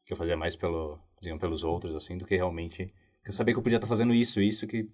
que 0.05 0.13
eu 0.13 0.17
fazia 0.17 0.37
mais 0.37 0.55
pelo, 0.55 0.97
digamos, 1.21 1.41
pelos 1.41 1.63
outros, 1.63 1.93
assim, 1.95 2.17
do 2.17 2.25
que 2.25 2.35
realmente... 2.35 2.85
que 3.21 3.29
Eu 3.29 3.33
sabia 3.33 3.53
que 3.53 3.59
eu 3.59 3.63
podia 3.63 3.77
estar 3.77 3.87
fazendo 3.87 4.13
isso, 4.13 4.41
isso, 4.41 4.65
que, 4.65 4.89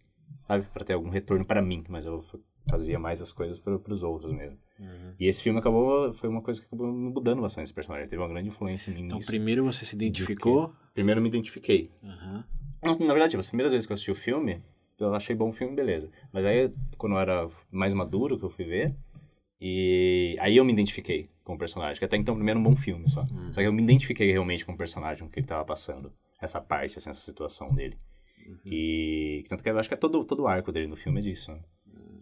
sabe, 0.48 0.66
para 0.74 0.86
ter 0.86 0.94
algum 0.94 1.10
retorno 1.10 1.46
para 1.46 1.62
mim, 1.62 1.84
mas 1.88 2.06
eu 2.06 2.24
fazia 2.70 3.00
mais 3.00 3.22
as 3.22 3.32
coisas 3.32 3.60
para 3.60 3.94
os 3.94 4.04
outros 4.04 4.32
mesmo. 4.32 4.58
Uhum. 4.80 5.14
E 5.20 5.28
esse 5.28 5.42
filme 5.42 5.60
acabou, 5.60 6.14
foi 6.14 6.30
uma 6.30 6.42
coisa 6.42 6.60
que 6.62 6.68
acabou 6.68 6.92
me 6.92 7.12
mudando 7.12 7.42
bastante 7.42 7.66
esse 7.66 7.74
personagem, 7.74 8.08
teve 8.08 8.22
uma 8.22 8.28
grande 8.30 8.50
influência 8.50 8.92
em 8.92 8.96
mim 8.96 9.02
Então, 9.06 9.18
nisso. 9.18 9.30
primeiro 9.30 9.66
você 9.66 9.86
se 9.86 9.96
identificou. 9.96 10.74
Primeiro 10.94 11.20
eu 11.20 11.24
me 11.24 11.30
identifiquei, 11.30 11.90
não, 12.02 12.94
Na 13.00 13.14
verdade, 13.14 13.36
as 13.38 13.48
primeiras 13.48 13.72
vezes 13.72 13.86
que 13.86 13.92
eu 13.92 13.96
assisti 13.96 14.12
o 14.12 14.16
filme, 14.16 14.62
eu 15.00 15.14
achei 15.14 15.36
bom 15.36 15.50
o 15.50 15.54
filme, 15.54 15.76
beleza. 15.76 16.10
Mas 16.32 16.46
aí, 16.46 16.72
quando 16.98 17.14
eu 17.14 17.20
era 17.20 17.50
mais 17.72 17.94
maduro, 17.94 18.38
que 18.38 18.46
eu 18.46 18.50
fui 18.50 18.66
ver, 18.66 18.96
e 19.62 20.38
aí 20.40 20.58
eu 20.58 20.64
me 20.66 20.72
identifiquei 20.74 21.30
com 21.44 21.56
o 21.56 21.58
personagem. 21.58 21.98
Que 22.00 22.06
até 22.06 22.16
então, 22.18 22.36
primeiro, 22.36 22.60
um 22.60 22.64
bom 22.64 22.76
filme 22.76 23.10
só. 23.10 23.24
Hum. 23.24 23.52
Só 23.52 23.62
que 23.62 23.68
eu 23.68 23.74
me 23.74 23.82
identifiquei 23.84 24.32
realmente 24.32 24.66
com 24.66 24.74
o 24.74 24.78
personagem, 24.78 25.20
com 25.24 25.26
o 25.28 25.30
que 25.30 25.40
ele 25.40 25.48
tava 25.48 25.66
passando. 25.66 26.12
Essa 26.42 26.62
parte, 26.62 26.98
assim, 26.98 27.10
essa 27.10 27.20
situação 27.20 27.74
dele. 27.74 27.98
Uhum. 28.50 28.58
E 28.66 29.44
tanto 29.48 29.64
que 29.64 29.70
eu 29.70 29.78
acho 29.78 29.88
que 29.88 29.94
é 29.94 29.98
todo, 29.98 30.24
todo 30.26 30.42
o 30.44 30.48
arco 30.48 30.72
dele 30.72 30.88
no 30.88 30.96
filme 30.96 31.20
é 31.20 31.24
disso. 31.24 31.52
né? 31.52 31.60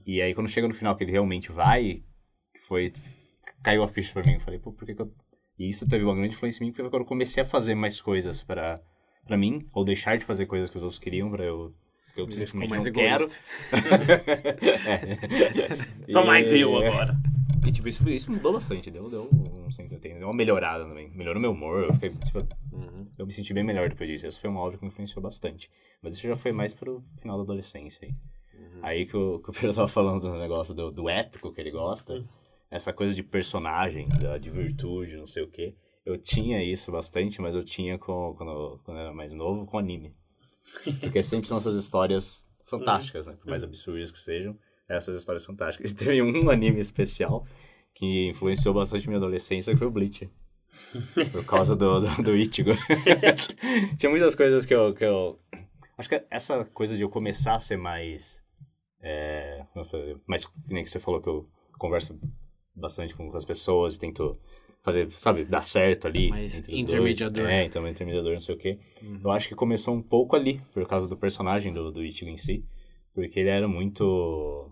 E 0.06 0.22
aí, 0.22 0.34
quando 0.34 0.50
chega 0.50 0.68
no 0.68 0.74
final, 0.74 0.96
que 0.96 1.04
ele 1.04 1.12
realmente 1.12 1.52
vai, 1.52 2.02
foi... 2.68 2.92
Caiu 3.64 3.84
a 3.84 3.88
ficha 3.88 4.14
pra 4.14 4.24
mim. 4.24 4.34
Eu 4.36 4.40
falei, 4.42 4.60
pô, 4.60 4.72
por 4.72 4.86
que 4.86 4.94
que 4.96 5.02
eu... 5.02 5.12
E 5.60 5.68
isso 5.70 5.88
teve 5.88 6.04
uma 6.04 6.14
grande 6.16 6.34
influência 6.36 6.62
em 6.64 6.68
mim, 6.68 6.72
porque 6.72 6.82
foi 6.84 6.90
quando 6.92 7.02
eu 7.04 7.08
comecei 7.08 7.42
a 7.42 7.46
fazer 7.46 7.76
mais 7.76 8.00
coisas 8.02 8.44
pra, 8.44 8.80
pra 9.26 9.38
mim, 9.38 9.66
ou 9.74 9.84
deixar 9.84 10.18
de 10.18 10.24
fazer 10.24 10.46
coisas 10.46 10.70
que 10.70 10.76
os 10.78 10.82
outros 10.84 11.00
queriam 11.00 11.30
pra 11.32 11.44
eu... 11.44 11.74
Que 12.14 12.22
eu 12.22 12.26
Ele 12.26 12.46
simplesmente 12.48 12.70
mais 12.70 12.86
não 12.86 12.92
quero. 12.92 13.28
É. 14.88 16.26
Mais 16.26 16.52
E- 16.52 16.60
eu 16.60 16.76
agora. 16.78 17.16
E, 17.66 17.72
tipo, 17.72 17.88
isso, 17.88 18.08
isso 18.10 18.32
mudou 18.32 18.54
bastante. 18.54 18.90
Deu, 18.90 19.10
deu, 19.10 19.24
um, 19.32 19.68
deu 20.00 20.28
uma 20.28 20.34
melhorada 20.34 20.86
também. 20.86 21.10
Melhorou 21.14 21.42
meu 21.42 21.52
humor. 21.52 21.84
Eu, 21.84 21.94
fiquei, 21.94 22.10
tipo, 22.12 22.40
Uhum. 22.72 22.97
Eu 23.18 23.26
me 23.26 23.34
senti 23.34 23.54
bem 23.54 23.64
melhor 23.64 23.90
depois 23.90 24.10
disso. 24.10 24.28
Essa 24.28 24.40
foi 24.40 24.50
uma 24.50 24.60
obra 24.60 24.78
que 24.78 24.84
me 24.84 24.90
influenciou 24.90 25.22
bastante. 25.22 25.70
Mas 26.02 26.18
isso 26.18 26.28
já 26.28 26.36
foi 26.36 26.52
mais 26.52 26.74
pro 26.74 27.04
final 27.20 27.38
da 27.38 27.44
adolescência 27.44 28.08
aí. 28.08 28.14
Uhum. 28.54 28.80
Aí 28.84 29.06
que 29.06 29.18
o, 29.18 29.40
que 29.44 29.50
o 29.50 29.54
Pedro 29.54 29.74
tava 29.74 29.88
falando 29.88 30.22
do 30.22 30.38
negócio 30.38 30.74
do, 30.74 30.92
do 30.92 31.10
épico 31.10 31.52
que 31.52 31.60
ele 31.60 31.72
gosta. 31.72 32.24
Essa 32.70 32.94
coisa 32.94 33.16
de 33.16 33.24
personagem, 33.24 34.08
da, 34.22 34.38
de 34.38 34.50
virtude, 34.50 35.16
não 35.16 35.26
sei 35.26 35.44
o 35.44 35.50
quê. 35.50 35.74
Eu 36.06 36.18
tinha 36.18 36.64
isso 36.64 36.92
bastante, 36.92 37.42
mas 37.42 37.56
eu 37.56 37.64
tinha 37.64 37.98
com, 37.98 38.34
quando, 38.38 38.80
quando 38.84 38.98
eu 38.98 39.04
era 39.04 39.14
mais 39.14 39.34
novo 39.34 39.66
com 39.66 39.78
anime. 39.78 40.16
Porque 41.02 41.24
sempre 41.24 41.48
são 41.48 41.58
essas 41.58 41.76
histórias 41.76 42.46
fantásticas, 42.66 43.26
né? 43.26 43.36
Por 43.40 43.48
mais 43.50 43.64
absurdas 43.64 44.12
que 44.12 44.20
sejam, 44.20 44.58
essas 44.88 45.16
histórias 45.16 45.46
fantásticas. 45.46 45.92
E 45.92 45.96
teve 45.96 46.22
um 46.22 46.50
anime 46.50 46.80
especial 46.80 47.46
que 47.94 48.28
influenciou 48.30 48.74
bastante 48.74 49.08
minha 49.08 49.18
adolescência, 49.18 49.74
que 49.74 49.80
foi 49.80 49.88
o 49.88 49.92
Bleach. 49.92 50.30
Por 51.32 51.46
causa 51.46 51.76
do, 51.76 52.00
do, 52.00 52.24
do 52.24 52.38
Ichigo. 52.38 52.72
Tinha 53.98 54.10
muitas 54.10 54.36
coisas 54.36 54.66
que 54.66 54.74
eu, 54.74 54.94
que 54.94 55.04
eu... 55.04 55.40
Acho 55.98 56.10
que 56.10 56.24
essa 56.30 56.64
coisa 56.66 56.96
de 56.96 57.02
eu 57.02 57.10
começar 57.10 57.56
a 57.56 57.60
ser 57.60 57.78
mais... 57.78 58.44
É, 59.02 59.64
que 59.74 60.74
nem 60.74 60.84
que 60.84 60.90
você 60.90 61.00
falou 61.00 61.22
que 61.22 61.30
eu 61.30 61.46
converso 61.78 62.20
bastante 62.76 63.16
com 63.16 63.36
as 63.36 63.46
pessoas 63.46 63.96
e 63.96 64.00
tento 64.00 64.34
fazer, 64.84 65.12
sabe, 65.12 65.44
dar 65.44 65.64
certo 65.64 66.08
ali. 66.08 66.30
Mais 66.30 66.60
entre 66.60 66.74
os 66.74 66.80
intermediador. 66.80 67.44
Dois. 67.44 67.50
É, 67.50 67.66
então, 67.66 67.88
intermediador, 67.88 68.34
não 68.34 68.40
sei 68.40 68.56
o 68.56 68.58
quê. 68.58 68.80
Uhum. 69.02 69.20
Eu 69.24 69.32
acho 69.32 69.50
que 69.50 69.56
começou 69.56 69.94
um 69.94 70.02
pouco 70.02 70.36
ali, 70.36 70.62
por 70.74 70.88
causa 70.88 71.08
do 71.08 71.18
personagem 71.18 71.74
do, 71.74 71.92
do 71.92 72.04
Ichigo 72.04 72.32
em 72.32 72.38
si. 72.38 72.64
Porque 73.14 73.40
ele 73.40 73.50
era 73.50 73.68
muito... 73.68 74.72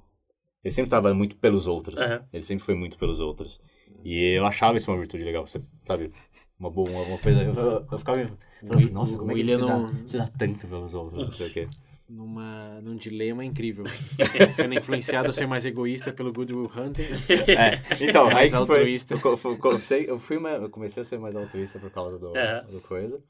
Ele 0.65 0.71
sempre 0.73 0.87
estava 0.87 1.13
muito 1.13 1.35
pelos 1.35 1.67
outros. 1.67 1.99
Aham. 2.01 2.25
Ele 2.33 2.43
sempre 2.43 2.65
foi 2.65 2.73
muito 2.73 2.97
pelos 2.97 3.19
outros. 3.19 3.59
E 4.03 4.35
eu 4.35 4.45
achava 4.47 4.75
isso 4.77 4.89
uma 4.91 4.97
virtude 4.97 5.23
legal. 5.23 5.45
Você, 5.45 5.61
sabe, 5.85 6.11
uma 6.59 6.71
boa, 6.71 6.89
uma, 6.89 7.01
uma 7.03 7.17
coisa... 7.19 7.43
Eu, 7.43 7.53
eu, 7.53 7.87
eu 7.91 7.99
ficava... 7.99 8.17
Wi- 8.17 8.89
Nossa, 8.91 9.15
o 9.15 9.19
como 9.19 9.31
é 9.31 9.35
que 9.35 9.41
ele 9.41 9.51
William 9.53 9.67
se, 9.67 9.71
não- 9.73 9.91
dá, 9.93 10.07
se 10.07 10.17
dá 10.17 10.27
tanto 10.27 10.67
pelos 10.67 10.93
outros, 10.95 11.23
não 11.23 11.31
sei 11.31 11.47
o 11.47 11.53
quê. 11.53 11.67
Numa, 12.09 12.81
num 12.81 12.95
dilema 12.95 13.45
incrível. 13.45 13.83
Sendo 14.53 14.73
influenciado 14.73 15.29
a 15.29 15.33
ser 15.33 15.45
mais 15.47 15.65
egoísta 15.67 16.11
pelo 16.11 16.33
Good 16.33 16.53
Will 16.53 16.65
Hunting. 16.75 17.03
É, 17.51 18.03
então, 18.03 18.25
Mais 18.25 18.53
aí 18.53 18.59
que 18.61 18.65
foi, 18.67 18.77
altruísta. 18.77 19.13
eu, 19.13 19.37
fui- 19.37 19.57
comecei, 19.57 20.09
eu, 20.09 20.17
fui 20.17 20.39
mais- 20.39 20.61
eu 20.61 20.69
comecei 20.69 21.01
a 21.01 21.03
ser 21.05 21.19
mais 21.19 21.35
altruísta 21.35 21.77
por 21.79 21.91
causa 21.91 22.17
do, 22.17 22.35
É. 22.35 22.63
do 22.63 22.81
coisa. 22.81 23.21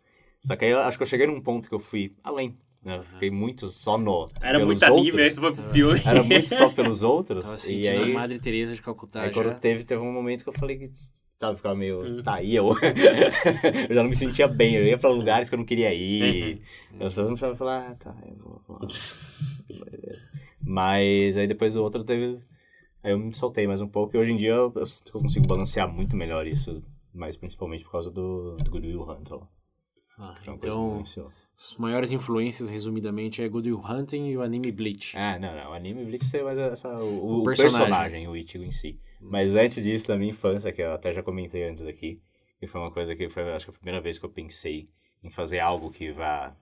Só 0.42 0.56
que 0.56 0.64
aí 0.66 0.72
eu 0.72 0.80
acho 0.80 0.98
que 0.98 1.04
eu 1.04 1.08
cheguei 1.08 1.26
num 1.28 1.42
ponto 1.42 1.68
que 1.68 1.76
eu 1.76 1.80
fui 1.80 2.14
além. 2.24 2.58
Né? 2.86 2.98
Eu 2.98 3.04
fiquei 3.04 3.32
muito 3.32 3.72
só 3.72 3.98
no. 3.98 4.30
Era 4.44 4.60
pelos 4.60 4.80
muito 4.80 4.86
anime, 4.86 5.32
foi 5.32 5.54
pro 5.56 5.64
filme. 5.72 6.02
Era 6.06 6.24
muito 6.24 6.50
só 6.50 6.70
pelos 6.72 7.02
outros. 7.02 7.44
Tava 7.44 7.74
e 7.74 7.90
aí, 7.90 8.12
a 8.12 8.14
Madre 8.14 8.38
Teresa 8.38 8.76
de 8.76 8.82
Calcutá 8.82 9.24
aí 9.24 9.34
já. 9.34 9.34
quando 9.34 9.60
teve, 9.60 9.84
teve 9.84 10.00
um 10.00 10.14
momento 10.14 10.44
que 10.44 10.50
eu 10.50 10.54
falei 10.54 10.78
que, 10.78 10.92
sabe, 11.36 11.58
ficava 11.58 11.74
meio. 11.74 12.02
Uhum. 12.02 12.22
Tá, 12.22 12.44
e 12.44 12.56
eu? 12.56 12.68
eu 13.90 13.96
já 13.96 14.04
não 14.04 14.10
me 14.10 14.16
sentia 14.16 14.48
bem. 14.48 14.76
Eu 14.76 14.86
ia 14.86 15.00
pra 15.00 15.10
lugares 15.10 15.50
que 15.50 15.56
eu 15.56 15.58
não 15.58 15.66
queria 15.66 15.92
ir. 15.96 16.62
Uhum. 16.92 16.98
As 16.98 17.08
pessoas 17.08 17.26
não 17.26 17.34
precisavam 17.34 17.56
falar, 17.56 17.90
ah, 17.90 17.96
tá, 17.96 18.16
eu 18.28 18.62
vou. 18.68 18.78
Mas 20.64 21.36
aí 21.38 21.48
depois 21.48 21.74
do 21.74 21.82
outro 21.82 22.04
teve. 22.04 22.40
Aí 23.02 23.12
eu 23.12 23.18
me 23.18 23.34
soltei 23.34 23.66
mais 23.66 23.82
um 23.82 23.88
pouco 23.88 24.16
e 24.16 24.20
hoje 24.20 24.32
em 24.32 24.38
dia 24.38 24.52
eu, 24.52 24.72
eu 24.76 24.86
sinto 24.86 25.12
que 25.12 25.18
eu 25.18 25.22
consigo 25.22 25.48
balancear 25.48 25.92
muito 25.92 26.16
melhor 26.16 26.46
isso. 26.46 26.84
Mas 27.12 27.36
principalmente 27.36 27.84
por 27.84 27.94
causa 27.94 28.12
do, 28.12 28.58
do 28.58 28.70
Good 28.70 28.86
Will 28.86 29.10
Hunter. 29.10 29.40
Ah, 30.20 30.36
é 30.46 30.50
me 30.52 30.56
então. 30.56 31.04
As 31.58 31.78
maiores 31.78 32.12
influências, 32.12 32.70
resumidamente, 32.70 33.42
é 33.42 33.48
Good 33.48 33.72
Will 33.72 33.82
Hunting 33.84 34.28
e 34.28 34.38
o 34.38 34.42
anime 34.42 34.72
Bleach. 34.72 35.18
Ah, 35.18 35.40
não, 35.40 35.56
não. 35.56 35.72
O 35.72 35.74
anime 35.74 36.04
Bleach 36.06 36.26
seria 36.26 36.46
mais 36.46 36.58
essa, 36.58 36.90
o, 36.90 37.04
O 37.06 37.40
o 37.40 37.44
personagem. 37.44 37.78
personagem. 37.80 38.28
o 38.28 38.36
Ichigo 38.36 38.64
em 38.64 38.72
si. 38.72 39.00
Mas 39.22 39.56
antes 39.56 39.84
disso, 39.84 40.08
da 40.08 40.18
minha 40.18 40.32
infância, 40.32 40.72
que 40.72 40.82
eu 40.82 40.92
até 40.94 41.14
já 41.14 41.24
comentei 41.24 41.64
antes 41.68 41.84
aqui, 41.86 42.22
que 42.60 42.68
foi 42.68 42.82
uma 42.82 42.92
coisa 42.92 43.16
que 43.16 43.30
foi, 43.30 43.44
acho 43.54 43.66
que 43.66 43.72
a 43.72 43.74
primeira 43.74 44.02
vez 44.02 44.18
que 44.20 44.26
eu 44.26 44.30
pensei 44.30 44.90
em 45.24 45.30
fazer 45.30 45.60
algo 45.60 45.90
que 45.90 46.12
vá, 46.12 46.56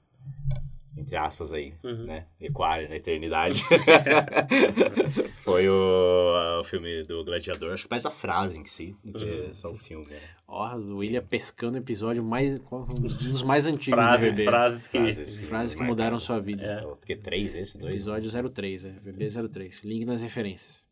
entre 0.98 1.16
aspas 1.16 1.52
aí, 1.54 1.74
Uhum. 1.84 2.06
né, 2.06 2.26
equar 2.40 2.88
na 2.88 2.96
eternidade. 2.96 3.64
foi 5.44 5.68
o, 5.70 6.60
o 6.60 6.64
filme 6.64 7.04
do 7.04 7.24
Gladiador, 7.24 7.74
acho 7.74 7.84
que 7.86 7.90
mais 7.92 8.06
a 8.06 8.12
frase 8.12 8.58
em 8.58 8.66
si, 8.66 8.96
do 9.04 9.20
que 9.20 9.26
Uhum. 9.26 9.54
só 9.54 9.72
o 9.72 9.76
filme. 9.78 10.06
Né? 10.10 10.20
Ó, 10.48 10.76
o 10.76 10.98
William 10.98 11.24
pescando 11.24 11.78
o 11.78 11.82
episódio 11.82 12.24
mais, 12.24 12.60
um 12.72 12.86
dos 12.86 13.42
mais 13.42 13.66
antigos 13.66 14.00
do 14.00 14.06
Frases, 14.08 14.34
VB. 14.36 14.44
frases 14.46 14.88
que... 14.88 14.98
Frases, 15.00 15.48
Frases 15.48 15.76
que 15.76 15.84
mudaram 15.84 16.20
sua 16.20 16.40
vida. 16.40 16.64
É. 16.64 16.86
O 16.88 16.96
que, 16.96 17.16
três, 17.16 17.56
esse, 17.56 17.78
dois? 17.78 17.94
Episódio 17.96 18.50
03, 18.52 18.86
é. 18.86 18.90
VB 18.90 19.28
03. 19.50 19.84
Link 19.84 20.06
nas 20.06 20.22
referências. 20.22 20.83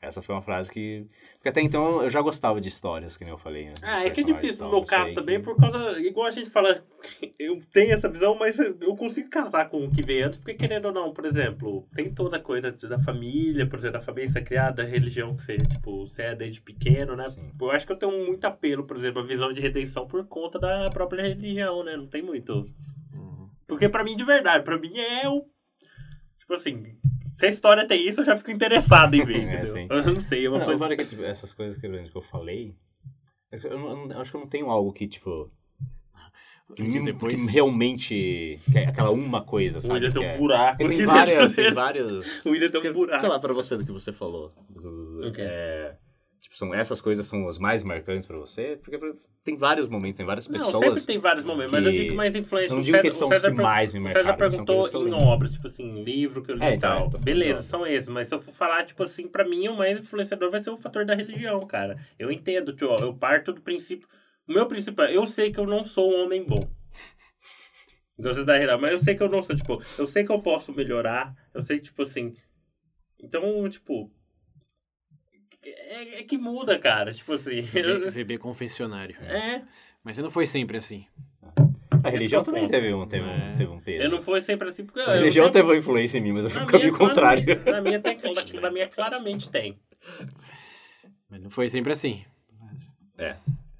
Essa 0.00 0.22
foi 0.22 0.32
uma 0.34 0.42
frase 0.42 0.70
que... 0.70 1.04
Porque 1.34 1.48
até 1.48 1.60
então 1.60 2.02
eu 2.02 2.08
já 2.08 2.22
gostava 2.22 2.60
de 2.60 2.68
histórias, 2.68 3.16
que 3.16 3.24
nem 3.24 3.32
eu 3.32 3.38
falei, 3.38 3.64
né? 3.66 3.74
Ah, 3.82 4.04
é 4.04 4.10
que 4.10 4.20
é 4.20 4.24
difícil 4.24 4.64
no 4.64 4.70
meu 4.70 4.84
caso 4.84 5.12
também, 5.12 5.38
que- 5.38 5.44
por 5.44 5.56
causa. 5.56 5.98
Igual 5.98 6.28
a 6.28 6.30
gente 6.30 6.48
fala, 6.50 6.84
eu 7.36 7.60
tenho 7.72 7.92
essa 7.92 8.08
visão, 8.08 8.36
mas 8.36 8.56
eu 8.60 8.96
consigo 8.96 9.28
casar 9.28 9.68
com 9.68 9.84
o 9.84 9.90
que 9.90 10.00
veio 10.06 10.26
antes, 10.26 10.38
porque 10.38 10.54
querendo 10.54 10.84
ou 10.86 10.92
não, 10.92 11.12
por 11.12 11.24
exemplo, 11.24 11.84
tem 11.96 12.14
toda 12.14 12.36
a 12.36 12.40
coisa 12.40 12.70
da 12.70 12.98
família, 13.00 13.66
por 13.66 13.80
exemplo, 13.80 13.98
da 13.98 14.04
família 14.04 14.28
ser 14.30 14.42
criada, 14.44 14.84
da 14.84 14.88
religião 14.88 15.36
que 15.36 15.42
você, 15.42 15.56
tipo, 15.56 16.06
você 16.06 16.22
é 16.22 16.34
desde 16.36 16.60
pequeno, 16.60 17.16
né? 17.16 17.28
Sim. 17.30 17.50
Eu 17.60 17.70
acho 17.72 17.84
que 17.84 17.92
eu 17.92 17.96
tenho 17.98 18.24
muito 18.24 18.44
apelo, 18.44 18.84
por 18.84 18.96
exemplo, 18.96 19.20
a 19.20 19.26
visão 19.26 19.52
de 19.52 19.60
redenção 19.60 20.06
por 20.06 20.24
conta 20.28 20.60
da 20.60 20.88
própria 20.90 21.22
religião, 21.26 21.82
né? 21.82 21.96
Não 21.96 22.06
tem 22.06 22.22
muito. 22.22 22.70
Uhum. 23.12 23.50
Porque 23.66 23.88
pra 23.88 24.04
mim, 24.04 24.14
de 24.14 24.24
verdade, 24.24 24.62
pra 24.62 24.78
mim 24.78 24.96
é 24.96 25.28
o. 25.28 25.44
Tipo 26.36 26.54
assim, 26.54 26.96
se 27.38 27.46
a 27.46 27.48
história 27.48 27.86
tem 27.86 28.06
isso, 28.08 28.20
eu 28.20 28.24
já 28.24 28.36
fico 28.36 28.50
interessado 28.50 29.14
em 29.14 29.24
ver, 29.24 29.36
É, 29.48 29.54
entendeu? 29.54 29.66
sim. 29.72 29.86
Eu 29.88 30.02
não 30.14 30.20
sei, 30.20 30.44
é 30.44 30.48
uma 30.48 30.58
Não, 30.58 30.66
coisa. 30.66 30.78
que 30.96 31.04
tipo, 31.04 31.22
essas 31.22 31.52
coisas 31.52 31.78
que, 31.78 31.86
eu 32.18 32.22
falei, 32.22 32.74
é 33.52 33.56
eu, 33.64 33.78
não- 33.78 34.10
eu 34.10 34.20
acho 34.20 34.30
que 34.30 34.36
eu 34.36 34.40
não 34.40 34.48
tenho 34.48 34.68
algo 34.70 34.92
que, 34.92 35.06
tipo, 35.06 35.50
que, 36.76 36.82
depois. 37.00 37.34
que 37.46 37.50
realmente, 37.50 38.60
que 38.70 38.78
é 38.78 38.86
aquela 38.88 39.10
uma 39.10 39.42
coisa, 39.42 39.78
O 39.78 39.80
sabe? 39.80 39.94
William 39.94 40.10
que 40.10 40.18
tem 40.18 40.26
um 40.28 40.30
é- 40.30 40.38
buraco. 40.38 40.76
Tem 40.88 41.06
várias, 41.06 41.54
tem 41.54 41.64
dele. 41.64 41.74
vários... 41.74 42.44
O 42.46 42.50
William 42.50 42.70
tem 42.70 42.90
um 42.90 42.92
buraco. 42.92 43.20
Sei 43.20 43.28
lá, 43.30 43.38
pra 43.38 43.54
você 43.54 43.76
do 43.76 43.84
que 43.86 43.92
você 43.92 44.12
falou. 44.12 44.52
do- 44.68 45.28
O 45.28 45.32
quê? 45.32 45.40
é, 45.42 45.94
Tipo, 46.40 46.56
são, 46.56 46.72
essas 46.74 47.00
coisas 47.00 47.26
são 47.26 47.46
as 47.48 47.58
mais 47.58 47.82
marcantes 47.82 48.26
pra 48.26 48.36
você? 48.38 48.78
Porque 48.82 48.98
tem 49.44 49.56
vários 49.56 49.88
momentos, 49.88 50.16
tem 50.18 50.26
várias 50.26 50.46
Não, 50.46 50.52
pessoas. 50.56 50.84
sempre 50.84 51.02
tem 51.02 51.18
vários 51.18 51.44
momentos, 51.44 51.72
mas 51.72 51.84
eu 51.84 51.90
que- 51.92 51.98
digo 52.04 52.14
mais 52.14 52.36
influência. 52.36 52.74
Não 52.74 52.80
O 52.80 52.84
digo 52.84 52.96
que 53.00 53.10
César- 53.10 53.18
são 53.18 53.26
o 53.26 53.30
os 53.30 53.36
César 53.36 53.50
que 53.54 53.62
mais 53.62 53.92
me 53.92 53.98
O 53.98 54.02
César 54.08 54.24
marcaram, 54.24 54.50
são 54.50 54.64
perguntou 54.64 54.88
que 54.88 55.08
em 55.08 55.14
obras, 55.28 55.52
tipo 55.52 55.66
assim, 55.66 56.04
livro 56.04 56.42
que 56.42 56.52
eu 56.52 56.56
li 56.56 56.62
É, 56.64 56.70
e 56.70 56.74
então, 56.76 56.90
tal. 56.96 57.10
falando 57.10 57.24
Beleza, 57.24 57.60
de 57.60 57.66
são 57.66 57.86
esses. 57.86 58.08
Mas 58.08 58.28
se 58.28 58.34
eu 58.34 58.38
for 58.38 58.52
falar, 58.52 58.84
tipo 58.84 59.02
assim, 59.02 59.26
pra 59.26 59.44
mim, 59.46 59.66
o 59.68 59.76
mais 59.76 59.98
influenciador 59.98 60.50
vai 60.50 60.60
ser 60.60 60.70
o 60.70 60.76
fator 60.76 61.04
da 61.04 61.14
religião, 61.14 61.66
cara. 61.66 61.98
Eu 62.18 62.30
entendo, 62.30 62.74
ó, 62.82 62.98
eu 62.98 63.12
parto 63.14 63.52
do 63.52 63.60
princípio. 63.60 64.06
O 64.46 64.52
meu 64.52 64.66
princípio 64.66 65.02
é, 65.04 65.16
eu 65.16 65.26
sei 65.26 65.50
que 65.52 65.58
eu 65.58 65.66
não 65.66 65.82
sou 65.82 66.10
um 66.12 66.24
homem 66.24 66.44
bom. 66.44 66.60
Da 68.16 68.30
religião, 68.32 68.80
mas 68.80 68.90
eu 68.92 68.98
sei 68.98 69.14
que 69.14 69.22
eu 69.22 69.28
não 69.28 69.40
sou, 69.40 69.54
tipo, 69.54 69.82
eu 69.96 70.04
sei 70.06 70.24
que 70.24 70.32
eu 70.32 70.40
posso 70.40 70.72
melhorar. 70.72 71.34
Eu 71.54 71.62
sei, 71.62 71.78
tipo 71.78 72.02
assim. 72.02 72.34
Então, 73.22 73.68
tipo. 73.68 74.10
É, 75.76 76.20
é 76.20 76.22
que 76.22 76.36
muda, 76.38 76.78
cara. 76.78 77.12
Tipo 77.12 77.32
assim. 77.34 77.60
VB, 77.62 78.10
VB 78.10 78.38
confessionário. 78.38 79.16
É. 79.22 79.62
Mas 80.04 80.16
não 80.18 80.30
foi 80.30 80.46
sempre 80.46 80.76
assim. 80.78 81.04
A 82.04 82.10
religião 82.10 82.38
é 82.40 82.42
o 82.42 82.44
também 82.44 82.62
ponto. 82.62 82.70
teve 82.70 82.94
um, 82.94 83.06
teve, 83.06 83.26
É. 83.28 83.32
um, 83.32 83.56
teve 83.56 83.70
um 83.72 83.80
peso. 83.80 84.04
Eu 84.04 84.10
não 84.10 84.22
fui 84.22 84.40
sempre 84.40 84.68
assim, 84.68 84.84
porque. 84.84 85.00
A 85.00 85.04
eu 85.14 85.18
religião 85.18 85.44
tenho- 85.50 85.52
teve 85.64 85.68
uma 85.68 85.76
influência 85.78 86.18
em 86.18 86.20
mim, 86.20 86.32
mas 86.32 86.44
eu 86.44 86.50
Na 86.60 86.66
caminho 86.66 86.92
minha, 86.92 86.98
contrário. 87.08 87.44
Na 87.64 87.80
minha, 87.80 88.00
tem, 88.00 88.18
na 88.60 88.70
minha 88.70 88.88
claramente 88.88 89.50
tem. 89.50 89.78
Mas 91.28 91.42
não 91.42 91.50
foi 91.50 91.68
sempre 91.68 91.92
assim. 91.92 92.24
É. 93.18 93.36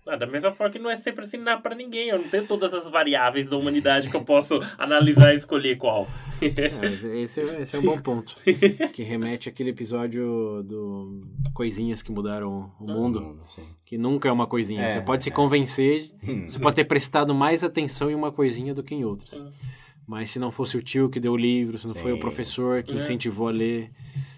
Ah, 0.08 0.16
da 0.16 0.26
mesma 0.26 0.52
forma 0.52 0.72
que 0.72 0.78
não 0.78 0.90
é 0.90 0.96
sempre 0.96 1.24
assim 1.24 1.36
nada 1.36 1.60
pra 1.60 1.74
ninguém. 1.74 2.08
Eu 2.08 2.18
não 2.18 2.28
tenho 2.28 2.46
todas 2.46 2.72
as 2.72 2.88
variáveis 2.90 3.48
da 3.48 3.56
humanidade 3.56 4.08
que 4.08 4.16
eu 4.16 4.24
posso 4.24 4.58
analisar 4.78 5.32
e 5.32 5.36
escolher 5.36 5.76
qual. 5.76 6.08
É, 6.40 7.20
esse, 7.22 7.40
é- 7.40 7.62
esse 7.62 7.76
é 7.76 7.78
um 7.78 7.82
bom 7.82 8.00
ponto. 8.00 8.36
Que 8.92 9.02
remete 9.02 9.48
àquele 9.48 9.70
episódio 9.70 10.62
do 10.64 11.20
Coisinhas 11.52 12.00
que 12.02 12.10
mudaram 12.12 12.72
o 12.80 12.84
mundo. 12.90 13.40
Sim. 13.48 13.62
Que 13.84 13.98
nunca 13.98 14.28
é 14.28 14.32
uma 14.32 14.46
coisinha. 14.46 14.82
É, 14.82 14.88
você 14.88 15.00
pode 15.00 15.24
se 15.24 15.30
é. 15.30 15.32
convencer, 15.32 16.10
Hum. 16.22 16.46
você 16.48 16.58
pode 16.58 16.76
ter 16.76 16.84
prestado 16.84 17.34
mais 17.34 17.62
atenção 17.64 18.10
em 18.10 18.14
uma 18.14 18.30
coisinha 18.32 18.72
do 18.72 18.82
que 18.82 18.94
em 18.94 19.04
outras. 19.04 19.30
Sim. 19.30 19.52
Mas 20.06 20.30
se 20.30 20.38
não 20.38 20.50
fosse 20.50 20.76
o 20.76 20.82
tio 20.82 21.10
que 21.10 21.20
deu 21.20 21.32
o 21.32 21.36
livro, 21.36 21.76
se 21.76 21.86
não 21.86 21.94
foi 21.94 22.12
o 22.12 22.14
Sim. 22.14 22.20
professor 22.20 22.82
que 22.82 22.94
É. 22.94 22.96
incentivou 22.96 23.48
a 23.48 23.50
ler, 23.50 23.90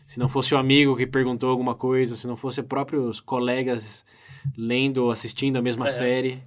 se 0.06 0.18
não 0.18 0.28
fosse 0.28 0.54
o 0.54 0.58
amigo 0.58 0.96
que 0.96 1.06
perguntou 1.06 1.48
alguma 1.50 1.74
coisa, 1.76 2.16
se 2.16 2.26
não 2.26 2.34
fosse 2.36 2.60
próprios 2.62 3.20
colegas 3.20 4.04
lendo 4.57 4.99
ou 5.05 5.11
assistindo 5.11 5.57
a 5.57 5.62
mesma 5.62 5.86
É. 5.86 5.91
série, 5.91 6.43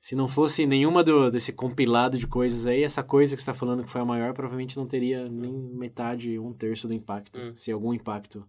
se 0.00 0.14
não 0.14 0.26
fosse 0.26 0.64
nenhuma 0.66 1.04
do, 1.04 1.30
desse 1.30 1.52
compilado 1.52 2.16
de 2.18 2.26
coisas 2.26 2.66
aí, 2.66 2.82
essa 2.82 3.02
coisa 3.02 3.36
que 3.36 3.42
você 3.42 3.50
está 3.50 3.58
falando 3.58 3.84
que 3.84 3.90
foi 3.90 4.00
a 4.00 4.04
maior, 4.04 4.32
provavelmente 4.32 4.76
não 4.76 4.86
teria 4.86 5.28
nem 5.28 5.52
metade, 5.52 6.38
um 6.38 6.52
terço 6.52 6.88
do 6.88 6.94
impacto, 6.94 7.38
Hum. 7.38 7.52
se 7.56 7.70
algum 7.70 7.92
impacto, 7.92 8.44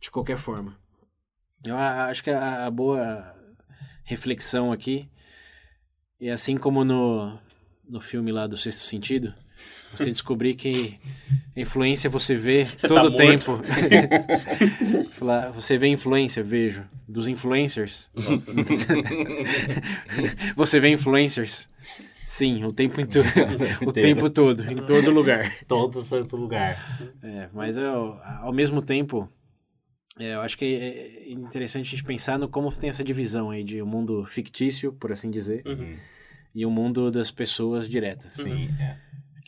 de 0.00 0.10
qualquer 0.10 0.36
forma. 0.38 0.76
Eu 1.64 1.76
acho 1.76 2.22
que 2.22 2.30
a, 2.30 2.66
a 2.66 2.70
boa 2.70 3.34
reflexão 4.04 4.70
aqui 4.72 5.08
é 6.20 6.30
assim 6.30 6.56
como 6.56 6.84
no, 6.84 7.38
no 7.88 8.00
filme 8.00 8.30
lá 8.32 8.46
do 8.46 8.56
Sexto 8.56 8.80
Sentido, 8.82 9.34
você 9.92 10.10
descobrir 10.10 10.54
que 10.54 10.98
influência 11.56 12.08
você 12.08 12.34
vê 12.34 12.64
Você 12.66 12.88
todo 12.88 13.10
tá 13.10 13.14
o 13.14 13.16
tempo. 13.16 13.60
Você 15.54 15.76
vê 15.76 15.88
influência, 15.88 16.42
vejo. 16.42 16.84
Dos 17.06 17.26
influencers. 17.26 18.10
você 20.56 20.78
vê 20.78 20.90
influencers? 20.90 21.68
Sim, 22.24 22.64
o 22.64 22.72
tempo, 22.72 23.00
into... 23.00 23.20
o 23.80 23.88
Inteiro. 23.88 23.92
tempo 23.92 24.30
todo, 24.30 24.62
em 24.70 24.84
todo 24.84 25.10
lugar. 25.10 25.56
Todo 25.66 26.02
santo 26.02 26.36
lugar. 26.36 26.76
É, 27.22 27.48
mas 27.54 27.76
eu, 27.76 28.18
ao 28.42 28.52
mesmo 28.52 28.82
tempo, 28.82 29.28
é, 30.18 30.34
eu 30.34 30.42
acho 30.42 30.56
que 30.58 30.64
é 30.64 31.32
interessante 31.32 31.86
a 31.86 31.90
gente 31.90 32.04
pensar 32.04 32.38
no 32.38 32.48
como 32.48 32.70
tem 32.70 32.90
essa 32.90 33.02
divisão 33.02 33.50
aí 33.50 33.64
de 33.64 33.82
um 33.82 33.86
mundo 33.86 34.24
fictício, 34.26 34.92
por 34.92 35.10
assim 35.10 35.30
dizer, 35.30 35.62
Uhum. 35.66 35.96
e 36.54 36.66
o 36.66 36.70
mundo 36.70 37.10
das 37.10 37.30
pessoas 37.30 37.88
diretas. 37.88 38.34
Sim, 38.34 38.68
é. 38.78 38.96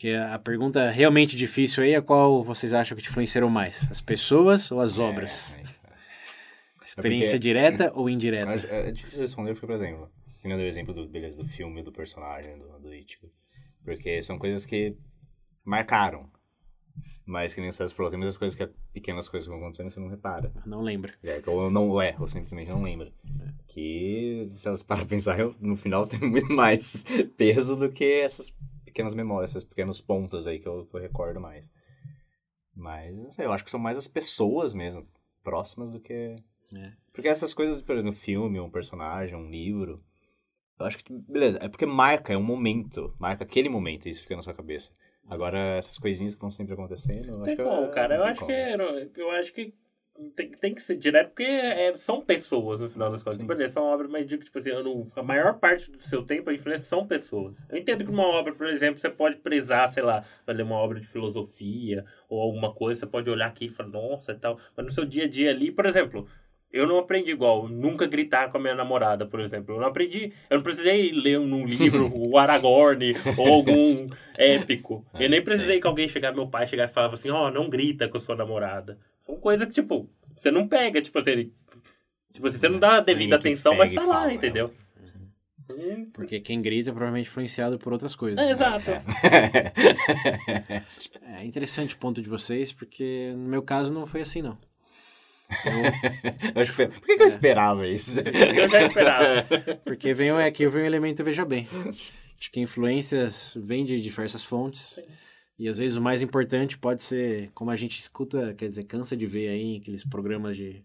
Porque 0.01 0.15
a 0.15 0.39
pergunta 0.39 0.89
realmente 0.89 1.37
difícil 1.37 1.83
aí 1.83 1.93
é 1.93 2.01
qual 2.01 2.43
vocês 2.43 2.73
acham 2.73 2.97
que 2.97 3.03
te 3.03 3.09
influenciaram 3.11 3.51
mais? 3.51 3.87
As 3.91 4.01
pessoas 4.01 4.71
ou 4.71 4.81
as 4.81 4.97
obras? 4.97 5.55
É, 5.55 5.59
é. 5.61 5.63
Experiência 6.83 7.33
porque- 7.33 7.39
direta 7.39 7.91
ou 7.93 8.09
indireta? 8.09 8.67
É, 8.67 8.87
é 8.89 8.91
difícil 8.91 9.21
responder 9.21 9.53
porque, 9.53 9.67
por 9.67 9.75
exemplo, 9.75 10.09
que 10.41 10.45
nem 10.47 10.53
eu 10.53 10.57
dei 10.57 10.65
o 10.65 10.69
exemplo 10.69 10.91
do, 10.91 11.07
beleza, 11.07 11.37
do 11.37 11.47
filme, 11.47 11.83
do 11.83 11.91
personagem, 11.91 12.57
do, 12.57 12.79
do 12.79 12.91
Ichigo. 12.91 13.31
Porque 13.85 14.19
são 14.23 14.39
coisas 14.39 14.65
que 14.65 14.97
marcaram. 15.63 16.27
Mas 17.23 17.53
que 17.53 17.61
nem 17.61 17.69
o 17.69 17.73
César 17.73 17.93
falou, 17.93 18.09
tem 18.09 18.17
muitas 18.17 18.37
coisas 18.39 18.55
que 18.55 18.63
é 18.63 18.69
pequenas 18.91 19.29
coisas 19.29 19.45
que 19.47 19.51
vão 19.53 19.59
acontecendo 19.59 19.89
e 19.89 19.93
você 19.93 19.99
não 19.99 20.07
repara. 20.09 20.51
Não 20.65 20.81
lembra. 20.81 21.13
É, 21.23 21.39
que 21.41 21.47
ou 21.49 21.69
não 21.69 22.01
é, 22.01 22.15
ou 22.19 22.27
simplesmente 22.27 22.69
não 22.69 22.81
lembra. 22.81 23.13
Que, 23.67 24.51
se 24.55 24.67
elas 24.67 24.81
param 24.81 25.05
pra 25.05 25.15
pensar, 25.15 25.39
eu- 25.39 25.55
no 25.61 25.77
final 25.77 26.07
tem 26.09 26.19
muito 26.19 26.51
mais 26.51 27.05
peso 27.37 27.75
do 27.75 27.91
que 27.91 28.03
essas 28.21 28.51
pequenas 28.91 29.13
memórias, 29.13 29.51
esses 29.51 29.63
pequenos 29.67 29.99
pontos 30.01 30.45
aí 30.45 30.59
que 30.59 30.67
eu, 30.67 30.87
eu 30.93 30.99
recordo 30.99 31.39
mais. 31.39 31.71
Mas, 32.75 33.15
não 33.15 33.31
sei, 33.31 33.45
eu 33.45 33.51
acho 33.51 33.63
que 33.63 33.71
são 33.71 33.79
mais 33.79 33.97
as 33.97 34.07
pessoas 34.07 34.73
mesmo, 34.73 35.07
próximas 35.43 35.91
do 35.91 35.99
que... 35.99 36.35
É. 36.73 36.91
Porque 37.11 37.27
essas 37.27 37.53
coisas, 37.53 37.81
por 37.81 37.93
exemplo, 37.93 38.11
um 38.11 38.13
filme, 38.13 38.59
um 38.59 38.69
personagem, 38.69 39.35
um 39.35 39.49
livro, 39.49 40.01
eu 40.79 40.85
acho 40.85 40.97
que, 40.97 41.13
beleza, 41.13 41.59
é 41.61 41.67
porque 41.67 41.85
marca, 41.85 42.33
é 42.33 42.37
um 42.37 42.43
momento, 42.43 43.13
marca 43.19 43.43
aquele 43.43 43.69
momento, 43.69 44.05
e 44.07 44.09
isso 44.09 44.21
fica 44.21 44.35
na 44.35 44.41
sua 44.41 44.53
cabeça. 44.53 44.91
Agora, 45.27 45.77
essas 45.77 45.97
coisinhas 45.97 46.33
que 46.33 46.41
vão 46.41 46.49
sempre 46.49 46.73
acontecendo, 46.73 47.35
acho 47.35 47.43
Tem 47.43 47.55
como, 47.57 47.85
é- 47.85 47.89
cara. 47.89 48.15
Eu 48.15 48.23
acho 48.23 48.39
como. 48.39 48.51
que, 48.51 48.57
é, 48.57 48.75
eu 49.15 49.31
acho 49.31 49.53
que 49.53 49.73
tem, 50.35 50.51
tem 50.51 50.73
que 50.75 50.81
ser 50.81 50.97
direto, 50.97 51.29
porque 51.29 51.43
é, 51.43 51.95
são 51.97 52.21
pessoas 52.21 52.79
no 52.81 52.89
final 52.89 53.09
das 53.11 53.23
contas. 53.23 53.41
Beleza, 53.41 53.73
são 53.73 53.83
obras, 53.83 54.09
mas 54.09 54.27
digo, 54.27 54.43
tipo 54.43 54.57
assim, 54.57 54.71
não- 54.71 55.11
a 55.15 55.23
maior 55.23 55.57
parte 55.57 55.89
do 55.91 55.99
seu 56.01 56.23
tempo, 56.23 56.49
a 56.49 56.53
influência 56.53 56.85
são 56.85 57.07
pessoas. 57.07 57.65
Eu 57.69 57.77
entendo 57.77 58.05
que 58.05 58.11
numa 58.11 58.27
obra, 58.27 58.53
por 58.53 58.67
exemplo, 58.67 58.99
você 58.99 59.09
pode 59.09 59.37
prezar, 59.37 59.87
sei 59.89 60.03
lá, 60.03 60.23
vai 60.45 60.55
ler 60.55 60.63
uma 60.63 60.75
obra 60.75 60.99
de 60.99 61.07
filosofia 61.07 62.05
ou 62.29 62.41
alguma 62.41 62.73
coisa, 62.73 62.99
você 63.01 63.07
pode 63.07 63.29
olhar 63.29 63.47
aqui 63.47 63.65
e 63.65 63.69
falar, 63.69 63.89
nossa 63.89 64.31
e 64.33 64.35
tal. 64.35 64.59
Mas 64.75 64.85
no 64.85 64.91
seu 64.91 65.05
dia 65.05 65.25
a 65.25 65.27
dia 65.29 65.49
ali, 65.49 65.71
por 65.71 65.85
exemplo, 65.85 66.27
eu 66.71 66.87
não 66.87 66.99
aprendi 66.99 67.31
igual, 67.31 67.67
nunca 67.67 68.05
gritar 68.07 68.49
com 68.51 68.57
a 68.57 68.61
minha 68.61 68.75
namorada, 68.75 69.25
por 69.25 69.39
exemplo. 69.39 69.75
Eu 69.75 69.79
não 69.81 69.87
aprendi, 69.87 70.31
eu 70.49 70.57
não 70.57 70.63
precisei 70.63 71.11
ler 71.11 71.39
num 71.39 71.65
livro 71.65 72.09
o 72.15 72.37
Aragorn 72.37 73.13
ou 73.37 73.47
algum 73.47 74.07
épico. 74.37 75.05
Eu 75.19 75.29
nem 75.29 75.39
É, 75.39 75.43
precisei 75.43 75.81
que 75.81 75.87
alguém 75.87 76.07
chegar, 76.07 76.31
meu 76.33 76.47
pai 76.47 76.67
chegar 76.67 76.85
e 76.85 76.87
falava 76.93 77.15
assim, 77.15 77.29
ó, 77.29 77.49
não 77.51 77.69
grita 77.69 78.07
com 78.07 78.17
a 78.17 78.19
sua 78.19 78.35
namorada. 78.35 78.97
São 79.31 79.39
coisas 79.39 79.65
que, 79.67 79.73
tipo, 79.73 80.09
você 80.35 80.51
não 80.51 80.67
pega, 80.67 81.01
tipo 81.01 81.17
assim, 81.17 81.51
tipo 82.33 82.47
assim, 82.47 82.57
você 82.57 82.67
não 82.69 82.79
dá 82.79 82.97
a 82.97 82.99
devida 82.99 83.37
que 83.39 83.47
atenção, 83.47 83.75
mas 83.75 83.93
tá 83.93 84.01
lá, 84.01 84.21
fala, 84.21 84.33
entendeu? 84.33 84.73
Hum, 85.73 86.09
Porque 86.11 86.41
quem 86.41 86.61
grita 86.61 86.89
é 86.89 86.93
provavelmente 86.93 87.29
influenciado 87.29 87.79
por 87.79 87.93
outras 87.93 88.13
coisas. 88.13 88.45
É, 88.45 88.51
exato. 88.51 88.91
É 91.23 91.45
interessante 91.45 91.95
o 91.95 91.97
ponto 91.97 92.21
de 92.21 92.29
vocês, 92.29 92.71
porque 92.73 93.31
no 93.35 93.47
meu 93.49 93.61
caso 93.63 93.93
não 93.93 94.05
foi 94.05 94.21
assim, 94.21 94.41
não. 94.41 94.57
Eu 96.55 96.61
esper- 96.63 96.89
Por 96.89 97.01
que, 97.01 97.17
que 97.17 97.23
eu 97.23 97.27
esperava 97.27 97.87
isso? 97.87 98.13
Eu 98.19 98.69
já 98.69 98.83
esperava. 98.83 99.45
Porque 99.83 100.13
vem, 100.13 100.29
é 100.29 100.45
aqui 100.45 100.67
vem 100.67 100.83
o 100.83 100.85
elemento 100.85 101.23
veja 101.23 101.45
bem. 101.45 101.67
De 102.37 102.49
que 102.49 102.59
influências 102.59 103.53
vêm 103.55 103.85
de 103.85 103.99
diversas 104.01 104.43
fontes. 104.43 104.99
E 105.61 105.67
às 105.69 105.77
vezes 105.77 105.95
o 105.95 106.01
mais 106.01 106.23
importante 106.23 106.75
pode 106.75 107.03
ser, 107.03 107.51
como 107.53 107.69
a 107.69 107.75
gente 107.75 107.99
escuta, 107.99 108.51
quer 108.55 108.67
dizer, 108.67 108.83
cansa 108.85 109.15
de 109.15 109.27
ver 109.27 109.47
aí 109.49 109.77
aqueles 109.77 110.03
programas 110.03 110.57
de 110.57 110.83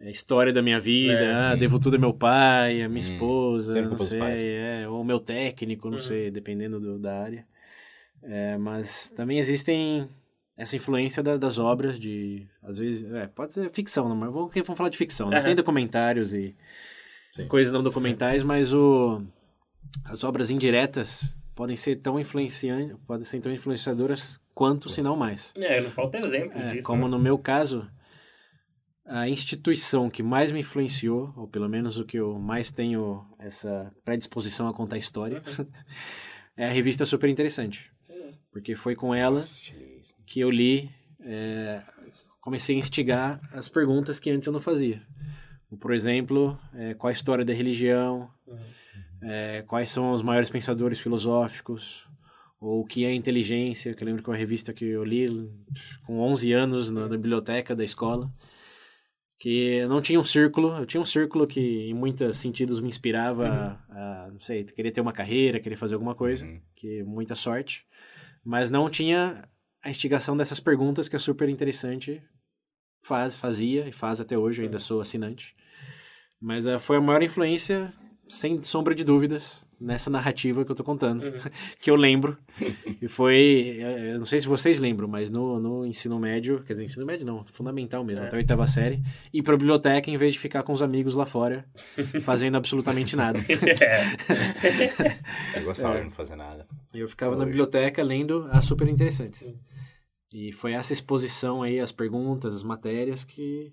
é, 0.00 0.08
história 0.08 0.52
da 0.52 0.62
minha 0.62 0.78
vida, 0.78 1.24
É. 1.24 1.32
ah, 1.34 1.56
devo 1.56 1.80
tudo 1.80 1.94
ao 1.94 2.00
meu 2.00 2.14
pai, 2.14 2.80
a 2.80 2.88
minha 2.88 3.00
Hum. 3.00 3.12
esposa, 3.14 3.72
Sempre 3.72 3.90
não 3.90 3.98
sei, 3.98 4.20
pais. 4.20 4.40
é, 4.40 4.88
ou 4.88 5.02
meu 5.02 5.18
técnico, 5.18 5.88
não 5.88 5.94
Uhum. 5.94 5.98
sei, 5.98 6.30
dependendo 6.30 6.78
do- 6.78 6.96
da 7.00 7.20
área. 7.20 7.44
É, 8.22 8.56
mas 8.56 9.10
também 9.10 9.40
existem 9.40 10.08
essa 10.56 10.76
influência 10.76 11.20
da- 11.20 11.36
das 11.36 11.58
obras 11.58 11.98
de, 11.98 12.46
às 12.62 12.78
vezes, 12.78 13.10
é, 13.12 13.26
pode 13.26 13.52
ser 13.52 13.68
ficção, 13.72 14.08
não, 14.08 14.14
mas 14.14 14.32
vamos, 14.32 14.54
vamos 14.54 14.76
falar 14.78 14.90
de 14.90 14.96
ficção, 14.96 15.28
né? 15.30 15.40
Tem 15.42 15.56
documentários 15.56 16.32
e 16.32 16.54
Sim. 17.32 17.48
coisas 17.48 17.72
não 17.72 17.82
documentais, 17.82 18.44
mas 18.44 18.72
o, 18.72 19.20
as 20.04 20.22
obras 20.22 20.48
indiretas 20.52 21.36
podem 21.58 21.74
ser 21.74 21.96
tão 21.96 22.20
influenciantes, 22.20 22.96
podem 23.04 23.24
ser 23.24 23.40
tão 23.40 23.52
influenciadoras 23.52 24.38
quanto, 24.54 24.88
se 24.88 25.02
não 25.02 25.16
mais. 25.16 25.52
É, 25.56 25.80
não 25.80 25.90
falta 25.90 26.16
exemplo 26.18 26.56
É, 26.56 26.74
disso. 26.74 26.84
como 26.86 27.02
né? 27.06 27.08
no 27.10 27.18
meu 27.18 27.36
caso, 27.36 27.84
a 29.04 29.28
instituição 29.28 30.08
que 30.08 30.22
mais 30.22 30.52
me 30.52 30.60
influenciou, 30.60 31.32
ou 31.36 31.48
pelo 31.48 31.68
menos 31.68 31.98
o 31.98 32.04
que 32.04 32.16
eu 32.16 32.38
mais 32.38 32.70
tenho 32.70 33.26
essa 33.40 33.92
predisposição 34.04 34.68
a 34.68 34.72
contar 34.72 34.98
história, 34.98 35.42
é 36.56 36.66
a 36.66 36.70
revista 36.70 37.04
Super 37.04 37.28
Interessante. 37.28 37.90
Porque 38.52 38.76
foi 38.76 38.94
com 38.94 39.12
ela 39.12 39.38
Nossa, 39.40 39.58
que 40.24 40.38
eu 40.38 40.50
li, 40.50 40.88
é, 41.20 41.82
comecei 42.40 42.76
a 42.76 42.78
instigar 42.78 43.40
as 43.52 43.68
perguntas 43.68 44.20
que 44.20 44.30
antes 44.30 44.46
eu 44.46 44.52
não 44.52 44.60
fazia. 44.60 45.02
Por 45.80 45.92
exemplo, 45.92 46.56
é, 46.72 46.94
qual 46.94 47.08
a 47.08 47.12
história 47.12 47.44
da 47.44 47.52
religião, 47.52 48.30
Uhum. 48.46 48.58
É, 49.22 49.62
quais 49.66 49.90
são 49.90 50.12
os 50.12 50.22
maiores 50.22 50.50
pensadores 50.50 50.98
filosóficos, 51.00 52.06
ou 52.60 52.80
o 52.80 52.84
que 52.86 53.04
é 53.04 53.14
inteligência, 53.14 53.94
que 53.94 54.02
eu 54.02 54.06
lembro 54.06 54.22
que 54.22 54.28
é 54.28 54.32
uma 54.32 54.38
revista 54.38 54.72
que 54.72 54.84
eu 54.84 55.04
li 55.04 55.28
com 56.04 56.18
11 56.20 56.52
anos 56.52 56.90
na, 56.90 57.02
na 57.02 57.16
biblioteca 57.16 57.74
da 57.76 57.84
escola. 57.84 58.30
que 59.40 59.86
não 59.86 60.00
tinha 60.00 60.18
um 60.18 60.24
círculo. 60.24 60.76
Eu 60.76 60.84
tinha 60.84 61.00
um 61.00 61.04
círculo 61.04 61.46
que, 61.46 61.60
em 61.60 61.94
muitos 61.94 62.36
sentidos, 62.36 62.80
me 62.80 62.88
inspirava 62.88 63.46
a, 63.88 64.24
a, 64.24 64.30
não 64.32 64.40
sei, 64.40 64.64
querer 64.64 64.90
ter 64.90 65.00
uma 65.00 65.12
carreira, 65.12 65.60
querer 65.60 65.76
fazer 65.76 65.94
alguma 65.94 66.14
coisa, 66.14 66.44
Uhum. 66.44 66.60
que 66.74 67.04
muita 67.04 67.36
sorte. 67.36 67.84
Mas 68.44 68.68
não 68.70 68.90
tinha 68.90 69.48
a 69.80 69.90
instigação 69.90 70.36
dessas 70.36 70.58
perguntas 70.58 71.08
que 71.08 71.14
é 71.14 71.18
super 71.20 71.48
interessante. 71.48 72.20
Faz, 73.04 73.36
fazia 73.36 73.86
e 73.88 73.92
faz 73.92 74.20
até 74.20 74.36
hoje, 74.36 74.60
eu 74.60 74.64
ainda 74.64 74.80
sou 74.80 75.00
assinante. 75.00 75.54
Mas 76.40 76.66
eh, 76.66 76.78
foi 76.80 76.96
a 76.96 77.00
maior 77.00 77.22
influência, 77.22 77.92
sem 78.28 78.60
sombra 78.62 78.94
de 78.94 79.04
dúvidas, 79.04 79.64
nessa 79.80 80.10
narrativa 80.10 80.64
que 80.64 80.72
eu 80.72 80.74
tô 80.74 80.82
contando, 80.82 81.22
que 81.80 81.88
eu 81.90 81.94
lembro. 81.96 82.36
e 83.00 83.06
foi, 83.06 83.78
eu 83.80 84.18
não 84.18 84.24
sei 84.24 84.40
se 84.40 84.46
vocês 84.48 84.80
lembram, 84.80 85.06
mas 85.06 85.30
no, 85.30 85.60
no 85.60 85.86
ensino 85.86 86.18
médio, 86.18 86.62
quer 86.64 86.72
dizer, 86.72 86.84
ensino 86.84 87.06
médio 87.06 87.24
não, 87.24 87.44
fundamental 87.46 88.02
mesmo, 88.04 88.22
É. 88.22 88.26
até 88.26 88.36
a 88.36 88.38
oitava 88.38 88.66
série, 88.66 89.00
ir 89.32 89.42
pra 89.42 89.56
biblioteca 89.56 90.10
em 90.10 90.16
vez 90.16 90.32
de 90.34 90.40
ficar 90.40 90.64
com 90.64 90.72
os 90.72 90.82
amigos 90.82 91.14
lá 91.14 91.24
fora, 91.24 91.64
fazendo 92.22 92.56
absolutamente 92.56 93.14
nada. 93.16 93.38
É. 93.48 95.58
Eu 95.58 95.64
gostava 95.64 95.98
de 95.98 96.04
não 96.04 96.10
fazer 96.10 96.36
nada. 96.36 96.66
Eu 96.92 97.08
ficava 97.08 97.36
na 97.36 97.44
biblioteca 97.44 98.02
lendo 98.02 98.48
as 98.50 98.64
super 98.64 98.88
interessantes. 98.88 99.42
E 100.32 100.52
foi 100.52 100.72
essa 100.72 100.92
exposição 100.92 101.62
aí, 101.62 101.80
as 101.80 101.92
perguntas, 101.92 102.54
as 102.54 102.62
matérias, 102.62 103.24
que 103.24 103.72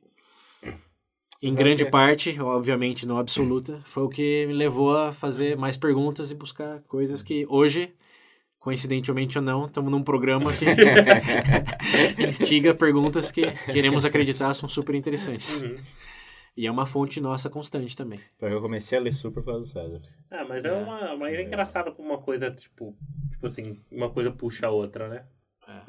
em 1.41 1.49
Não, 1.49 1.55
grande 1.55 1.83
é- 1.83 1.89
parte, 1.89 2.39
obviamente 2.39 3.05
não 3.05 3.17
absoluta, 3.17 3.79
foi 3.85 4.03
o 4.03 4.09
que 4.09 4.45
me 4.47 4.53
levou 4.53 4.97
a 4.97 5.13
fazer 5.13 5.57
mais 5.57 5.77
perguntas 5.77 6.31
e 6.31 6.35
buscar 6.35 6.79
coisas 6.81 7.21
que 7.21 7.45
hoje, 7.49 7.93
coincidentemente 8.59 9.37
ou 9.37 9.43
não, 9.43 9.65
estamos 9.65 9.91
num 9.91 10.03
programa 10.03 10.51
que 10.53 10.65
instiga 12.27 12.73
perguntas 12.73 13.31
que 13.31 13.51
queremos 13.71 14.05
acreditar 14.05 14.53
são 14.53 14.67
super 14.69 14.95
interessantes. 14.95 15.63
Uhum. 15.63 15.73
E 16.57 16.65
é 16.65 16.71
uma 16.71 16.85
fonte 16.85 17.19
nossa 17.19 17.49
constante 17.49 17.97
também. 17.97 18.19
Eu 18.39 18.61
comecei 18.61 18.97
a 18.97 19.01
ler 19.01 19.11
super 19.11 19.43
por 19.43 19.51
causa 19.51 19.59
do 19.59 19.67
César. 19.67 20.01
Ah, 20.31 20.45
mas 20.47 20.63
é, 20.63 20.71
uma. 20.71 21.17
Mas 21.17 21.35
é 21.35 21.43
engraçado 21.43 21.91
como 21.91 22.07
uma 22.09 22.17
coisa, 22.17 22.49
tipo. 22.49 22.95
Tipo 23.29 23.47
assim, 23.47 23.81
uma 23.91 24.09
coisa 24.09 24.31
puxa 24.31 24.67
a 24.67 24.71
outra, 24.71 25.09
né? 25.09 25.25
É. 25.67 25.81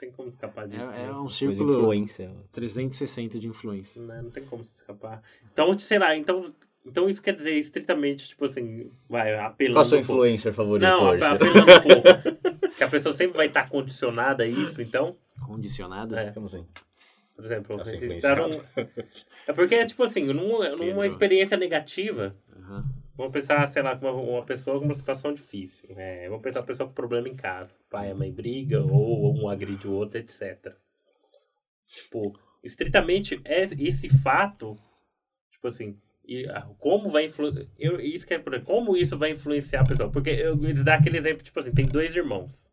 Não 0.00 0.08
tem 0.08 0.10
como 0.12 0.28
escapar 0.30 0.66
disso. 0.66 0.90
É, 0.92 1.02
é 1.02 1.06
né? 1.08 1.12
um 1.12 1.22
Coisa 1.24 1.36
círculo 1.36 1.72
influência. 1.78 2.30
360 2.52 3.38
de 3.38 3.48
influência. 3.48 4.00
Né? 4.02 4.22
Não 4.22 4.30
tem 4.30 4.44
como 4.46 4.64
se 4.64 4.74
escapar. 4.74 5.22
Então, 5.52 5.78
sei 5.78 5.98
lá, 5.98 6.16
então. 6.16 6.54
Então 6.86 7.10
isso 7.10 7.20
quer 7.22 7.34
dizer 7.34 7.52
estritamente, 7.56 8.26
tipo 8.28 8.46
assim, 8.46 8.90
vai 9.06 9.34
apelando. 9.38 9.74
Qual 9.76 9.82
a 9.82 9.84
sua 9.84 9.98
um 9.98 10.02
pouco. 10.02 10.22
influencer 10.22 10.52
favorita 10.54 10.88
Não, 10.90 11.10
hoje? 11.10 11.22
apelando 11.22 11.60
um 11.60 11.80
pouco. 11.82 12.70
que 12.74 12.82
a 12.84 12.88
pessoa 12.88 13.12
sempre 13.12 13.36
vai 13.36 13.46
estar 13.48 13.68
condicionada 13.68 14.44
a 14.44 14.46
isso, 14.46 14.80
então. 14.80 15.14
Condicionada. 15.46 16.18
É. 16.18 16.30
Como 16.32 16.46
assim? 16.46 16.66
Por 17.36 17.44
exemplo, 17.44 17.76
Tá 17.76 17.92
eles 17.92 18.22
deram- 18.22 18.48
É 19.46 19.52
porque, 19.52 19.84
tipo 19.84 20.02
assim, 20.04 20.24
numa, 20.32 20.70
numa 20.70 21.06
experiência 21.06 21.56
negativa, 21.58 22.34
Aham. 22.58 22.84
Vamos 23.20 23.32
pensar, 23.32 23.68
sei 23.68 23.82
lá, 23.82 23.94
uma, 23.94 24.12
uma 24.12 24.44
pessoa 24.44 24.78
com 24.78 24.86
uma 24.86 24.94
situação 24.94 25.32
difícil. 25.32 25.88
É, 25.96 26.28
vamos 26.28 26.42
pensar 26.42 26.60
uma 26.60 26.66
pessoa 26.66 26.88
com 26.88 26.94
problema 26.94 27.28
em 27.28 27.36
casa. 27.36 27.74
Pai 27.90 28.10
e 28.10 28.14
mãe 28.14 28.32
briga, 28.32 28.82
ou 28.82 29.36
um 29.36 29.48
agride 29.48 29.86
o 29.86 29.92
outro, 29.92 30.18
etc. 30.18 30.74
Tipo, 31.86 32.38
estritamente, 32.64 33.40
esse 33.44 34.08
fato, 34.08 34.76
tipo 35.50 35.68
assim, 35.68 35.98
e, 36.26 36.48
ah, 36.48 36.68
como 36.78 37.10
vai 37.10 37.26
influenciar. 37.26 37.66
Isso 37.78 38.26
que 38.26 38.32
é, 38.32 38.36
exemplo, 38.36 38.62
como 38.62 38.96
isso 38.96 39.18
vai 39.18 39.30
influenciar 39.32 39.80
a 39.80 39.84
pessoa? 39.84 40.10
Porque 40.10 40.30
eu, 40.30 40.54
eles 40.64 40.84
dão 40.84 40.94
aquele 40.94 41.18
exemplo, 41.18 41.42
tipo 41.42 41.58
assim, 41.60 41.72
tem 41.72 41.86
dois 41.86 42.14
irmãos. 42.16 42.70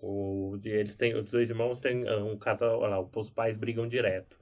O, 0.00 0.58
eles 0.64 0.96
têm, 0.96 1.14
os 1.14 1.30
dois 1.30 1.50
irmãos 1.50 1.80
têm 1.80 2.08
ah, 2.08 2.24
um 2.24 2.36
casal, 2.36 2.80
lá, 2.80 3.00
os 3.00 3.30
pais 3.30 3.56
brigam 3.56 3.86
direto. 3.86 4.38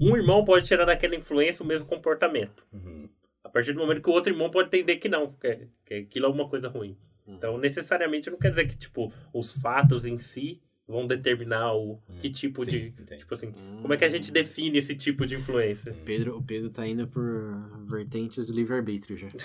Um 0.00 0.16
irmão 0.16 0.44
pode 0.44 0.66
tirar 0.66 0.84
daquela 0.84 1.14
influência 1.14 1.62
o 1.62 1.66
mesmo 1.66 1.86
comportamento. 1.86 2.66
Uhum. 2.72 3.08
A 3.52 3.60
partir 3.60 3.74
do 3.74 3.80
momento 3.80 4.00
que 4.00 4.08
o 4.08 4.14
outro 4.14 4.32
irmão 4.32 4.50
pode 4.50 4.68
entender 4.68 4.96
que 4.96 5.10
não, 5.10 5.34
que, 5.34 5.68
que 5.84 5.92
aquilo 5.92 6.24
é 6.24 6.28
uma 6.30 6.48
coisa 6.48 6.68
ruim. 6.68 6.96
Então, 7.28 7.58
necessariamente, 7.58 8.30
não 8.30 8.38
quer 8.38 8.48
dizer 8.48 8.66
que, 8.66 8.78
tipo, 8.78 9.12
os 9.30 9.52
fatos 9.52 10.06
em 10.06 10.18
si 10.18 10.62
vão 10.88 11.06
determinar 11.06 11.74
o 11.74 12.00
que 12.18 12.30
tipo 12.30 12.64
sim, 12.64 12.70
de... 12.70 12.86
entendi. 12.88 13.18
Tipo 13.18 13.34
assim, 13.34 13.52
como 13.82 13.92
é 13.92 13.98
que 13.98 14.06
a 14.06 14.08
gente 14.08 14.32
define 14.32 14.78
esse 14.78 14.94
tipo 14.96 15.26
de 15.26 15.34
influência? 15.36 15.94
Pedro, 16.02 16.38
o 16.38 16.42
Pedro 16.42 16.70
tá 16.70 16.86
indo 16.86 17.06
por 17.06 17.22
vertentes 17.86 18.46
do 18.46 18.54
livre-arbítrio 18.54 19.18
já. 19.18 19.28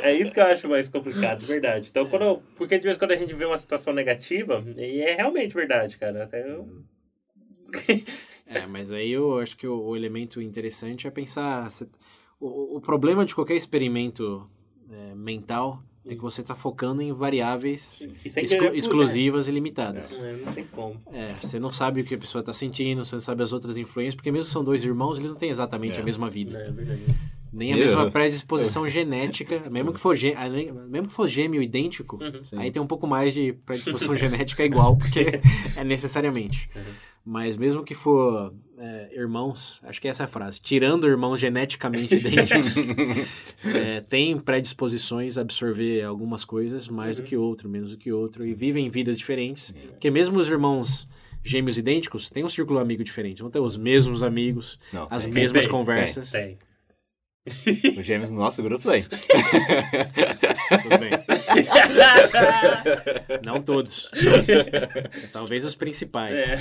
É 0.00 0.14
isso 0.14 0.32
que 0.32 0.40
eu 0.40 0.46
acho 0.46 0.68
mais 0.70 0.88
complicado, 0.88 1.40
de 1.40 1.46
verdade. 1.46 1.88
Então, 1.90 2.06
quando 2.08 2.22
eu- 2.22 2.42
porque 2.56 2.78
de 2.78 2.84
vez 2.84 2.96
em 2.96 2.98
quando 2.98 3.12
a 3.12 3.16
gente 3.16 3.34
vê 3.34 3.44
uma 3.44 3.58
situação 3.58 3.92
negativa, 3.92 4.64
e 4.74 5.00
é 5.02 5.14
realmente 5.14 5.54
verdade, 5.54 5.98
cara. 5.98 6.24
Até 6.24 6.50
eu... 6.50 6.82
É, 8.46 8.66
mas 8.66 8.92
aí 8.92 9.10
eu 9.12 9.38
acho 9.38 9.56
que 9.56 9.66
o, 9.66 9.76
o 9.88 9.96
elemento 9.96 10.40
interessante 10.40 11.06
é 11.06 11.10
pensar. 11.10 11.70
cê- 11.70 11.86
o, 12.40 12.76
o 12.76 12.80
problema 12.80 13.24
de 13.24 13.34
qualquer 13.34 13.54
experimento 13.56 14.48
é, 14.90 15.14
mental 15.14 15.82
é 16.08 16.14
que 16.14 16.20
você 16.22 16.40
está 16.40 16.54
focando 16.54 17.02
em 17.02 17.12
variáveis 17.12 18.06
exclu- 18.36 18.58
por- 18.68 18.76
exclusivas 18.76 19.48
e 19.48 19.50
limitadas. 19.50 20.22
É, 20.22 20.36
não 20.36 20.52
tem 20.52 20.64
como. 20.64 21.00
É, 21.12 21.34
você 21.42 21.58
não 21.58 21.72
sabe 21.72 22.02
o 22.02 22.04
que 22.04 22.14
a 22.14 22.18
pessoa 22.18 22.40
está 22.40 22.52
sentindo, 22.52 23.04
você 23.04 23.16
não 23.16 23.20
sabe 23.20 23.42
as 23.42 23.52
outras 23.52 23.76
influências, 23.76 24.14
porque 24.14 24.30
mesmo 24.30 24.44
que 24.46 24.52
são 24.52 24.62
dois 24.62 24.84
irmãos, 24.84 25.18
eles 25.18 25.30
não 25.32 25.36
têm 25.38 25.50
exatamente 25.50 25.98
É. 25.98 26.02
a 26.02 26.04
mesma 26.04 26.30
vida. 26.30 26.58
É 26.58 26.70
verdade. 26.70 27.02
Nem 27.52 27.72
a 27.72 27.76
mesma 27.76 28.10
predisposição 28.10 28.86
genética, 28.88 29.68
mesmo 29.70 29.92
que 29.92 29.98
for, 29.98 30.14
mesmo 30.88 31.08
que 31.08 31.12
for 31.14 31.26
gêmeo 31.26 31.60
idêntico, 31.62 32.18
Uhum. 32.22 32.60
Aí 32.60 32.70
tem 32.70 32.80
um 32.82 32.86
pouco 32.86 33.06
mais 33.08 33.34
de 33.34 33.54
predisposição 33.64 34.14
genética 34.14 34.64
igual, 34.64 34.96
porque 34.96 35.40
é 35.76 35.82
necessariamente. 35.82 36.70
Uhum. 36.76 36.82
Mas 37.28 37.56
mesmo 37.56 37.82
que 37.82 37.92
for 37.92 38.54
é, 38.78 39.08
irmãos, 39.12 39.80
acho 39.82 40.00
que 40.00 40.06
essa 40.06 40.22
é 40.22 40.26
a 40.26 40.28
frase, 40.28 40.60
tirando 40.60 41.08
irmãos 41.08 41.40
geneticamente 41.40 42.14
idênticos, 42.14 42.76
é, 43.74 44.00
tem 44.02 44.38
predisposições 44.38 45.36
a 45.36 45.40
absorver 45.40 46.02
algumas 46.04 46.44
coisas 46.44 46.86
mais 46.88 47.16
do 47.16 47.22
Uhum. 47.22 47.26
que 47.26 47.36
outro, 47.36 47.68
menos 47.68 47.90
do 47.90 47.96
que 47.96 48.12
outro, 48.12 48.46
e 48.46 48.54
vivem 48.54 48.88
vidas 48.88 49.18
diferentes. 49.18 49.74
Porque 49.88 50.08
mesmo 50.10 50.38
os 50.38 50.46
irmãos 50.48 51.08
gêmeos 51.42 51.76
idênticos 51.78 52.30
têm 52.30 52.44
um 52.44 52.48
círculo 52.48 52.78
amigo 52.78 53.02
diferente, 53.02 53.42
vão 53.42 53.50
ter 53.50 53.58
os 53.60 53.76
mesmos 53.76 54.22
amigos, 54.22 54.78
Não, 54.92 55.08
as 55.10 55.24
tem. 55.24 55.32
mesmas 55.32 55.62
tem, 55.62 55.70
conversas. 55.70 56.30
Tem. 56.30 56.56
Os 57.98 58.04
gêmeos 58.04 58.32
no 58.32 58.40
nosso 58.40 58.62
grupo 58.62 58.88
tem. 58.88 59.02
Tudo 60.82 60.98
bem. 60.98 61.10
Não 63.44 63.60
todos. 63.62 64.10
Talvez 65.32 65.64
os 65.64 65.74
principais. 65.74 66.40
É. 66.52 66.58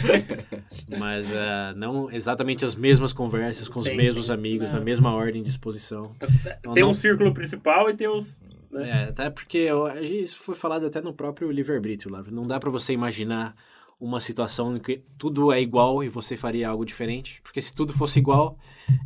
Mas 0.99 1.33
ah, 1.35 1.73
não 1.75 2.11
exatamente 2.11 2.63
as 2.65 2.75
mesmas 2.75 3.11
conversas 3.13 3.67
com 3.67 3.79
os 3.79 3.85
Sim, 3.87 3.95
mesmos 3.95 4.27
sim. 4.27 4.33
amigos, 4.33 4.69
Não. 4.69 4.77
na 4.79 4.83
mesma 4.85 5.13
ordem 5.13 5.41
de 5.41 5.47
disposição. 5.49 6.15
Não, 6.63 6.73
Tem 6.73 6.83
não- 6.83 6.91
um 6.91 6.93
círculo 6.93 7.33
principal 7.33 7.89
e 7.89 7.93
tem 7.93 8.07
os. 8.07 8.39
Né? 8.71 8.89
É, 8.89 9.09
até 9.09 9.29
porque 9.29 9.57
eu- 9.57 9.87
isso 10.03 10.37
foi 10.37 10.55
falado 10.55 10.85
até 10.85 11.01
no 11.01 11.13
próprio 11.13 11.51
livre-arbítrio 11.51 12.11
lá. 12.11 12.23
Não 12.29 12.45
dá 12.47 12.59
pra 12.59 12.69
você 12.69 12.93
imaginar 12.93 13.55
uma 13.99 14.19
situação 14.19 14.75
em 14.75 14.79
que 14.79 15.01
tudo 15.17 15.51
é 15.51 15.61
igual 15.61 16.03
e 16.03 16.09
você 16.09 16.35
faria 16.35 16.67
algo 16.69 16.85
diferente. 16.85 17.41
Porque 17.41 17.61
se 17.61 17.73
tudo 17.73 17.93
fosse 17.93 18.19
igual, 18.19 18.57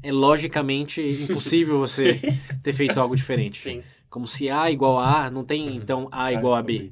é 0.02 0.12
logicamente 0.12 1.02
impossível 1.02 1.78
você 1.80 2.20
ter 2.64 2.74
feito 2.74 3.00
algo 3.00 3.16
diferente. 3.16 3.62
Sim. 3.62 3.84
Como 4.10 4.26
se 4.26 4.50
A 4.50 4.72
igual 4.72 4.98
a 4.98 5.26
A, 5.26 5.32
não 5.32 5.44
tem 5.44 5.76
então 5.76 6.08
A 6.12 6.34
igual 6.34 6.56
a 6.56 6.64
B. 6.64 6.92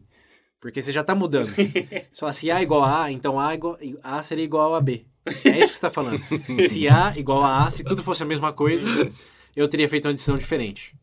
Porque 0.59 0.81
você 0.81 0.91
já 0.91 1.03
tá 1.03 1.13
mudando. 1.15 1.47
Você 2.11 2.19
fala, 2.19 2.33
se 2.33 2.49
A 2.51 2.61
igual 2.63 2.83
a 2.83 3.03
A, 3.03 3.11
então 3.11 3.39
A, 3.39 3.53
igual, 3.53 3.77
a 4.03 4.23
seria 4.23 4.43
igual 4.43 4.73
a 4.75 4.81
B. 4.81 5.05
É 5.25 5.31
isso 5.31 5.43
que 5.43 5.65
você 5.67 5.71
está 5.73 5.89
falando. 5.89 6.19
Se 6.67 6.87
A 6.89 7.13
igual 7.15 7.43
a 7.43 7.65
A, 7.65 7.69
se 7.71 7.83
tudo 7.83 8.01
fosse 8.01 8.23
a 8.23 8.25
mesma 8.25 8.51
coisa, 8.51 8.85
eu 9.55 9.67
teria 9.67 9.87
feito 9.87 10.07
uma 10.07 10.13
decisão 10.13 10.35
diferente. 10.35 10.95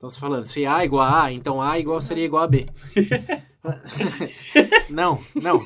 Então 0.00 0.08
você 0.08 0.18
falando, 0.18 0.46
se 0.46 0.64
A 0.64 0.82
igual 0.82 1.02
a 1.02 1.24
A, 1.24 1.32
então 1.32 1.60
A 1.60 1.78
igual 1.78 2.00
seria 2.00 2.24
igual 2.24 2.44
a 2.44 2.46
B. 2.46 2.64
não, 4.88 5.22
não. 5.34 5.62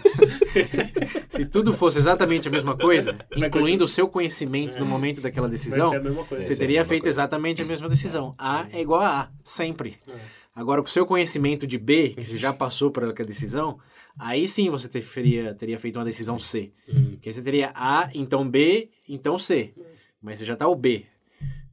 se 1.29 1.47
tudo 1.47 1.73
fosse 1.73 1.99
exatamente 1.99 2.49
a 2.49 2.51
mesma 2.51 2.77
coisa, 2.77 3.17
incluindo 3.37 3.85
o 3.85 3.87
seu 3.87 4.09
conhecimento 4.09 4.77
no 4.81 4.87
momento 4.87 5.21
daquela 5.21 5.49
decisão, 5.49 5.93
você 6.31 6.55
é 6.55 6.57
teria 6.57 6.85
feito 6.85 7.07
exatamente 7.07 7.63
a 7.63 7.65
mesma 7.65 7.89
decisão. 7.89 8.35
A 8.37 8.67
é 8.73 8.81
igual 8.81 9.03
a 9.03 9.21
A, 9.21 9.29
sempre. 9.45 10.01
É. 10.09 10.15
Agora, 10.53 10.83
com 10.83 10.89
o 10.89 10.91
seu 10.91 11.07
conhecimento 11.07 11.65
de 11.65 11.79
B, 11.79 12.09
que 12.09 12.25
você 12.25 12.37
já 12.37 12.53
passou 12.53 12.91
por 12.91 13.05
aquela 13.05 13.29
decisão, 13.29 13.79
aí 14.19 14.49
sim 14.49 14.69
você 14.69 14.89
teria, 14.89 15.55
teria 15.55 15.79
feito 15.79 15.97
uma 15.97 16.05
decisão 16.05 16.41
C. 16.41 16.73
Porque 17.13 17.33
você 17.33 17.41
teria 17.41 17.71
A, 17.73 18.11
então 18.13 18.51
B, 18.51 18.91
então 19.09 19.39
C. 19.39 19.75
Mas 20.21 20.41
você 20.41 20.45
já 20.45 20.57
tá 20.57 20.67
o 20.67 20.75
B. 20.75 21.07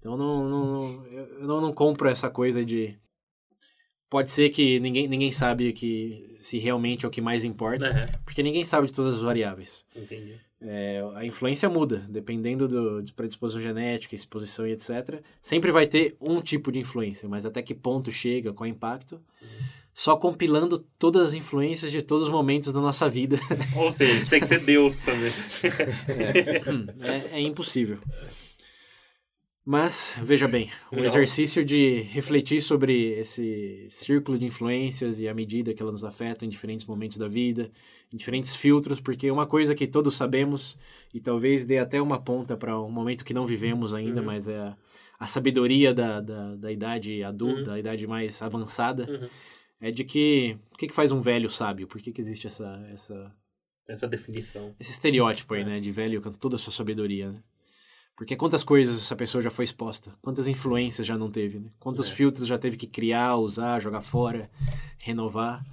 Então 0.02 0.18
não, 0.18 0.49
não, 0.49 1.06
eu 1.06 1.47
não, 1.47 1.62
não 1.62 1.72
compro 1.72 2.10
essa 2.10 2.28
coisa 2.28 2.66
de. 2.66 2.97
Pode 4.10 4.32
ser 4.32 4.49
que 4.49 4.80
ninguém, 4.80 5.08
ninguém 5.08 5.32
sabe 5.32 5.72
que 5.72 6.36
se 6.41 6.58
realmente 6.58 7.06
é 7.06 7.08
o 7.08 7.12
que 7.12 7.22
mais 7.22 7.45
importa, 7.45 7.88
É, 7.88 8.18
porque 8.26 8.41
ninguém 8.41 8.66
sabe 8.66 8.88
de 8.88 8.93
todas 8.93 9.16
as 9.16 9.22
variáveis. 9.22 9.86
entendi. 9.95 10.36
É, 10.64 11.02
a 11.16 11.26
influência 11.26 11.70
muda, 11.70 12.06
dependendo 12.10 12.68
do, 12.68 13.02
de 13.02 13.14
predisposição 13.14 13.62
genética, 13.62 14.14
exposição 14.14 14.68
e 14.68 14.72
etc. 14.72 15.22
Sempre 15.41 15.72
vai 15.72 15.88
ter 15.88 16.16
um 16.20 16.41
tipo 16.41 16.72
de 16.72 16.80
influência, 16.80 17.30
mas 17.30 17.45
até 17.45 17.62
que 17.62 17.74
ponto 17.74 18.12
chega, 18.12 18.54
qual 18.54 18.68
é 18.68 18.72
o 18.72 18.74
impacto, 18.74 19.20
só 19.93 20.16
compilando 20.16 20.80
todas 20.99 21.30
as 21.30 21.34
influências 21.34 21.91
de 21.91 22.02
todos 22.02 22.26
os 22.26 22.32
momentos 22.32 22.72
da 22.74 22.80
nossa 22.80 23.10
vida. 23.10 23.38
Ou 23.76 23.91
seja, 23.91 24.26
tem 24.30 24.39
que 24.39 24.47
ser 24.47 24.60
Deus 24.60 24.95
também. 24.97 25.32
é, 27.34 27.38
é 27.38 27.41
impossível. 27.41 27.97
Mas, 29.64 30.16
veja 30.24 30.47
bem, 30.47 30.72
o 30.91 30.99
exercício 30.99 31.64
de 31.64 32.01
refletir 32.01 32.62
sobre 32.62 33.12
esse 33.20 33.86
círculo 33.89 34.38
de 34.38 34.45
influências 34.45 35.20
e 35.20 35.28
a 35.28 35.34
medida 35.36 35.72
que 35.72 35.82
ela 35.84 35.91
nos 35.91 36.03
afeta 36.03 36.43
em 36.43 36.49
diferentes 36.49 36.86
momentos 36.88 37.18
da 37.20 37.28
vida, 37.28 37.70
em 38.12 38.18
diferentes 38.18 38.55
filtros, 38.55 38.99
porque 38.99 39.30
uma 39.30 39.45
coisa 39.45 39.76
que 39.76 39.86
todos 39.86 40.16
sabemos, 40.16 40.80
e 41.14 41.22
talvez 41.22 41.64
dê 41.64 41.78
até 41.78 42.01
uma 42.01 42.20
ponta 42.20 42.57
para 42.57 42.80
um 42.82 42.89
momento 42.91 43.24
que 43.24 43.36
não 43.36 43.45
vivemos 43.45 43.93
ainda, 43.93 44.20
Uhum. 44.20 44.26
mas 44.26 44.47
é 44.47 44.57
a, 44.57 44.76
a 45.20 45.28
sabedoria 45.28 45.93
da, 45.93 46.20
da, 46.20 46.55
da 46.55 46.72
idade 46.72 47.24
adulta, 47.24 47.59
Uhum. 47.59 47.66
da 47.68 47.80
idade 47.80 48.07
mais 48.07 48.41
avançada, 48.41 49.05
Uhum. 49.07 49.30
é 49.80 49.91
de 49.91 50.03
que 50.03 50.57
o 50.74 50.78
que, 50.78 50.88
que 50.88 50.93
faz 50.95 51.12
um 51.12 51.22
velho 51.22 51.51
sábio? 51.51 51.86
Por 51.88 52.01
que, 52.01 52.12
que 52.12 52.20
existe 52.20 52.47
essa, 52.47 52.84
essa, 52.91 53.32
Essa 53.88 54.07
definição. 54.07 54.76
esse 54.80 54.89
estereótipo 54.89 55.53
aí, 55.53 55.62
É. 55.62 55.66
né, 55.66 55.80
de 55.80 55.91
velho 55.91 56.20
com 56.20 56.32
toda 56.32 56.55
a 56.55 56.59
sua 56.59 56.74
sabedoria, 56.74 57.32
né? 57.32 57.43
Porque 58.22 58.36
quantas 58.36 58.63
coisas 58.63 59.01
essa 59.01 59.15
pessoa 59.15 59.41
já 59.41 59.49
foi 59.49 59.65
exposta, 59.65 60.13
quantas 60.22 60.47
influências 60.47 61.07
já 61.07 61.17
não 61.17 61.32
teve, 61.32 61.57
né? 61.57 61.72
Quantos 61.80 62.07
É. 62.07 62.11
filtros 62.11 62.47
já 62.47 62.55
teve 62.55 62.78
que 62.78 62.86
criar, 62.86 63.36
usar, 63.38 63.80
jogar 63.80 64.01
fora, 64.01 64.47
renovar. 64.99 65.65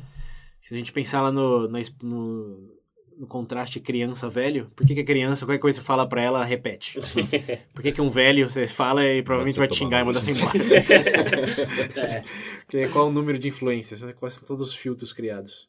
Se 0.63 0.73
a 0.73 0.79
gente 0.79 0.91
pensar 0.91 1.21
lá 1.21 1.31
no, 1.31 1.69
no, 1.69 2.75
no 3.19 3.27
contraste 3.27 3.79
criança-velho, 3.81 4.73
por 4.75 4.87
que, 4.87 4.95
que 4.95 5.01
a 5.01 5.05
criança, 5.05 5.45
qualquer 5.45 5.61
coisa 5.61 5.79
que 5.79 5.83
você 5.83 5.87
fala 5.87 6.09
pra 6.09 6.23
ela, 6.23 6.39
ela 6.39 6.47
repete? 6.47 6.99
Por 7.75 7.83
que, 7.83 7.93
que 7.93 8.01
um 8.01 8.09
velho 8.09 8.49
você 8.49 8.67
fala 8.67 9.05
e 9.05 9.23
provavelmente 9.23 9.59
vai 9.59 9.69
te 9.69 9.77
xingar 9.77 10.01
e 10.01 10.05
mandar 10.05 10.23
você 10.23 10.31
embora? 10.31 10.57
É. 12.73 12.89
Qual 12.89 13.09
o 13.09 13.13
número 13.13 13.39
de 13.39 13.49
influências, 13.49 14.03
né? 14.03 14.15
Quais 14.15 14.33
são 14.33 14.49
todos 14.49 14.69
os 14.69 14.75
filtros 14.75 15.13
criados. 15.13 15.69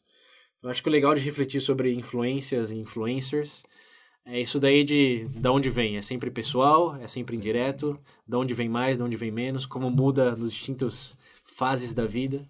Eu 0.62 0.70
acho 0.70 0.82
que 0.82 0.88
o 0.88 0.92
legal 0.92 1.12
de 1.12 1.20
refletir 1.20 1.60
sobre 1.60 1.92
influências 1.92 2.70
e 2.70 2.78
influencers 2.78 3.64
é 4.26 4.40
isso 4.40 4.60
daí 4.60 4.84
de 4.84 5.26
da 5.34 5.50
onde 5.52 5.70
vem. 5.70 5.96
É 5.96 6.02
sempre 6.02 6.30
pessoal, 6.30 6.96
é 6.96 7.06
sempre 7.06 7.36
indireto, 7.36 7.98
da 8.26 8.38
onde 8.38 8.54
vem 8.54 8.68
mais, 8.68 8.96
da 8.98 9.04
onde 9.04 9.16
vem 9.16 9.30
menos, 9.30 9.66
como 9.66 9.90
muda 9.90 10.36
nos 10.36 10.52
distintos 10.52 11.16
fases 11.44 11.92
da 11.94 12.06
vida. 12.06 12.46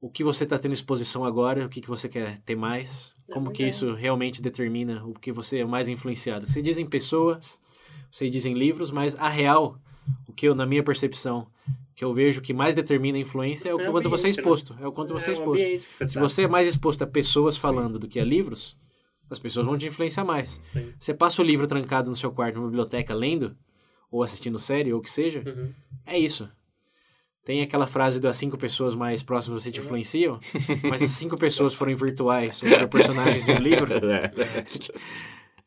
O 0.00 0.08
que 0.08 0.24
você 0.24 0.44
está 0.44 0.58
tendo 0.58 0.72
exposição 0.72 1.24
agora, 1.24 1.66
o 1.66 1.68
que, 1.68 1.80
que 1.80 1.88
você 1.88 2.08
quer 2.08 2.38
ter 2.40 2.56
mais, 2.56 3.14
É 3.28 3.32
como 3.34 3.50
que 3.50 3.62
verdade. 3.64 3.74
isso 3.74 3.94
realmente 3.94 4.40
determina 4.40 5.04
o 5.04 5.12
que 5.12 5.30
você 5.30 5.58
é 5.58 5.64
mais 5.64 5.88
influenciado. 5.88 6.48
Você 6.50 6.62
dizem 6.62 6.86
pessoas, 6.86 7.60
você 8.10 8.30
dizem 8.30 8.54
livros, 8.54 8.90
mas 8.90 9.14
a 9.16 9.28
real, 9.28 9.78
o 10.26 10.32
que 10.32 10.48
eu, 10.48 10.54
na 10.54 10.64
minha 10.64 10.82
percepção, 10.82 11.46
que 11.94 12.02
eu 12.02 12.14
vejo 12.14 12.40
que 12.40 12.54
mais 12.54 12.74
determina 12.74 13.18
a 13.18 13.20
influência 13.20 13.68
é 13.68 13.74
o 13.74 13.80
É 13.80 13.90
quanto 13.90 14.08
você 14.08 14.28
é 14.28 14.30
né? 14.30 14.30
exposto. 14.30 14.74
É 14.80 14.86
o 14.86 14.92
quanto 14.92 15.12
você 15.12 15.30
é 15.30 15.34
É, 15.34 15.36
exposto. 15.36 16.08
Se 16.08 16.14
tá. 16.14 16.20
você 16.20 16.42
é 16.44 16.48
mais 16.48 16.66
exposto 16.66 17.02
a 17.02 17.06
pessoas 17.06 17.58
falando 17.58 17.98
do 17.98 18.08
que 18.08 18.18
a 18.18 18.24
livros, 18.24 18.74
as 19.30 19.38
pessoas 19.38 19.64
vão 19.64 19.78
te 19.78 19.86
influenciar 19.86 20.24
mais. 20.24 20.60
Sim. 20.72 20.92
Você 20.98 21.14
passa 21.14 21.40
o 21.40 21.44
livro 21.44 21.66
trancado 21.66 22.10
no 22.10 22.16
seu 22.16 22.30
quarto, 22.32 22.56
numa 22.56 22.66
biblioteca, 22.66 23.14
lendo, 23.14 23.56
ou 24.10 24.22
assistindo 24.22 24.58
série, 24.58 24.92
ou 24.92 24.98
o 24.98 25.02
que 25.02 25.10
seja, 25.10 25.42
Uhum. 25.46 25.72
é 26.04 26.18
isso. 26.18 26.50
Tem 27.44 27.62
aquela 27.62 27.86
frase 27.86 28.20
das 28.20 28.36
cinco 28.36 28.58
pessoas 28.58 28.94
mais 28.94 29.22
próximas 29.22 29.62
você 29.62 29.70
te 29.70 29.78
influenciam, 29.80 30.38
mas 30.90 31.00
as 31.02 31.08
cinco 31.10 31.36
pessoas 31.38 31.72
foram 31.72 31.96
virtuais 31.96 32.62
ou 32.62 32.68
foram 32.68 32.88
personagens 32.88 33.44
de 33.44 33.50
um 33.52 33.58
livro. 33.58 33.86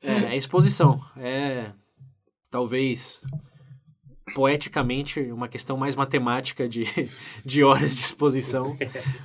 É, 0.06 0.34
é 0.34 0.36
exposição. 0.36 1.02
É, 1.16 1.72
talvez, 2.52 3.22
poeticamente, 4.36 5.22
uma 5.32 5.48
questão 5.48 5.78
mais 5.78 5.96
matemática 5.96 6.68
de, 6.68 6.84
de 7.46 7.64
horas 7.64 7.96
de 7.96 8.02
exposição 8.02 8.78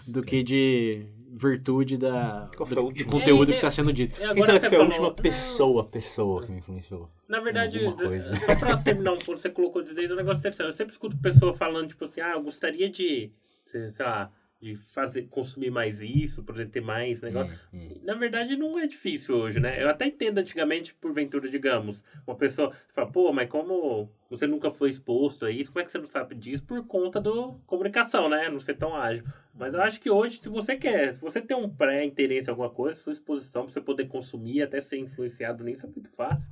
do 0.07 0.22
que 0.22 0.43
de 0.43 1.05
virtude 1.39 1.97
da, 1.97 2.51
Qual 2.57 2.66
foi 2.66 2.74
do, 2.74 2.80
a 2.80 2.82
do 2.82 2.86
última? 2.89 3.11
conteúdo 3.12 3.49
É, 3.51 3.53
que 3.53 3.59
está 3.59 3.70
sendo 3.70 3.93
dito. 3.93 4.16
E 4.16 4.20
Quem 4.20 4.26
agora 4.26 4.45
será 4.47 4.59
você 4.59 4.68
que 4.68 4.74
foi 4.76 4.84
a 4.84 4.91
falou- 4.91 5.07
última 5.09 5.22
pessoa, 5.30 5.84
pessoa 5.86 6.43
que 6.45 6.53
me 6.53 6.59
influenciou? 6.59 7.11
Na 7.28 7.41
verdade, 7.41 7.78
Alguma 7.84 7.97
coisa. 8.09 8.36
só 8.41 8.55
pra 8.57 8.76
terminar 8.78 9.12
um 9.12 9.18
ponto, 9.18 9.39
você 9.39 9.49
colocou 9.51 9.82
desde 9.82 10.12
um 10.12 10.16
negócio 10.16 10.41
interessante. 10.41 10.66
Eu 10.66 10.72
sempre 10.72 10.93
escuto 10.93 11.16
pessoa 11.18 11.55
falando, 11.55 11.89
tipo 11.89 12.05
assim, 12.05 12.20
ah, 12.20 12.32
eu 12.32 12.43
gostaria 12.43 12.89
de, 12.91 13.30
sei 13.64 13.91
sei 13.91 14.05
lá, 14.05 14.30
de 14.61 14.75
fazer, 14.77 15.29
consumir 15.29 15.71
mais 15.71 16.01
isso, 16.01 16.43
por 16.43 16.55
exemplo, 16.57 16.73
ter 16.73 16.81
mais 16.81 17.23
negócio. 17.23 17.57
Hum, 17.73 17.79
hum. 17.79 18.01
Na 18.03 18.15
verdade, 18.15 18.57
não 18.57 18.79
é 18.79 18.87
difícil 18.87 19.37
hoje, 19.37 19.61
né? 19.61 19.81
Eu 19.81 19.89
até 19.89 20.07
entendo 20.07 20.39
antigamente, 20.39 20.93
porventura, 20.95 21.49
digamos, 21.49 22.03
uma 22.27 22.37
pessoa 22.37 22.73
fala, 22.89 23.11
pô, 23.11 23.33
mas 23.33 23.49
como 23.49 24.11
você 24.29 24.47
nunca 24.49 24.71
foi 24.71 24.91
exposto 24.91 25.47
a 25.47 25.51
isso, 25.51 25.71
como 25.71 25.81
é 25.81 25.85
que 25.85 25.93
você 25.93 25.99
não 25.99 26.09
sabe 26.09 26.35
disso? 26.35 26.65
Por 26.65 26.85
conta 26.87 27.21
do 27.21 27.55
comunicação, 27.67 28.29
né? 28.29 28.49
Não 28.49 28.59
ser 28.59 28.75
tão 28.75 28.97
ágil. 28.97 29.25
Mas 29.55 29.75
eu 29.75 29.81
acho 29.81 30.01
que 30.01 30.11
hoje, 30.11 30.39
se 30.39 30.49
você 30.49 30.75
quer, 30.77 31.15
se 31.15 31.21
você 31.21 31.41
tem 31.41 31.57
um 31.57 31.69
pré-interesse 31.71 32.49
em 32.49 32.51
alguma 32.51 32.71
coisa, 32.71 32.99
sua 32.99 33.13
exposição 33.13 33.63
pra 33.63 33.73
você 33.73 33.81
poder 33.81 34.07
consumir, 34.09 34.63
até 34.63 34.81
ser 34.81 34.99
influenciado 34.99 35.63
nisso, 35.63 35.87
é 35.87 35.89
muito 35.89 36.09
fácil. 36.09 36.51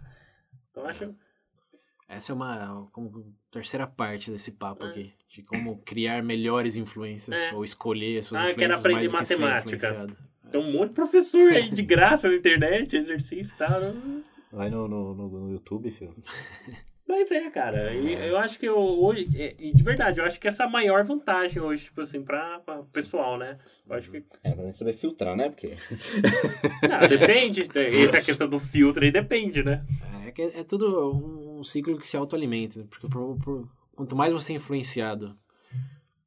Então, 0.70 0.84
eu 0.84 0.88
acho... 0.88 1.14
Essa 2.08 2.32
é 2.32 2.34
uma 2.34 2.88
como, 2.92 3.34
terceira 3.50 3.86
parte 3.86 4.30
desse 4.30 4.52
papo 4.52 4.84
É. 4.86 4.88
aqui, 4.88 5.12
de 5.28 5.42
como 5.42 5.78
criar 5.84 6.22
melhores 6.22 6.76
influências 6.76 7.36
É. 7.36 7.54
ou 7.54 7.64
escolher 7.64 8.18
as 8.20 8.26
suas 8.26 8.40
Ah, 8.42 8.50
eu 8.50 8.54
quero 8.54 8.74
influências 8.74 8.80
aprender 8.80 9.08
mais 9.08 9.28
do 9.64 9.70
que 9.70 9.78
ser 9.78 9.92
matemática. 9.92 10.16
Tem 10.50 10.60
um 10.60 10.72
monte 10.72 10.88
de 10.90 10.94
professor 10.94 11.50
aí 11.52 11.68
de 11.70 11.82
graça 11.82 12.28
na 12.28 12.36
internet, 12.36 12.96
exercício 12.96 13.52
e 13.52 13.58
tal. 13.58 13.80
Vai 14.52 14.70
no, 14.70 14.86
no, 14.86 15.14
no, 15.14 15.28
no 15.28 15.52
YouTube, 15.52 15.90
filho. 15.90 16.14
Mas 17.08 17.30
é, 17.30 17.48
cara. 17.50 17.94
E 17.94 18.12
eu 18.28 18.36
acho 18.36 18.58
que 18.58 18.66
eu, 18.66 18.76
hoje, 18.76 19.28
e 19.60 19.72
de 19.72 19.82
verdade, 19.84 20.18
eu 20.20 20.24
acho 20.24 20.40
que 20.40 20.48
essa 20.48 20.64
é 20.64 20.66
a 20.66 20.68
maior 20.68 21.04
vantagem 21.04 21.62
hoje, 21.62 21.84
tipo 21.84 22.00
assim, 22.00 22.20
pra, 22.20 22.58
pra 22.60 22.82
pessoal, 22.92 23.38
né? 23.38 23.58
Eu 23.88 23.94
acho 23.94 24.10
que. 24.10 24.24
É, 24.42 24.50
também 24.50 24.72
saber 24.72 24.92
filtrar, 24.92 25.36
né? 25.36 25.48
Porque... 25.48 25.76
Não, 26.88 27.08
depende. 27.08 27.62
Essa 27.62 28.16
é 28.16 28.18
a 28.18 28.24
questão 28.24 28.48
do 28.48 28.58
filtro 28.58 29.04
aí 29.04 29.12
depende, 29.12 29.62
né? 29.62 29.84
É, 30.26 30.32
que 30.32 30.42
é 30.42 30.64
tudo 30.64 31.12
um 31.12 31.45
ciclo 31.64 31.98
que 31.98 32.06
se 32.08 32.16
autoalimenta, 32.16 32.84
porque 32.90 33.08
por- 33.08 33.36
por- 33.38 33.68
quanto 33.94 34.14
mais 34.16 34.32
você 34.32 34.52
é 34.52 34.56
influenciado 34.56 35.36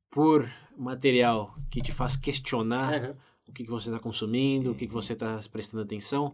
por 0.10 0.50
material 0.78 1.56
que 1.70 1.82
te 1.82 1.92
faz 1.92 2.16
questionar 2.16 2.94
Aham. 2.94 3.16
o 3.48 3.52
que, 3.54 3.64
que 3.64 3.70
você 3.70 3.90
está 3.90 4.00
consumindo, 4.00 4.72
o 4.72 4.76
que, 4.76 4.88
que 4.88 4.94
você 4.94 5.14
está 5.14 5.40
prestando 5.52 5.84
atenção, 5.84 6.34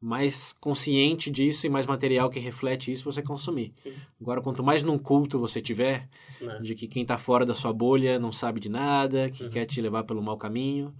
mais 0.00 0.52
consciente 0.60 1.30
disso 1.30 1.66
e 1.66 1.70
mais 1.70 1.86
material 1.86 2.28
que 2.28 2.38
reflete 2.38 2.92
isso 2.92 3.04
você 3.10 3.22
consumir. 3.22 3.72
Sim. 3.82 3.94
Agora, 4.20 4.42
quanto 4.42 4.62
mais 4.62 4.82
num 4.82 4.98
culto 4.98 5.38
você 5.38 5.60
tiver, 5.60 6.08
Né? 6.40 6.58
de 6.60 6.74
que 6.74 6.86
quem 6.86 7.02
está 7.02 7.16
fora 7.16 7.46
da 7.46 7.54
sua 7.54 7.72
bolha 7.72 8.18
não 8.18 8.32
sabe 8.32 8.60
de 8.60 8.68
nada, 8.68 9.30
que 9.30 9.44
Uhum. 9.44 9.50
quer 9.50 9.64
te 9.64 9.80
levar 9.80 10.04
pelo 10.04 10.22
mau 10.22 10.36
caminho, 10.36 10.94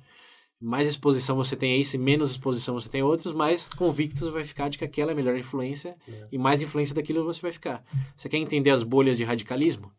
mais 0.67 0.89
exposição 0.89 1.37
você 1.37 1.55
tem 1.57 1.75
a 1.75 1.77
isso 1.77 1.97
e 1.97 1.99
menos 1.99 2.31
exposição 2.33 2.75
você 2.75 2.89
tem 2.89 3.01
a 3.01 3.07
outros, 3.07 3.33
mais 3.35 3.69
convicto 3.69 4.21
você 4.25 4.31
vai 4.31 4.45
ficar 4.45 4.69
de 4.69 4.79
que 4.79 4.85
aquela 4.85 5.11
é 5.11 5.15
a 5.15 5.17
melhor 5.17 5.37
influência 5.37 5.97
É. 6.09 6.27
e 6.33 6.39
mais 6.39 6.61
influência 6.63 6.95
daquilo 6.95 7.25
você 7.25 7.41
vai 7.41 7.53
ficar. 7.53 7.85
Você 8.17 8.29
quer 8.29 8.39
entender 8.39 8.71
as 8.71 8.83
bolhas 8.83 9.17
de 9.17 9.25
radicalismo? 9.25 9.93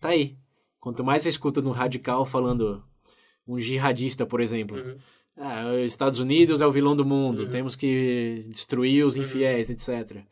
Tá 0.00 0.10
aí. 0.10 0.36
Quanto 0.80 1.02
mais 1.04 1.22
você 1.22 1.28
escuta 1.28 1.60
no 1.60 1.70
radical 1.70 2.24
falando 2.24 2.82
um 3.46 3.58
jihadista, 3.58 4.24
por 4.26 4.40
exemplo, 4.40 4.76
Uhum. 4.78 4.96
ah, 5.38 5.64
os 5.84 5.92
Estados 5.92 6.20
Unidos 6.20 6.60
é 6.60 6.66
o 6.66 6.70
vilão 6.70 6.94
do 6.94 7.04
mundo, 7.04 7.44
Uhum. 7.44 7.50
temos 7.50 7.74
que 7.74 8.44
destruir 8.48 9.04
os 9.04 9.16
Uhum. 9.16 9.22
infiéis, 9.22 9.70
etc. 9.70 10.22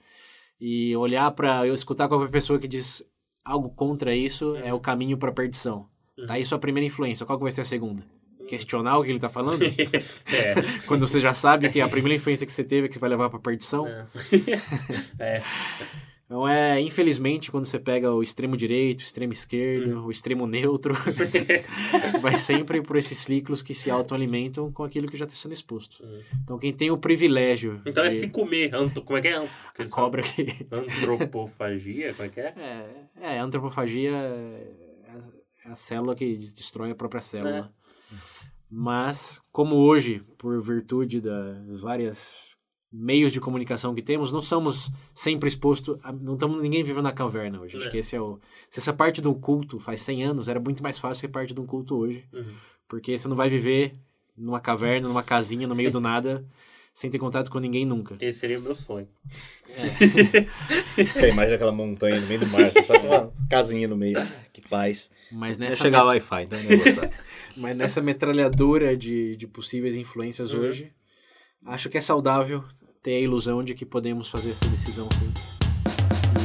E 0.61 0.95
olhar 0.97 1.31
para 1.33 1.67
eu 1.67 1.75
escutar 1.75 2.09
qualquer 2.09 2.31
pessoa 2.31 2.59
que 2.59 2.69
diz 2.69 3.03
algo 3.45 3.71
contra 3.71 4.15
isso 4.15 4.57
é 4.57 4.73
o 4.73 4.81
caminho 4.81 5.17
para 5.19 5.33
perdição. 5.33 5.89
Uhum. 6.19 6.27
Tá 6.27 6.35
aí 6.35 6.45
sua 6.45 6.59
primeira 6.59 6.87
influência. 6.87 7.27
Qual 7.27 7.39
que 7.39 7.43
vai 7.43 7.53
ser 7.53 7.63
a 7.63 7.65
segunda? 7.65 8.05
Questionar 8.47 8.99
o 8.99 9.05
que 9.05 9.11
ele 9.11 9.19
tá 9.19 9.29
falando? 9.29 9.61
É. 9.67 10.55
Quando 10.87 11.07
você 11.07 11.21
já 11.21 11.33
sabe 11.33 11.69
que 11.69 11.81
a 11.81 11.89
primeira 11.89 12.17
influência 12.17 12.47
que 12.47 12.53
você 12.53 12.65
teve 12.65 12.87
é 12.87 12.89
que 12.89 12.99
vai 12.99 13.09
levar 13.11 13.29
para 13.31 13.39
perdição? 13.39 13.87
É. 13.87 14.07
é. 15.19 15.43
Então 16.27 16.47
é, 16.49 16.81
infelizmente, 16.81 17.53
quando 17.53 17.67
você 17.67 17.79
pega 17.79 18.13
o 18.13 18.21
extremo 18.21 18.57
direito, 18.57 18.99
o 18.99 19.05
extremo 19.05 19.33
esquerdo, 19.33 19.99
Uhum. 20.01 20.07
o 20.07 20.11
extremo 20.11 20.45
neutro, 20.45 20.93
vai 22.21 22.37
sempre 22.37 22.83
por 22.83 22.97
esses 22.97 23.17
ciclos 23.19 23.63
que 23.63 23.73
se 23.73 23.93
autoalimentam 23.93 24.73
com 24.73 24.83
aquilo 24.83 25.07
que 25.07 25.17
já 25.17 25.25
está 25.25 25.37
sendo 25.37 25.53
exposto. 25.53 26.03
Uhum. 26.03 26.21
Então 26.43 26.59
quem 26.59 26.73
tem 26.73 26.91
o 26.91 26.99
privilégio 26.99 27.81
Então 27.87 28.05
é 28.05 28.09
de 28.09 28.19
se 28.19 28.29
comer. 28.29 28.75
Anto, 28.75 29.03
como 29.03 29.19
é 29.19 29.23
que 29.23 29.29
é? 29.29 29.37
A 29.37 29.89
cobra 29.89 30.21
que? 30.23 30.67
Antropofagia? 30.69 32.13
Como 32.15 32.27
é 32.27 32.29
que 32.29 32.41
é? 32.41 32.55
É, 32.57 33.37
é, 33.37 33.39
antropofagia 33.39 34.11
é 34.11 35.11
a, 35.13 35.69
é 35.69 35.71
a 35.71 35.75
célula 35.77 36.17
que 36.17 36.37
destrói 36.37 36.91
a 36.91 36.95
própria 36.97 37.21
célula. 37.21 37.73
Mas, 38.71 39.41
como 39.53 39.77
hoje, 39.77 40.23
por 40.37 40.61
virtude 40.61 41.21
das 41.21 41.81
várias 41.81 42.57
meios 42.93 43.33
de 43.33 43.41
comunicação 43.41 43.95
que 43.95 44.03
temos, 44.03 44.33
não 44.33 44.41
somos 44.41 44.91
sempre 45.15 45.49
expostos, 45.49 45.99
a, 46.03 46.13
não 46.13 46.35
estamos 46.35 46.61
ninguém 46.63 46.83
vive 46.83 47.01
na 47.03 47.13
caverna 47.13 47.61
hoje. 47.61 47.77
Acho 47.77 47.89
É. 47.89 47.91
que 47.91 47.99
esse 47.99 48.17
é 48.17 48.21
o 48.21 48.39
se 48.71 48.79
essa 48.81 48.93
parte 48.93 49.21
do 49.21 49.35
culto 49.35 49.79
faz 49.79 50.01
100 50.01 50.25
anos, 50.25 50.49
era 50.49 50.59
muito 50.61 50.83
mais 50.83 50.99
fácil 50.99 51.27
que 51.29 51.33
parte 51.33 51.53
de 51.55 51.61
um 51.61 51.67
culto 51.67 51.97
hoje, 51.97 52.25
Uhum. 52.33 52.55
porque 52.89 53.19
você 53.19 53.29
não 53.29 53.37
vai 53.37 53.49
viver 53.49 53.95
numa 54.37 54.61
caverna, 54.61 55.09
numa 55.09 55.23
casinha 55.23 55.67
no 55.67 55.75
meio 55.75 55.91
do 55.91 56.01
nada, 56.01 56.45
sem 56.97 57.11
ter 57.11 57.19
contato 57.19 57.51
com 57.51 57.59
ninguém 57.59 57.85
nunca. 57.85 58.17
Esse 58.21 58.39
seria 58.39 58.59
o 58.59 58.63
meu 58.63 58.75
sonho. 58.75 59.07
Tem 61.21 61.35
mais 61.35 61.51
daquela 61.51 61.71
montanha 61.71 62.19
no 62.19 62.27
meio 62.27 62.41
do 62.41 62.47
mar, 62.47 62.73
só 62.85 62.99
tem 62.99 63.07
uma 63.11 63.31
casinha 63.51 63.87
no 63.87 63.95
meio. 63.99 64.17
Que 64.51 64.63
paz. 64.67 65.11
Mas 65.31 65.59
Ia 65.59 65.67
nessa, 65.67 65.77
chegar 65.77 66.05
o 66.05 66.07
Wi-Fi, 66.07 66.45
então 66.45 66.63
não 66.63 66.71
ia 66.71 66.79
gostar. 66.79 67.11
mas 67.55 67.77
nessa 67.77 68.01
metralhadora 68.01 68.97
de, 68.97 69.37
de 69.37 69.47
possíveis 69.47 69.95
influências 69.95 70.55
Uhum. 70.55 70.61
hoje, 70.61 70.91
acho 71.67 71.91
que 71.91 71.99
é 71.99 72.01
saudável 72.01 72.65
ter 73.03 73.17
a 73.17 73.21
ilusão 73.21 73.63
de 73.63 73.75
que 73.75 73.85
podemos 73.85 74.31
fazer 74.31 74.53
essa 74.53 74.67
decisão 74.67 75.07
sim. 75.19 75.31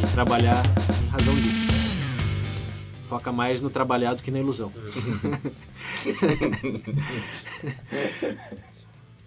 E 0.04 0.12
trabalhar 0.12 0.62
em 1.02 1.08
razão 1.08 1.34
disso. 1.40 1.96
Foca 3.08 3.32
mais 3.32 3.62
no 3.62 3.70
trabalhar 3.70 4.16
do 4.16 4.22
que 4.22 4.30
na 4.32 4.40
ilusão. 4.40 4.70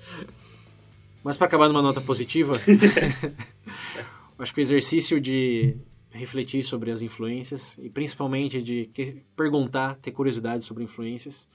Mas 1.25 1.37
para 1.39 1.47
acabar 1.47 1.69
numa 1.69 1.81
nota 1.83 2.01
positiva, 2.03 2.53
acho 4.39 4.53
que 4.55 4.61
o 4.61 4.63
exercício 4.63 5.21
de 5.21 5.77
refletir 6.11 6.63
sobre 6.63 6.91
as 6.91 7.03
influências 7.03 7.77
e 7.83 7.89
principalmente 7.89 8.63
de 8.63 8.87
que- 8.93 9.23
perguntar, 9.35 9.97
ter 9.97 10.13
curiosidade 10.13 10.65
sobre 10.65 10.85
influências, 10.85 11.49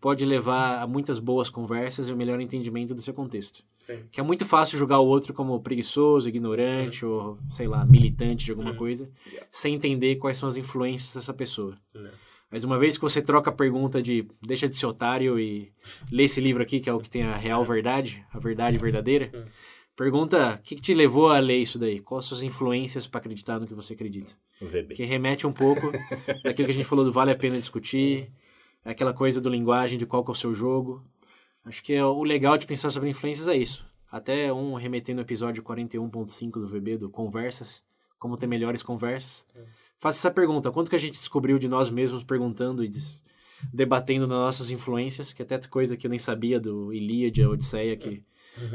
pode 0.00 0.24
levar 0.26 0.82
a 0.82 0.86
muitas 0.86 1.18
boas 1.18 1.48
conversas 1.48 2.08
e 2.08 2.12
o 2.12 2.16
melhor 2.16 2.38
entendimento 2.40 2.92
do 2.94 3.00
seu 3.00 3.14
contexto. 3.14 3.64
Sim. 3.86 4.00
Que 4.10 4.20
é 4.20 4.22
muito 4.22 4.44
fácil 4.44 4.78
julgar 4.78 4.98
o 4.98 5.06
outro 5.06 5.32
como 5.32 5.58
preguiçoso, 5.60 6.28
ignorante 6.28 7.04
ou, 7.06 7.38
sei 7.50 7.66
lá, 7.66 7.84
militante 7.86 8.44
de 8.46 8.50
alguma 8.50 8.74
coisa, 8.74 9.08
sem 9.52 9.74
entender 9.74 10.16
quais 10.16 10.36
são 10.38 10.46
as 10.48 10.56
influências 10.56 11.14
dessa 11.14 11.32
pessoa. 11.32 11.78
É. 12.50 12.54
Mas 12.54 12.64
uma 12.64 12.78
vez 12.78 12.96
que 12.96 13.02
você 13.02 13.20
troca 13.20 13.50
a 13.50 13.52
pergunta 13.52 14.00
de 14.02 14.26
deixa 14.42 14.68
de 14.68 14.76
ser 14.76 14.86
otário 14.86 15.38
e 15.38 15.72
lê 16.10 16.24
esse 16.24 16.40
livro 16.40 16.62
aqui, 16.62 16.80
que 16.80 16.88
é 16.88 16.92
o 16.92 17.00
que 17.00 17.10
tem 17.10 17.22
a 17.22 17.36
real 17.36 17.64
verdade, 17.64 18.24
a 18.32 18.38
verdade 18.38 18.78
verdadeira, 18.78 19.30
Hum. 19.34 19.44
pergunta 19.96 20.54
o 20.54 20.62
que, 20.62 20.76
que 20.76 20.80
te 20.82 20.94
levou 20.94 21.30
a 21.30 21.38
ler 21.38 21.58
isso 21.58 21.78
daí? 21.78 22.00
Quais 22.00 22.24
suas 22.26 22.42
influências 22.42 23.06
para 23.06 23.20
acreditar 23.20 23.58
no 23.58 23.66
que 23.66 23.74
você 23.74 23.94
acredita? 23.94 24.32
O 24.60 24.66
VB. 24.66 24.94
Que 24.94 25.04
remete 25.04 25.46
um 25.46 25.52
pouco 25.52 25.90
daquilo 26.42 26.66
que 26.66 26.72
a 26.72 26.74
gente 26.74 26.84
falou 26.84 27.04
do 27.04 27.12
vale 27.12 27.30
a 27.32 27.36
pena 27.36 27.56
discutir, 27.58 28.30
aquela 28.84 29.12
coisa 29.12 29.40
do 29.40 29.48
linguagem, 29.48 29.98
de 29.98 30.06
qual 30.06 30.24
que 30.24 30.30
é 30.30 30.32
o 30.32 30.36
seu 30.36 30.54
jogo. 30.54 31.02
Acho 31.64 31.82
que 31.82 31.94
é 31.94 32.04
o 32.04 32.22
legal 32.22 32.56
de 32.58 32.66
pensar 32.66 32.90
sobre 32.90 33.08
influências 33.08 33.48
é 33.48 33.56
isso. 33.56 33.84
Até 34.12 34.52
um 34.52 34.74
remetendo 34.74 35.20
ao 35.20 35.24
episódio 35.24 35.62
41.5 35.62 36.52
do 36.60 36.66
VB, 36.68 36.98
do 36.98 37.08
Conversas, 37.10 37.82
como 38.18 38.36
ter 38.36 38.46
melhores 38.46 38.82
conversas. 38.82 39.44
Faça 40.00 40.18
essa 40.18 40.30
pergunta, 40.30 40.70
quanto 40.70 40.90
que 40.90 40.96
a 40.96 40.98
gente 40.98 41.12
descobriu 41.12 41.58
de 41.58 41.68
nós 41.68 41.88
mesmos 41.88 42.22
perguntando 42.22 42.84
e 42.84 42.90
debatendo 43.72 44.26
nas 44.26 44.38
nossas 44.38 44.70
influências, 44.70 45.32
que 45.32 45.42
é 45.42 45.44
até 45.44 45.58
coisa 45.68 45.96
que 45.96 46.06
eu 46.06 46.10
nem 46.10 46.18
sabia 46.18 46.60
do 46.60 46.92
Ilíade, 46.92 47.42
a 47.42 47.48
Odisseia, 47.48 47.96
que 47.96 48.22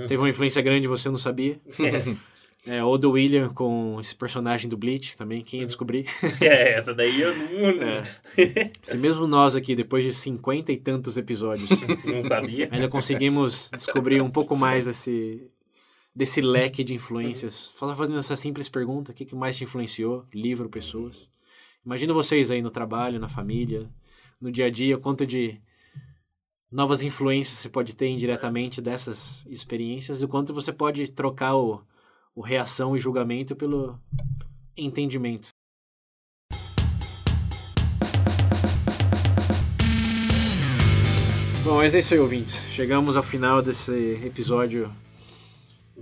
teve 0.08 0.18
uma 0.18 0.30
influência 0.30 0.62
grande 0.62 0.86
e 0.86 0.90
você 0.90 1.10
não 1.10 1.18
sabia. 1.18 1.60
É, 2.68 2.84
ou 2.84 2.98
do 2.98 3.12
William 3.12 3.50
com 3.50 3.98
esse 4.02 4.14
personagem 4.14 4.70
do 4.70 4.76
Bleach 4.76 5.16
também, 5.18 5.42
quem 5.42 5.62
ia 5.62 5.66
descobrir? 5.66 6.06
É, 6.42 6.74
essa 6.74 6.94
daí 6.94 7.22
eu 7.22 7.36
não, 7.36 7.84
É. 7.84 8.04
Se 8.82 8.98
mesmo 8.98 9.26
nós 9.26 9.56
aqui, 9.56 9.76
depois 9.76 10.04
de 10.04 10.14
cinquenta 10.14 10.72
e 10.72 10.78
tantos 10.78 11.18
episódios, 11.18 11.70
não 12.04 12.22
sabia. 12.22 12.68
ainda 12.72 12.90
conseguimos 12.90 13.70
descobrir 13.74 14.22
um 14.22 14.30
pouco 14.30 14.56
mais 14.56 14.86
desse, 14.86 15.42
desse 16.20 16.42
leque 16.42 16.84
de 16.84 16.94
influências, 16.94 17.54
só 17.54 17.96
fazendo 17.96 18.18
essa 18.18 18.36
simples 18.36 18.68
pergunta, 18.68 19.14
o 19.14 19.16
que, 19.16 19.24
que 19.24 19.34
mais 19.34 19.56
te 19.56 19.64
influenciou? 19.64 20.26
Livro, 20.34 20.68
pessoas? 20.68 21.30
Imagina 21.86 22.12
vocês 22.12 22.52
aí 22.52 22.62
no 22.62 22.70
trabalho, 22.70 23.22
na 23.22 23.30
família, 23.30 23.90
no 24.38 24.52
dia 24.52 24.66
a 24.66 24.70
dia, 24.70 24.98
quanto 24.98 25.26
de 25.26 25.62
novas 26.70 27.04
influências 27.04 27.60
você 27.60 27.70
pode 27.70 27.96
ter 27.96 28.10
indiretamente 28.10 28.82
dessas 28.82 29.46
experiências 29.46 30.22
e 30.22 30.26
o 30.26 30.28
quanto 30.28 30.54
você 30.54 30.74
pode 30.74 31.10
trocar 31.10 31.56
o, 31.56 31.82
o 32.36 32.42
reação 32.42 32.98
e 32.98 33.00
julgamento 33.00 33.56
pelo 33.56 33.98
entendimento. 34.76 35.48
Bom, 41.64 41.78
mas 41.78 41.96
é 41.96 42.00
isso 42.00 42.14
aí, 42.14 42.20
ouvintes. 42.20 42.56
Chegamos 42.72 43.16
ao 43.16 43.24
final 43.24 43.62
desse 43.62 43.94
episódio. 44.26 44.94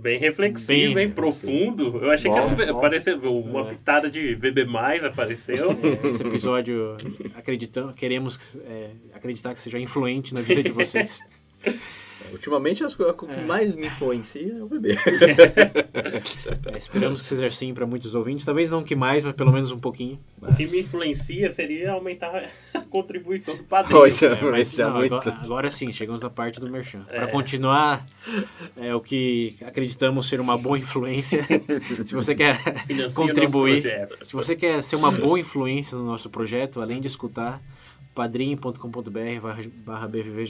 Bem 0.00 0.18
reflexivo, 0.18 0.94
Bem 0.94 0.98
hein? 1.06 1.10
Profundo. 1.10 1.98
Eu 2.02 2.10
achei 2.10 2.30
que 2.30 2.36
era 2.36 2.46
um, 2.46 2.50
Bom, 2.50 2.56
V- 2.56 2.66
bom. 2.66 2.78
apareceu 2.78 3.18
uma 3.18 3.60
É. 3.62 3.64
pitada 3.70 4.10
de 4.10 4.34
VB+, 4.34 4.62
apareceu. 5.06 5.70
É, 6.04 6.08
Esse 6.08 6.22
episódio, 6.26 6.96
acreditamos, 7.34 7.94
queremos 7.94 8.36
que- 8.36 8.58
é, 8.66 8.90
acreditar 9.14 9.54
que 9.54 9.62
seja 9.62 9.78
influente 9.78 10.32
na 10.34 10.40
vida 10.40 10.62
de 10.62 10.70
vocês. 10.70 11.20
Ultimamente, 12.32 12.84
as 12.84 12.94
coisas 12.94 13.14
que 13.16 13.26
mais 13.46 13.74
me 13.74 13.86
influencia 13.86 14.54
é 14.58 14.62
o 14.62 14.66
VB. 14.66 14.96
É, 16.72 16.78
esperamos 16.78 17.20
que 17.20 17.28
seja 17.28 17.46
assim 17.46 17.72
para 17.74 17.86
muitos 17.86 18.14
ouvintes. 18.14 18.44
Talvez 18.44 18.70
não 18.70 18.82
que 18.82 18.94
mais, 18.94 19.24
mas 19.24 19.34
pelo 19.34 19.52
menos 19.52 19.70
um 19.72 19.78
pouquinho. 19.78 20.18
O 20.40 20.54
que 20.54 20.66
me 20.66 20.80
influencia 20.80 21.50
seria 21.50 21.92
aumentar 21.92 22.50
a 22.74 22.80
contribuição 22.90 23.56
do 23.56 23.64
padrinho. 23.64 24.00
Pois 24.00 24.22
é, 24.22 24.32
É, 24.32 24.50
mas 24.50 24.78
é 24.78 24.84
não, 24.84 24.96
muito. 24.96 25.14
agora, 25.14 25.38
agora 25.42 25.70
sim, 25.70 25.90
chegamos 25.92 26.22
na 26.22 26.30
parte 26.30 26.60
do 26.60 26.68
merchan. 26.70 27.04
É. 27.08 27.16
Para 27.16 27.26
continuar 27.28 28.06
é, 28.76 28.94
o 28.94 29.00
que 29.00 29.56
acreditamos 29.64 30.28
ser 30.28 30.40
uma 30.40 30.56
boa 30.56 30.78
influência, 30.78 31.42
se 32.04 32.14
você 32.14 32.34
quer 32.34 32.56
Financia 32.86 33.08
o 33.08 33.14
contribuir, 33.14 33.82
se 34.24 34.34
você 34.34 34.54
quer 34.54 34.82
ser 34.82 34.96
uma 34.96 35.10
boa 35.10 35.38
influência 35.38 35.96
no 35.96 36.04
nosso 36.04 36.28
projeto, 36.30 36.80
além 36.80 37.00
de 37.00 37.08
escutar, 37.08 37.60
padrim.com.br 38.18 39.10
barra- 39.84 40.08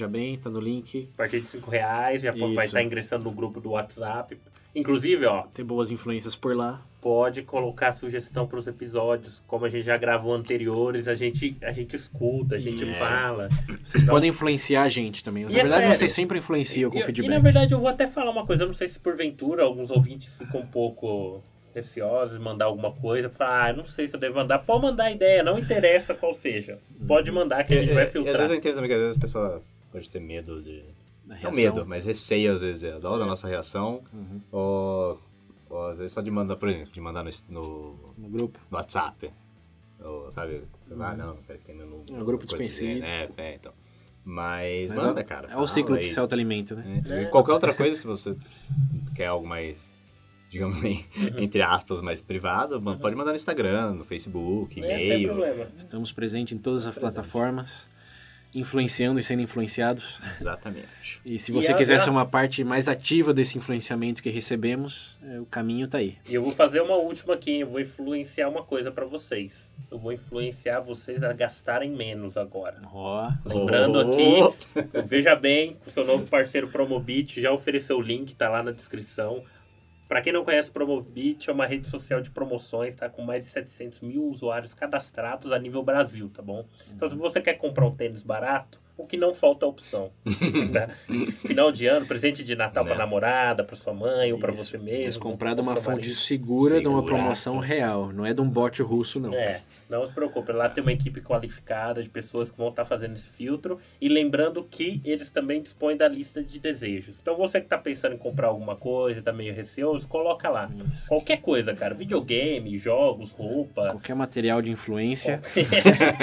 Bem, 0.09 0.39
tá 0.39 0.49
no 0.49 0.59
link. 0.61 1.09
A 1.14 1.16
partir 1.19 1.41
de 1.41 1.49
5 1.49 1.71
reais, 1.71 2.23
já 2.23 2.33
pode- 2.33 2.55
vai 2.55 2.64
Isso. 2.64 2.75
estar 2.77 2.83
ingressando 2.83 3.25
no 3.25 3.31
grupo 3.31 3.61
do 3.61 3.71
WhatsApp. 3.71 4.39
Inclusive, 4.75 5.27
ó, 5.27 5.43
Tem 5.53 5.64
boas 5.64 5.91
influências 5.91 6.35
por 6.37 6.55
lá. 6.57 6.81
pode 7.01 7.43
colocar 7.43 7.93
sugestão 7.93 8.47
para 8.47 8.59
os 8.59 8.66
episódios, 8.66 9.43
como 9.47 9.64
a 9.64 9.69
gente 9.69 9.85
já 9.85 9.97
gravou 9.97 10.33
anteriores, 10.35 11.09
a 11.09 11.14
gente, 11.14 11.57
a 11.62 11.73
gente 11.73 11.95
escuta, 11.95 12.55
a 12.57 12.59
gente 12.59 12.85
É. 12.89 12.95
fala. 12.95 13.49
Vocês 13.83 14.03
Então, 14.03 14.14
podem 14.14 14.31
influenciar 14.31 14.83
a 14.83 14.89
gente 14.89 15.23
também. 15.25 15.45
Na 15.45 15.51
é 15.51 15.55
verdade, 15.55 15.83
sério. 15.83 15.95
vocês 15.97 16.12
sempre 16.12 16.39
influenciam 16.39 16.91
com 16.91 16.99
E- 16.99 17.03
feedback. 17.03 17.27
E 17.31 17.35
na 17.35 17.39
verdade 17.41 17.73
eu 17.75 17.79
vou 17.81 17.89
até 17.89 18.07
falar 18.07 18.31
uma 18.31 18.47
coisa, 18.47 18.62
eu 18.64 18.66
não 18.66 18.75
sei 18.75 18.89
se 18.89 18.99
porventura 18.99 19.62
alguns 19.62 19.91
ouvintes 19.91 20.37
ficam 20.37 20.61
um 20.61 20.66
pouco 20.66 21.43
receosos 21.79 22.39
mandar 22.39 22.66
alguma 22.66 22.93
coisa, 22.93 23.29
falar, 23.31 23.70
ah, 23.70 23.72
não 23.72 23.85
sei 23.85 24.07
se 24.09 24.14
eu 24.16 24.20
devo 24.20 24.37
mandar, 24.37 24.59
pode 24.61 24.83
mandar 24.83 25.11
ideia, 25.11 25.43
não 25.43 25.59
interessa 25.59 26.14
qual 26.14 26.35
seja. 26.35 26.79
Pode 27.07 27.31
mandar 27.33 27.64
que 27.64 27.74
a 27.74 27.79
gente 27.81 27.91
É, 27.91 27.95
vai 27.95 28.03
é, 28.03 28.05
e 28.05 28.07
às 28.07 28.12
filtrar. 28.12 28.37
vezes 28.37 28.51
eu 28.51 28.57
entendo 28.57 28.74
também 28.74 28.89
que 28.91 28.95
às 28.95 29.01
vezes 29.01 29.16
a 29.16 29.20
pessoa 29.20 29.62
pode 29.93 30.11
ter 30.11 30.20
medo 30.20 30.62
de. 30.62 30.83
Não 31.43 31.51
medo, 31.53 31.85
mas 31.87 32.05
receio 32.07 32.55
às 32.55 32.61
vezes 32.62 32.83
é, 32.85 32.93
da 32.99 33.18
da 33.18 33.26
nossa 33.26 33.47
reação. 33.47 34.03
Uhum. 34.12 34.41
Ou, 34.51 35.20
ou 35.68 35.87
às 35.89 35.99
vezes 35.99 36.12
só 36.12 36.20
de 36.22 36.31
mandar, 36.31 36.57
por 36.57 36.68
exemplo, 36.68 36.91
de 36.93 37.01
mandar 37.01 37.22
no, 37.22 37.31
no, 37.49 38.14
No 38.16 38.29
grupo. 38.31 38.59
no 38.70 38.76
WhatsApp. 38.79 39.31
Ou, 40.03 40.31
sabe? 40.31 40.62
Ah, 40.99 41.14
não, 41.16 41.37
que 41.37 41.70
ainda 41.70 41.85
não. 41.85 42.03
É 42.11 42.20
um 42.20 42.24
grupo 42.24 42.45
desconhecido. 42.47 43.05
É, 43.05 43.29
é, 43.37 43.55
então. 43.57 43.72
Mas, 44.24 44.91
Mas 44.91 45.03
manda, 45.03 45.20
é, 45.20 45.24
cara. 45.24 45.49
É 45.51 45.57
o 45.57 45.66
ciclo 45.66 45.89
fala 45.89 45.99
que 46.01 46.05
aí. 46.05 46.11
se 46.11 46.20
autoalimenta, 46.20 46.74
né? 46.74 47.03
É, 47.09 47.12
É. 47.14 47.22
e 47.22 47.26
Qualquer 47.29 47.53
outra 47.53 47.72
coisa, 47.74 47.97
se 47.97 48.07
você 48.07 48.37
quer 49.14 49.26
algo 49.26 49.47
mais, 49.47 49.93
digamos, 50.49 50.76
Uhum. 50.82 50.99
entre 51.38 51.62
aspas, 51.62 52.01
mais 52.01 52.20
privado, 52.20 52.80
man- 52.80 52.99
pode 52.99 53.14
mandar 53.16 53.30
no 53.30 53.36
Instagram, 53.36 53.92
no 53.94 54.05
Facebook, 54.05 54.78
É, 54.80 54.82
não 54.82 54.88
tem 54.88 55.07
e-mail. 55.07 55.28
problema. 55.28 55.66
Estamos 55.76 56.12
presentes 56.12 56.55
em 56.57 56.59
todas 56.59 56.86
as 56.86 56.94
Presente. 56.94 57.14
plataformas, 57.14 57.86
influenciando 58.55 59.20
e 59.20 59.22
sendo 59.22 59.42
influenciados. 59.42 60.18
Exatamente. 60.40 61.20
E 61.24 61.38
se 61.38 61.51
E 61.51 61.55
você 61.55 61.72
a- 61.72 61.76
quiser 61.76 61.96
a- 61.96 61.99
ser 61.99 62.09
uma 62.09 62.24
parte 62.24 62.64
mais 62.64 62.88
ativa 62.88 63.34
desse 63.34 63.59
influenciamento 63.59 64.22
que 64.22 64.30
recebemos, 64.30 65.18
é, 65.22 65.38
o 65.38 65.44
caminho 65.44 65.86
tá 65.86 65.99
aí. 65.99 66.16
E 66.26 66.34
eu 66.34 66.42
vou 66.42 66.51
fazer 66.51 66.80
uma 66.80 66.96
última 66.96 67.34
aqui, 67.34 67.61
eu 67.61 67.66
vou 67.68 67.78
influenciar 67.78 68.49
uma 68.49 68.62
coisa 68.62 68.90
pra 68.90 69.05
vocês. 69.05 69.72
Eu 69.90 69.99
vou 69.99 70.12
influenciar 70.14 70.80
vocês 70.80 71.22
a 71.22 71.32
gastarem 71.34 71.90
menos 71.90 72.38
agora. 72.38 72.80
Ó, 72.90 73.30
Lembrando 73.44 73.99
Oh. 73.99 74.44
aqui, 74.46 75.07
Veja 75.07 75.36
Bem, 75.36 75.76
o 75.86 75.90
seu 75.90 76.05
novo 76.07 76.26
parceiro 76.26 76.68
Promobit, 76.68 77.40
já 77.42 77.53
ofereceu 77.53 77.99
o 77.99 78.03
link, 78.03 78.34
tá 78.34 78.49
lá 78.49 78.62
na 78.62 78.72
descrição. 78.72 79.42
Pra 80.09 80.22
quem 80.22 80.32
não 80.32 80.42
conhece, 80.42 80.70
Promobit 80.70 81.50
é 81.50 81.52
uma 81.52 81.66
rede 81.66 81.86
social 81.86 82.22
de 82.22 82.30
promoções, 82.30 82.96
tá 82.96 83.11
com 83.11 83.22
mais 83.22 83.44
de 83.44 83.50
700 83.52 84.00
mil 84.00 84.24
usuários 84.24 84.72
cadastrados 84.72 85.52
a 85.52 85.59
nível 85.59 85.82
Brasil, 85.82 86.30
tá 86.30 86.40
bom? 86.40 86.64
Então, 86.90 87.11
se 87.11 87.16
você 87.16 87.42
quer 87.42 87.54
comprar 87.54 87.84
um 87.86 87.94
tênis 87.94 88.22
barato, 88.22 88.80
o 88.99 89.07
que 89.07 89.16
não 89.16 89.32
falta 89.32 89.64
é 89.64 89.68
opção. 89.68 90.11
tá? 90.72 90.88
Final 91.46 91.72
de 91.72 91.86
ano, 91.86 92.05
presente 92.05 92.44
de 92.44 92.55
Natal 92.55 92.84
pra 92.84 92.94
Né. 92.94 92.99
namorada, 92.99 93.62
pra 93.64 93.76
sua 93.76 93.94
mãe 93.94 94.32
ou 94.32 94.38
pra 94.38 94.53
Isso. 94.53 94.64
você 94.64 94.76
mas 94.76 94.86
mesmo. 94.86 95.22
comprar 95.22 95.55
de 95.55 95.61
uma 95.61 95.76
fonte 95.76 95.86
marido. 96.09 96.11
segura, 96.14 96.80
de 96.80 96.88
uma 96.88 97.01
Segura. 97.01 97.14
promoção 97.16 97.59
real, 97.59 98.12
não 98.12 98.26
é 98.26 98.34
de 98.34 98.40
um 98.40 98.49
bot 98.49 98.82
russo, 98.82 99.18
não. 99.20 99.32
É, 99.32 99.62
não 99.88 100.05
se 100.05 100.12
preocupe, 100.12 100.53
lá 100.53 100.68
tem 100.68 100.82
uma 100.82 100.92
equipe 100.92 101.20
qualificada 101.20 102.03
de 102.03 102.09
pessoas 102.09 102.51
que 102.51 102.59
vão 102.59 102.68
estar 102.68 102.84
fazendo 102.84 103.14
esse 103.14 103.28
filtro 103.28 103.78
e 104.01 104.09
lembrando 104.09 104.62
que 104.68 105.01
eles 105.05 105.30
também 105.30 105.62
dispõem 105.62 105.96
da 105.96 106.07
lista 106.09 106.42
de 106.42 106.59
desejos. 106.59 107.18
Então 107.20 107.36
você 107.36 107.61
que 107.61 107.66
está 107.66 107.78
pensando 107.78 108.14
em 108.14 108.18
comprar 108.18 108.49
alguma 108.49 108.74
coisa, 108.76 109.20
está 109.20 109.32
meio 109.32 109.55
receoso, 109.55 110.07
coloca 110.09 110.49
lá. 110.51 110.68
Isso. 110.90 111.07
Qualquer 111.09 111.38
coisa, 111.40 111.72
cara, 111.74 111.94
videogame, 111.94 112.76
jogos, 112.78 113.32
roupa, 113.32 113.88
Qualquer 113.90 114.14
material 114.16 114.61
de 114.61 114.70
influência, 114.72 115.40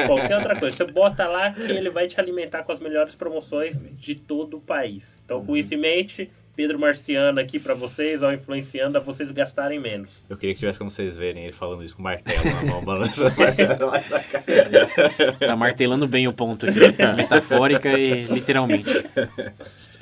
qualquer 0.08 0.36
outra 0.38 0.60
coisa. 0.60 0.76
Você 0.76 0.86
bota 0.86 1.26
lá 1.28 1.52
que 1.54 1.62
ele 1.72 1.90
vai 1.90 2.08
te 2.08 2.20
alimentar 2.20 2.64
com 2.66 2.72
as 2.72 2.80
melhores 2.80 3.16
promoções 3.16 3.80
de 3.98 4.16
todo 4.16 4.58
o 4.58 4.62
país. 4.62 5.16
Então, 5.24 5.46
com 5.46 5.56
isso 5.56 5.74
em 5.74 5.78
mente, 5.78 6.30
Pedro 6.56 6.80
Marciano 6.80 7.40
aqui 7.40 7.60
pra 7.60 7.74
vocês, 7.74 8.24
ó, 8.24 8.32
influenciando 8.32 8.98
a 8.98 9.02
vocês 9.02 9.30
gastarem 9.32 9.80
menos. 9.80 10.24
Eu 10.30 10.38
queria 10.38 10.54
que 10.56 10.60
tivesse 10.60 10.78
como 10.80 10.90
vocês 10.90 11.16
verem 11.16 11.44
ele 11.44 11.54
falando 11.54 11.84
isso 11.84 11.96
com 11.96 12.02
martelo 12.02 12.44
na 12.46 12.72
mão, 12.72 12.84
balançando 12.84 13.36
o 13.36 13.40
martelo. 13.40 13.92
Tá 15.40 15.56
martelando 15.56 16.08
bem 16.08 16.28
o 16.28 16.34
ponto 16.34 16.66
aqui. 16.66 16.80
Metafórica 17.16 17.90
e 18.00 18.24
literalmente. 18.24 18.90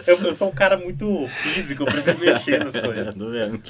Eu, 0.06 0.18
eu 0.22 0.34
sou 0.34 0.50
um 0.50 0.54
cara 0.54 0.78
muito 0.78 1.28
físico, 1.28 1.84
eu 1.84 1.88
preciso 1.88 2.18
mexer 2.20 2.64
nas 2.64 2.80
coisas. 2.80 3.14
Tô 3.16 3.30
vendo. 3.32 3.62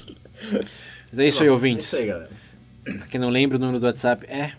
Mas 1.11 1.19
é 1.19 1.27
isso 1.27 1.43
aí, 1.43 1.49
É 1.49 1.51
ouvintes. 1.51 1.87
isso 1.87 1.95
aí, 1.95 2.05
galera. 2.07 2.29
Pra 2.83 3.07
quem 3.07 3.19
não 3.21 3.29
lembra, 3.29 3.55
o 3.55 3.59
número 3.59 3.79
do 3.79 3.85
WhatsApp 3.85 4.25
é 4.27 4.51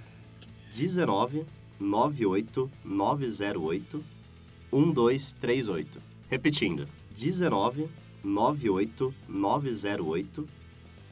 19 0.73 1.45
98 1.79 2.71
908 2.85 4.05
1238. 4.81 6.01
Repetindo, 6.29 6.89
19 7.15 7.89
98 8.23 9.15
908 9.29 10.49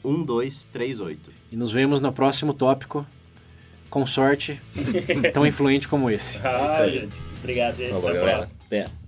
1238. 0.05 1.31
E 1.53 1.57
nos 1.57 1.73
vemos 1.73 2.01
no 2.01 2.13
próximo 2.13 2.53
tópico. 2.53 3.07
Com 3.89 4.07
sorte, 4.07 4.59
tão 5.35 5.47
influente 5.47 5.87
como 5.87 6.11
esse. 6.11 6.41
Ah, 6.47 6.89
gente. 6.89 7.15
Obrigado, 7.39 7.77
gente. 7.77 7.93
Até 7.95 8.09
a 8.09 8.23
próxima. 8.23 8.57
É. 8.71 9.02